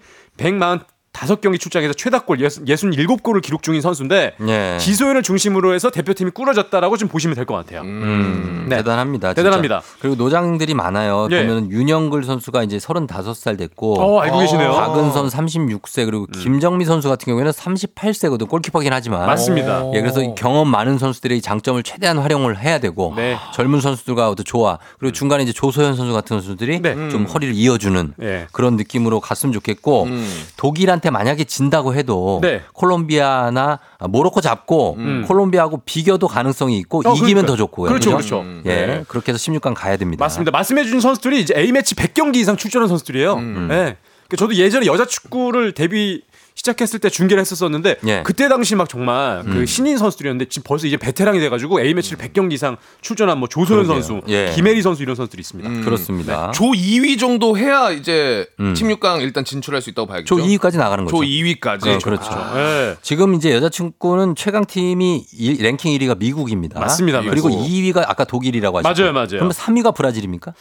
[1.20, 4.78] 145경기 출장에서 최다골 67골을 기록 중인 선수인데 예.
[4.80, 7.80] 지소연을 중심으로 해서 대표팀이 꾸려졌다라고 좀 보시면 될 것 같아요.
[7.82, 8.76] 음, 네.
[8.76, 9.28] 대단합니다.
[9.30, 9.42] 진짜.
[9.42, 9.82] 대단합니다.
[10.00, 11.26] 그리고 노장들이 많아요.
[11.30, 11.40] 예.
[11.46, 14.72] 보면 윤영글 선수가 이제 35살 됐고 어, 알고 계시네요.
[14.72, 18.48] 박은선 36세 그리고 김정미 선수 같은 경우에는 38세거든.
[18.48, 19.26] 골키퍼긴 하지만.
[19.26, 19.90] 맞습니다.
[19.94, 23.36] 예, 그래서 이 경험 많은 선수들의 장점을 최대한 활용을 해야 되고 네.
[23.54, 24.78] 젊은 선수들과 또 좋아.
[24.98, 26.94] 그리고 중간에 이제 조소연 선수 같은 선수들이 네.
[27.10, 28.46] 좀 허리를 이어주는 예.
[28.52, 30.42] 그런 느낌으로 갔으면 좋겠고 음.
[30.56, 32.62] 독일한테 만약에 진다고 해도 네.
[32.72, 33.78] 콜롬비아나
[34.08, 34.96] 모로코 잡고
[35.26, 37.46] 콜롬비아하고 비교도 가능성이 있고 어, 이기면 그러니까요.
[37.46, 37.88] 더 좋고요.
[37.88, 38.10] 그렇죠?
[38.10, 38.44] 그렇죠.
[38.66, 39.04] 예, 네.
[39.08, 40.24] 그렇게 해서 16강 가야 됩니다.
[40.24, 40.50] 맞습니다.
[40.50, 43.40] 말씀해주신 선수들이 이제 A 매치 100경기 이상 출전한 선수들이에요.
[43.40, 43.96] 네.
[44.28, 46.22] 그러니까 저도 예전에 여자 축구를 데뷔
[46.60, 48.22] 시작했을 때 중계를 했었었는데 예.
[48.22, 49.66] 그때 당시 막 정말 그 음.
[49.66, 54.02] 신인 선수들이었는데 지금 벌써 이제 베테랑이 돼가지고 A 매치를 100경기 이상 출전한 뭐 조소연 그러게요.
[54.02, 54.52] 선수, 예.
[54.54, 55.70] 김혜리 선수 이런 선수들이 있습니다.
[55.70, 55.82] 음.
[55.84, 56.50] 그렇습니다.
[56.50, 58.74] 조 2위 정도 해야 이제 음.
[58.74, 60.36] 16강 일단 진출할 수 있다고 봐야겠죠.
[60.36, 61.16] 조 2위까지 나가는 거죠.
[61.16, 61.84] 조 2위까지.
[61.86, 62.30] 네, 그렇죠.
[62.54, 62.94] 네.
[63.00, 66.78] 지금 이제 여자 축구는 최강 팀이 일- 랭킹 1위가 미국입니다.
[66.78, 67.22] 맞습니다.
[67.22, 67.64] 그리고 미국.
[67.66, 69.00] 2위가 아까 독일이라고 하셨죠.
[69.02, 69.28] 맞아요, 맞아요.
[69.30, 70.52] 그러면 3위가 브라질입니까?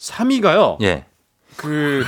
[0.00, 0.82] 3위가요.
[0.82, 1.04] 예.
[1.56, 2.04] 그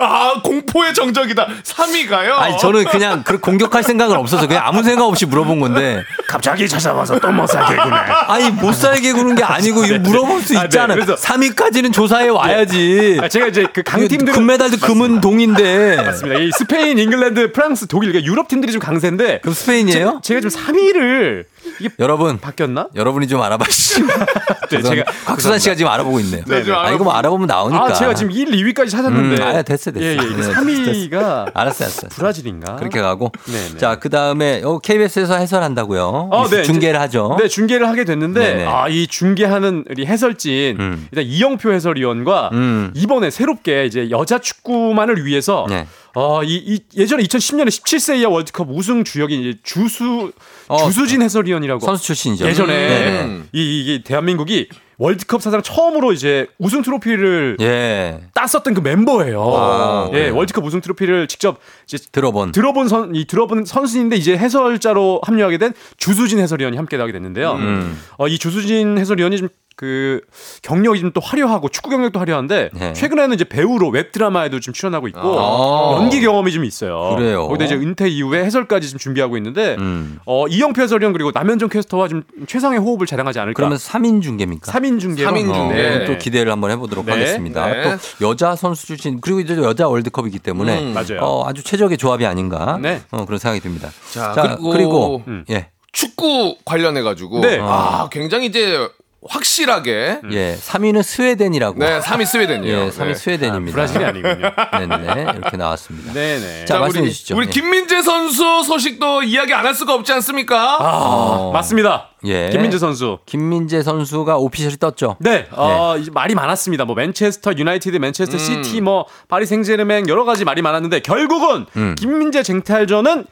[0.00, 1.46] 아 공포의 정적이다.
[1.62, 2.32] 3위가요.
[2.32, 7.18] 아니 저는 그냥 그 공격할 생각은 없어서 그냥 아무 생각 없이 물어본 건데 갑자기 찾아와서
[7.18, 7.96] 또 못 살게 구네.
[8.28, 10.64] 아니 못 살게 구는 게 아니고 이거 물어볼 수 아, 네.
[10.66, 10.96] 있잖아요.
[11.00, 13.18] 그래서- 3위까지는 조사해 와야지.
[13.22, 15.96] 아, 제가 이제 그 강팀들은 금메달도 금은 동인데.
[15.96, 16.40] 맞습니다.
[16.40, 20.20] 이 스페인, 잉글랜드, 프랑스, 독일 그러니까 유럽 팀들이 좀 강세인데 그럼 스페인이에요?
[20.22, 21.44] 제, 가 지금 3위를
[21.80, 22.88] 이게 여러분 바뀌었나?
[22.94, 24.06] 여러분이 좀 알아봐 주시고.
[24.70, 26.42] 네, 제가 곽수산 씨가 지금 알아보고 있네요.
[26.46, 26.72] 네, 네.
[26.72, 27.84] 아 이거 뭐 알아보면 나오니까.
[27.86, 29.42] 아, 제가 지금 1, 2위까지 찾았는데.
[29.42, 30.04] 음, 아, 됐어, 됐어.
[30.04, 30.16] 예, 예.
[30.16, 32.08] 네, 3위가 알았어, 알았어.
[32.08, 32.76] 브라질인가?
[32.76, 33.30] 그렇게 가고.
[33.46, 33.78] 네, 네.
[33.78, 36.28] 자, 그 다음에 KBS에서 해설한다고요.
[36.30, 37.36] 어, 네, 중계를 하죠.
[37.40, 38.66] 네, 중계를 하게 됐는데 네네.
[38.66, 41.08] 아, 이 중계하는 우리 해설진 음.
[41.10, 42.92] 일단 이영표 해설위원과 음.
[42.94, 45.86] 이번에 새롭게 이제 여자 축구만을 위해서 네.
[46.14, 50.32] 어, 이, 이 예전에 2010년에 17세 이하 월드컵 우승 주역인 이제 주수
[50.68, 52.46] 어, 주수진 해설위원이라고 선수 출신이죠.
[52.46, 53.42] 예전에 네.
[53.52, 54.68] 이 이게 대한민국이
[54.98, 58.20] 월드컵 사상 처음으로 이제 우승 트로피를 예.
[58.34, 59.42] 땄었던 그 멤버예요.
[59.56, 60.36] 아, 예, 그래요?
[60.36, 62.52] 월드컵 우승 트로피를 직접 이제 들어본.
[62.52, 67.52] 들어본 선, 이 들어본 선수인데 이제 해설자로 합류하게 된 주수진 해설위원이 함께 나게 됐는데요.
[67.52, 68.00] 음.
[68.18, 70.20] 어, 이 주수진 해설위원이 좀 그
[70.62, 72.92] 경력이 좀 또 화려하고 축구 경력도 화려한데 네.
[72.92, 75.96] 최근에는 이제 배우로 웹 드라마에도 좀 출연하고 있고 아.
[76.00, 77.14] 연기 경험이 좀 있어요.
[77.16, 77.46] 그래요?
[77.46, 80.18] 거기다 이제 은퇴 이후에 해설까지 지금 준비하고 있는데 음.
[80.26, 83.56] 어, 이영표 해설위원 그리고 남현종 캐스터와 좀 최상의 호흡을 자랑하지 않을까.
[83.56, 84.72] 그러면 3인 중계입니까?
[84.72, 85.74] 3인 중계로 삼인 어, 중계.
[85.74, 87.12] 그럼 또 기대를 한번 해보도록 네.
[87.12, 87.66] 하겠습니다.
[87.66, 87.82] 네.
[87.84, 91.20] 또 여자 선수 출신 그리고 이제 여자 월드컵이기 때문에 음, 맞아요.
[91.20, 93.02] 어, 아주 최적의 조합이 아닌가 네.
[93.10, 93.90] 어, 그런 생각이 듭니다.
[94.10, 95.44] 자, 자, 그리고, 그리고, 음.
[95.50, 97.58] 예, 축구 관련해 가지고 네.
[97.60, 98.88] 아, 굉장히 이제
[99.28, 101.78] 확실하게 예, 3위는 스웨덴이라고.
[101.78, 102.78] 네, 3위 스웨덴이에요.
[102.78, 103.14] 예, 3위 네.
[103.14, 103.74] 스웨덴입니다.
[103.74, 104.50] 브라질이 아니군요.
[104.78, 106.12] 네네 이렇게 나왔습니다.
[106.12, 106.64] 네네.
[106.66, 107.36] 자, 자, 말씀해 우리, 주시죠.
[107.36, 107.50] 우리 예.
[107.50, 110.76] 김민재 선수 소식도 이야기 안 할 수가 없지 않습니까?
[110.78, 111.52] 아, 어.
[111.52, 112.10] 맞습니다.
[112.26, 112.50] 예.
[112.50, 113.18] 김민재 선수.
[113.24, 115.16] 김민재 선수가 official이 떴죠.
[115.20, 116.84] 네, 어, 이제 말이 많았습니다.
[116.84, 118.62] 뭐 맨체스터 유나이티드, 맨체스터 음.
[118.62, 121.94] 시티, 뭐 파리 생제르맹 여러 가지 말이 많았는데 결국은 음.
[121.98, 123.24] 김민재 쟁탈전은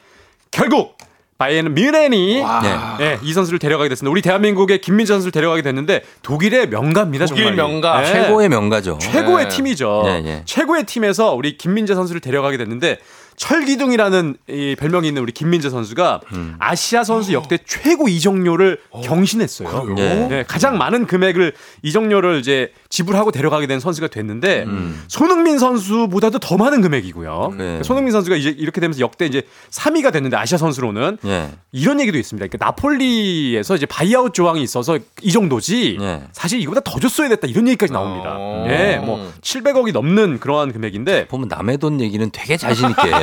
[0.49, 0.97] 결국
[1.37, 2.77] 바이에른 뮌헨이 네.
[3.01, 4.11] 예, 이 선수를 데려가게 됐습니다.
[4.11, 7.25] 우리 대한민국의 김민재 선수를 데려가게 됐는데 독일의 명가입니다.
[7.25, 7.55] 독일 정말.
[7.55, 8.01] 명가.
[8.03, 8.05] 예.
[8.05, 8.97] 최고의 명가죠.
[8.99, 9.55] 최고의 네.
[9.55, 10.03] 팀이죠.
[10.05, 10.41] 네, 네.
[10.45, 12.99] 최고의 팀에서 우리 김민재 선수를 데려가게 됐는데
[13.35, 16.55] 철기둥이라는 이 별명이 있는 우리 김민재 선수가 음.
[16.59, 19.95] 아시아 선수 역대 최고 이적료를 경신했어요.
[19.97, 20.27] 예.
[20.29, 25.03] 네, 가장 많은 금액을 이적료를 이제 지불하고 데려가게 된 선수가 됐는데 음.
[25.07, 27.55] 손흥민 선수보다도 더 많은 금액이고요.
[27.57, 27.83] 네.
[27.83, 31.49] 손흥민 선수가 이제 이렇게 되면서 역대 이제 3위가 됐는데 아시아 선수로는 예.
[31.71, 32.47] 이런 얘기도 있습니다.
[32.47, 36.23] 그러니까 나폴리에서 이제 buyout 조항이 있어서 이 정도지 네.
[36.31, 38.35] 사실 이거보다 더 줬어야 됐다 이런 얘기까지 나옵니다.
[38.37, 38.65] 어.
[38.69, 43.22] 예, 뭐 700억이 넘는 그러한 금액인데 보면 남의 돈 얘기는 되게 자신 있게.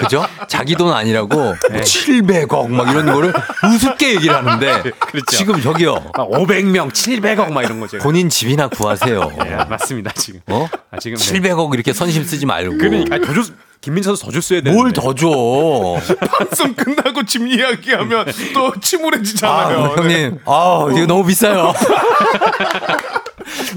[0.00, 0.26] 그죠?
[0.48, 3.32] 자기 돈 아니라고 뭐 700억 막 이런 거를
[3.74, 4.82] 우습게 얘기를 하는데
[5.28, 5.94] 지금 저기요.
[6.16, 7.98] 막 500명, 700억 막 이런 거죠.
[7.98, 9.32] 본인 집이나 구하세요.
[9.46, 10.40] 예, 맞습니다 지금.
[10.48, 10.68] 어?
[10.90, 12.78] 아, 지금 700억 이렇게 선심 쓰지 말고.
[12.78, 14.80] 그러니까 더 줬, 김민재 선수 더 줬어야 되는데.
[14.80, 15.28] 뭘더 줘?
[16.38, 19.94] 방송 끝나고 집 이야기하면 또 아, 침울해지잖아요.
[19.96, 20.38] 형님.
[20.46, 21.72] 아, 이거 너무 비싸요.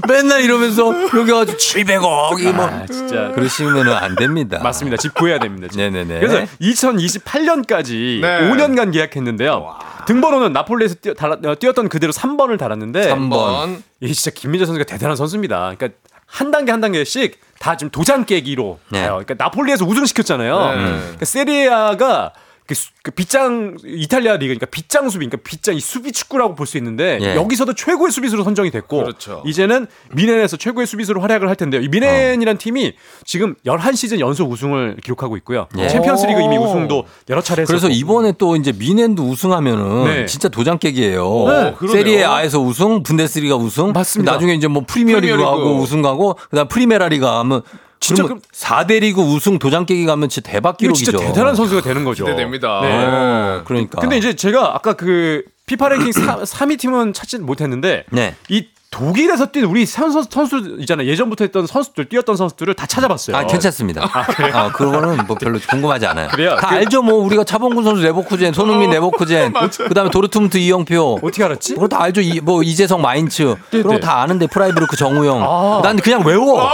[0.06, 3.32] 맨날 이러면서 여기 아주 700억 이거 뭐 아, 진짜.
[3.32, 4.60] 그러시면은 안 됩니다.
[4.62, 4.96] 맞습니다.
[4.96, 5.68] 집 구해야 됩니다.
[5.70, 5.90] 지금.
[5.92, 6.20] 네네네.
[6.20, 8.50] 그래서 2028년까지 네.
[8.50, 9.74] 5년간 계약했는데요.
[10.06, 13.82] 등번호는 나폴리에서 뛰어, 어, 뛰었던 그대로 3번을 달았는데 3번.
[14.00, 15.74] 이 진짜 김민재 선수가 대단한 선수입니다.
[15.76, 19.00] 그러니까 한 단계 한 단계씩 다 지금 도장 깨기로 네.
[19.00, 19.22] 가요.
[19.24, 20.58] 그러니까 나폴리에서 우승시켰잖아요.
[20.74, 20.84] 네.
[21.00, 22.32] 그러니까 세리에 A가
[22.68, 26.66] 그, 수- 그 빗장 이탈리아 리그 그러니까 빗장 수비 그러니까 빗장 이 수비 축구라고 볼
[26.66, 27.34] 수 있는데 예.
[27.34, 29.42] 여기서도 최고의 수비수로 선정이 됐고 그렇죠.
[29.46, 31.80] 이제는 뮌헨에서 최고의 수비수로 활약을 할 텐데요.
[31.80, 32.92] 이 뮌헨이란 팀이
[33.24, 35.66] 지금 11시즌 연속 우승을 기록하고 있고요.
[35.78, 35.88] 예.
[35.88, 40.26] 챔피언스리그 이미 우승도 여러 차례 했었고 그래서 이번에 또 이제 뮌헨도 우승하면은 네.
[40.26, 41.44] 진짜 도장 깨기예요.
[41.48, 41.74] 네.
[41.90, 44.32] 세리에 A에서 우승, 분데스리가 우승, 맞습니다.
[44.32, 45.62] 나중에 이제 뭐 프리미어리그 프리미어리그.
[45.68, 47.62] 하고 우승 가고 그다음 프리메라리가 하면
[48.00, 51.12] 진짜 그러면 4대 리그 우승 도장 깨기 가면 진짜 대박 기록이죠.
[51.12, 52.24] 진짜 대단한 선수가 되는 거죠.
[52.24, 52.80] 기대됩니다.
[52.82, 52.92] 네.
[52.92, 54.00] 어, 그러니까.
[54.00, 56.12] 근데 이제 제가 아까 그 피파 랭킹
[56.44, 58.34] 3, 위 팀은 찾지 못했는데 네.
[58.48, 61.06] 이 독일에서 뛴 우리 선수 선수 있잖아요.
[61.08, 63.36] 예전부터 했던 선수들 뛰었던 선수들을 다 찾아봤어요.
[63.36, 64.08] 아, 괜찮습니다.
[64.12, 66.28] 아, 그거는 뭐 별로 궁금하지 않아요.
[66.28, 66.56] 그래요?
[66.56, 67.02] 다 그- 알죠.
[67.02, 69.52] 뭐 우리가 차범근 선수 레버쿠젠, 손흥민 레버쿠젠,
[69.88, 71.18] 그다음에 도르트문트 이영표.
[71.22, 71.74] 어떻게 알았지?
[71.74, 72.22] 그거 다 알죠.
[72.22, 73.56] 이, 뭐 이재성 마인츠.
[73.70, 75.42] 그런 거 다 아는데 프라이부르크 정우영.
[75.42, 75.80] 아.
[75.82, 76.66] 난 그냥 외워.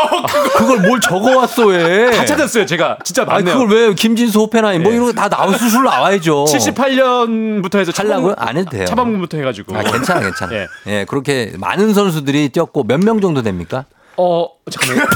[0.56, 2.10] 그걸 뭘 적어 왔어 왜?
[2.12, 2.64] 다 찾았어요.
[2.64, 3.58] 제가 진짜 맞네요.
[3.58, 6.44] 그걸 왜 김진수 호펜하임 뭐 이런 거 다 나올 수술 나와야죠.
[6.44, 8.34] 78년부터 해서 하려고요?
[8.38, 8.84] 안 해도 돼요.
[8.84, 9.76] 차범근부터 해가지고.
[9.76, 10.54] 아, 괜찮아, 괜찮아.
[10.54, 10.66] 예.
[10.86, 11.04] 예.
[11.08, 13.84] 그렇게 많은 선수 들이 뛰었고 몇 명 정도 됩니까?
[14.16, 15.08] 어 잠깐만요.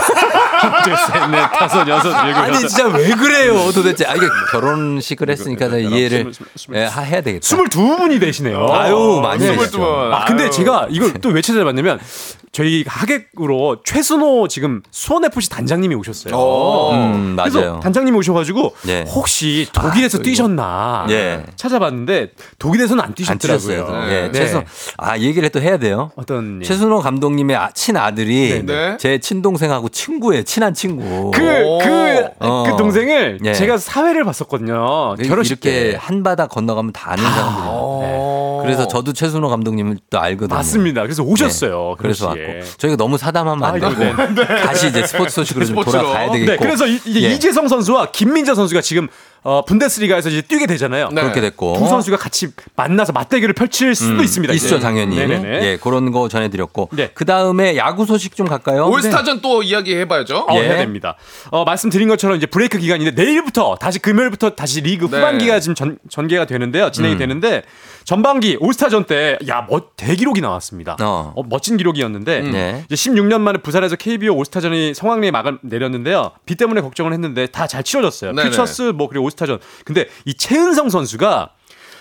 [0.84, 2.58] 둘, 셋, 넷, 다섯, 여섯, 일곱, 아니.
[2.58, 4.04] 진짜 왜 그래요 도대체?
[4.06, 6.32] 아 이게 결혼식을 했으니까 나 이해를
[6.74, 7.40] 예, 하- 해야 되겠다.
[7.46, 8.68] 22분이 되시네요.
[8.72, 9.56] 아유, 많이 네.
[9.56, 9.82] 되시죠.
[10.12, 10.50] 아, 근데 아유.
[10.50, 11.98] 제가 이걸 또 왜 찾아봤냐면
[12.50, 16.34] 저희 하객으로 최순호 지금 수원 FC 단장님이 오셨어요.
[16.92, 17.80] 음, 그래서 맞아요.
[17.82, 19.04] 단장님이 오셔가지고 예.
[19.06, 20.30] 혹시 독일에서 아, 또 이거.
[20.30, 21.44] 뛰셨나 예.
[21.56, 23.68] 찾아봤는데 독일에서는 안안 뛰셨더라고요.
[23.86, 24.10] 뛰셨어요.
[24.10, 24.64] 예, 최순
[24.96, 26.10] 아 얘기를 또 해야 돼요.
[26.16, 26.66] 어떤 예.
[26.66, 28.96] 최순호 감독님의 아- 친아들이 네.
[28.98, 30.42] 제 친동생하고 친구예요.
[30.48, 31.30] 친한 친구.
[31.30, 32.64] 그, 그, 어.
[32.66, 33.52] 그 동생을 예.
[33.52, 35.14] 제가 사회를 봤었거든요.
[35.22, 35.96] 결혼식 이렇게 때.
[36.00, 37.98] 한 바닥 건너가면 다 아는 사람들이에요.
[38.00, 38.62] 네.
[38.62, 40.56] 그래서 저도 최순호 감독님을 또 알거든요.
[40.56, 41.02] 맞습니다.
[41.02, 41.96] 그래서 오셨어요.
[41.98, 42.02] 네.
[42.02, 42.42] 그래서 왔고.
[42.78, 44.62] 저희가 너무 사담하면 안 아, 되고 네.
[44.62, 46.52] 다시 이제 스포츠 소식으로 좀 돌아가야 되겠고.
[46.52, 47.34] 네, 그래서 이, 이제 예.
[47.34, 49.08] 이재성 선수와 김민재 선수가 지금
[49.48, 51.08] 어, 분데스리가에서 이제 뛰게 되잖아요.
[51.08, 54.52] 그렇게 됐고 두 선수가 같이 만나서 맞대결을 펼칠 수도 음, 있습니다.
[54.52, 54.66] 이제.
[54.66, 55.16] 있죠, 당연히.
[55.16, 55.62] 네네네.
[55.66, 56.90] 예, 그런 거 전해드렸고.
[56.92, 57.10] 네.
[57.14, 58.88] 그 다음에 야구 소식 좀 갈까요?
[58.88, 60.46] 올스타전 또 이야기해봐야죠.
[60.50, 60.60] 어, 예.
[60.64, 61.14] 해야 됩니다.
[61.50, 65.16] 어, 말씀드린 것처럼 이제 브레이크 기간인데 내일부터 다시 금요일부터 다시 리그 네.
[65.16, 66.90] 후반기가 지금 전, 전개가 되는데요.
[66.90, 67.18] 진행이 음.
[67.18, 67.62] 되는데
[68.04, 70.96] 전반기 올스타전 때 야, 뭐 대기록이 나왔습니다.
[71.00, 71.32] 어.
[71.34, 72.84] 어, 멋진 기록이었는데 네.
[72.90, 76.32] 이제 16년 만에 부산에서 KBO 올스타전이 성황리에 막을 내렸는데요.
[76.44, 78.32] 비 때문에 걱정을 했는데 다 잘 치러졌어요.
[78.32, 78.48] 네네.
[78.50, 79.58] 퓨처스 뭐 그리고 올스타 전.
[79.84, 81.50] 근데 이 최은성 선수가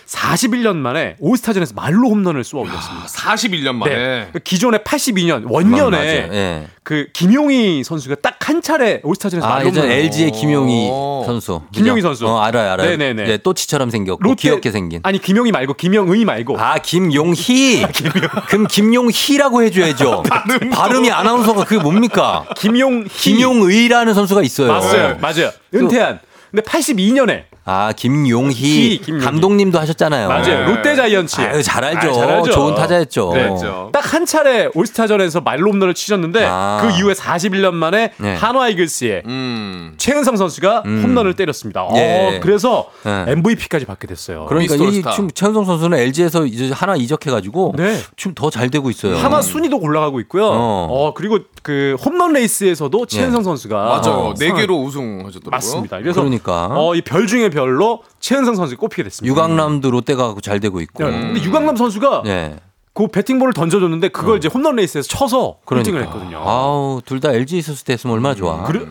[0.07, 3.07] 41년 만에 올스타전에서 말로 홈런을 쏘아 올렸습니다.
[3.07, 3.93] 41년 만에.
[3.95, 4.30] 네.
[4.31, 5.47] 그 기존에 82년 맞아요.
[5.49, 5.97] 원년에
[6.31, 6.68] 예.
[6.84, 10.88] 그 김용희 선수가 딱 한 차례 올스타전에서 아, 말로 예전 홈런을 LG의 김용희
[11.26, 11.61] 선수.
[11.73, 12.01] 김용희?
[12.01, 12.26] 선수.
[12.26, 12.89] 어, 알아요, 알아요.
[12.91, 13.27] 네네네.
[13.30, 15.01] 예, 또치처럼 생겼고 롯데- 귀엽게 생긴.
[15.03, 17.85] 아니 김용희 말고 김영의 말고 아, 김용희.
[18.47, 20.23] 그럼 김용희라고 해줘야죠.
[20.72, 22.45] 발음이 아나운서가 그게 뭡니까?
[22.55, 24.68] 김용희 김용의라는 선수가 있어요.
[24.72, 26.19] 맞아요 맞아요 은퇴한
[26.57, 28.56] 근데 82년에 아, 김용희.
[28.56, 29.26] 희, 김용희.
[29.26, 30.30] 감독님도 하셨잖아요.
[30.30, 32.10] 맞아요 롯데 자이언츠 아유, 잘 알죠.
[32.10, 32.52] 아, 잘 알죠.
[32.52, 33.31] 좋은 타자였죠.
[33.34, 33.44] 네.
[33.44, 33.89] 그렇죠.
[33.91, 36.80] 딱한 차례 올스타전에서 말로 홈런을 치셨는데 아.
[36.81, 38.35] 그 이후에 41년 만에 네.
[38.35, 39.94] 한화 이글스에 음.
[39.98, 41.02] 최은성 선수가 음.
[41.03, 41.84] 홈런을 때렸습니다.
[41.84, 42.39] 어, 예.
[42.41, 43.26] 그래서 네.
[43.27, 44.45] MVP까지 받게 됐어요.
[44.48, 45.02] 그러니까 이.
[45.02, 47.99] 지금 채은성 선수는 LG에서 이제 한화 이적해가지고 네.
[48.15, 49.18] 지금 더 잘 되고 있어요.
[49.18, 50.45] 한화 순위도 올라가고 있고요.
[50.48, 50.88] 어.
[50.89, 54.14] 어, 그리고 그 홈런 레이스에서도 채은성 선수가 맞아요.
[54.30, 55.49] 어, 네 개로 우승하셨더라고요.
[55.52, 55.99] 맞습니다.
[55.99, 59.31] 그래서 그러니까 어, 이 별 중에 별로 채은성 선수 꼽히게 됐습니다.
[59.31, 61.03] 유강남도 롯데 가 갖고 잘 되고 있고.
[61.03, 62.55] 야, 근데 유강남 선수가 예.
[62.93, 65.91] 그 배팅볼을 던져줬는데 그걸 이제 홈런 레이스에서 쳐서 그러니까.
[65.91, 66.39] 1등을 했거든요.
[66.43, 68.63] 아우, 둘 다 LG 있었을 때 했으면 얼마나 좋아.
[68.63, 68.81] 그래?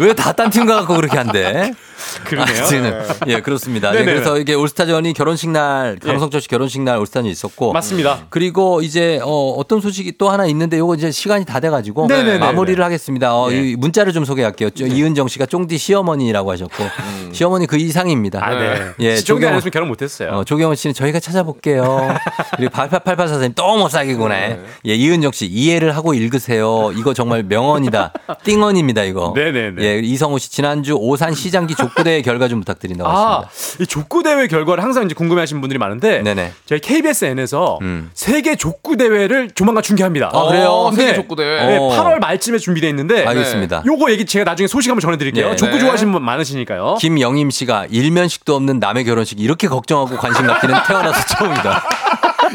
[0.00, 1.72] 왜다 딴 팀 가갖고 그렇게 한대?
[2.24, 2.56] 그러네요.
[2.58, 3.90] 아무튼, 예, 그렇습니다.
[3.92, 4.04] 네.
[4.04, 6.06] 그래서 이게 올스타전이 결혼식 날, 예.
[6.08, 7.72] 강성철 씨 결혼식 날 올스타전이 있었고.
[7.72, 8.26] 맞습니다.
[8.30, 12.06] 그리고 이제 어, 어떤 소식이 또 하나 있는데 요거 이제 시간이 다 돼가지고.
[12.38, 13.34] 마무리를 하겠습니다.
[13.34, 13.70] 어, 네.
[13.72, 14.70] 이 문자를 좀 소개할게요.
[14.70, 16.84] 저 이은정 씨가 쫑디 시어머니라고 하셨고
[17.32, 18.44] 시어머니 그 이상입니다.
[18.44, 18.80] 아, 네.
[19.00, 20.30] 예, 조경- 했으면 결혼 못했어요.
[20.30, 22.14] 어, 조경원 씨는 저희가 찾아볼게요.
[22.56, 24.60] 그리고 8888사님 또 못 사게 구네.
[24.86, 26.92] 예, 이은정 씨 이해를 하고 읽으세요.
[26.96, 28.12] 이거 정말 명언이다.
[28.44, 29.32] 띵언입니다, 이거.
[29.34, 29.82] 네네네.
[29.82, 33.82] 예, 이성호 씨 지난주 오산 시장기 족구 대회 결과 좀 부탁드린다고 아, 하셨습니다.
[33.82, 36.52] 이 족구 대회 결과를 항상 이제 궁금해 하시는 분들이 많은데 네네.
[36.66, 38.10] 저희 KBSN에서 음.
[38.14, 40.30] 세계 족구 대회를 조만간 중계합니다.
[40.32, 40.68] 아, 그래요?
[40.68, 41.14] 어, 세계 네.
[41.14, 41.66] 족구 대회.
[41.66, 41.88] 네, 어.
[41.90, 43.82] 8월 말쯤에 준비되어 있는데 알겠습니다.
[43.86, 45.50] 요거 얘기 제가 나중에 소식 한번 전해드릴게요.
[45.50, 45.56] 네.
[45.56, 45.80] 족구 네.
[45.80, 46.96] 좋아하시는 분 많으시니까요.
[47.00, 51.84] 김영임 씨가 일면식도 없는 남의 결혼식 이렇게 걱정하고 관심 갖기는 태어나서 처음이다.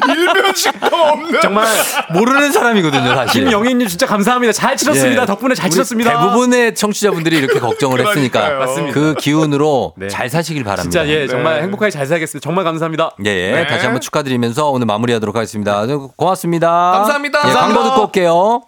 [0.08, 1.42] 일면식도 없는.
[1.42, 1.68] 정말
[2.14, 3.46] 모르는 사람이거든요, 사실.
[3.46, 4.54] 김영희님 진짜 감사합니다.
[4.54, 5.24] 잘 치렀습니다.
[5.24, 5.26] 예.
[5.26, 6.12] 덕분에 잘 치렀습니다.
[6.12, 8.50] 대부분의 청취자분들이 이렇게 걱정을 했으니까.
[8.60, 8.94] 맞습니다.
[8.94, 10.08] 그 기운으로 네.
[10.08, 10.84] 잘 사시길 바랍니다.
[10.84, 11.62] 진짜 예 정말 네.
[11.64, 12.44] 행복하게 잘 살겠습니다.
[12.44, 13.12] 정말 감사합니다.
[13.26, 13.52] 예, 예.
[13.52, 13.68] 네.
[13.68, 15.86] 다시 한번 축하드리면서 오늘 마무리하도록 하겠습니다.
[16.16, 16.70] 고맙습니다.
[16.70, 17.40] 감사합니다.
[17.40, 17.84] 예, 광고 감사합니다.
[17.90, 18.62] 듣고 올게요.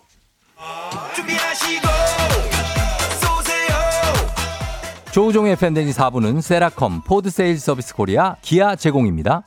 [5.11, 9.43] 조우종의 팬데믹 4부는 세라컴, 포드세일 서비스 코리아, 기아 제공입니다.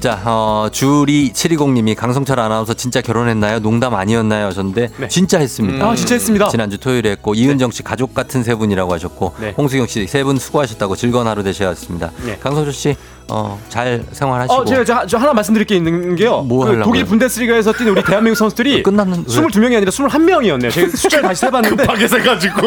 [0.00, 3.60] 자, 어, 주리 720님이 강성철 아나운서 진짜 결혼했나요?
[3.60, 4.46] 농담 아니었나요?
[4.46, 5.86] 하셨는데 진짜 했습니다.
[5.90, 6.48] 아, 진짜 했습니다.
[6.48, 9.54] 지난주 토요일에 했고 이은정 씨 가족 같은 세 분이라고 하셨고 네.
[9.58, 12.12] 홍수경 씨 세 분 수고하셨다고 즐거운 하루 되셨습니다.
[12.24, 12.38] 네.
[12.38, 12.96] 강성철 씨,
[13.30, 16.42] 어, 잘 생활하시고 어, 제가, 저, 저 하나 말씀드릴 게 있는 게요.
[16.42, 16.84] 뭐 그 하려고요?
[16.84, 20.70] 독일 분데스리가에서 뛰는 우리 대한민국 선수들이 끝났는 22명이 아니라 21명이었네요.
[20.70, 22.60] 제가 숫자를 다시 세봤는데 급하게 세가지고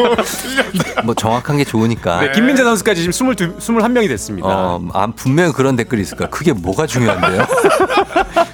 [1.04, 2.20] 뭐 정확한 게 좋으니까.
[2.20, 4.48] 네, 김민재 선수까지 지금 22, 21명이 됐습니다.
[4.48, 6.28] 어, 아, 분명히 그런 댓글이 있을 거야.
[6.28, 7.46] 그게 뭐가 중요한데요?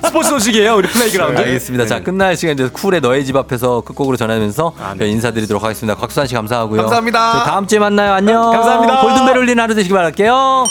[0.05, 0.74] 스포츠 소식이에요.
[0.77, 1.39] 우리 플레이그라운드.
[1.41, 1.87] 알겠습니다.
[1.87, 5.95] 자, 끝날 시간 돼서 쿨의 너의 집 앞에서 끝곡으로 전하면서 저희 인사드리도록 하겠습니다.
[5.99, 6.81] 곽수산 씨 감사하고요.
[6.82, 7.32] 감사합니다.
[7.32, 8.12] 저희 다음 주에 만나요.
[8.15, 8.51] 안녕.
[8.51, 9.01] 감사합니다.
[9.03, 10.65] 골든벨 울린 하루 되시길 바랄게요.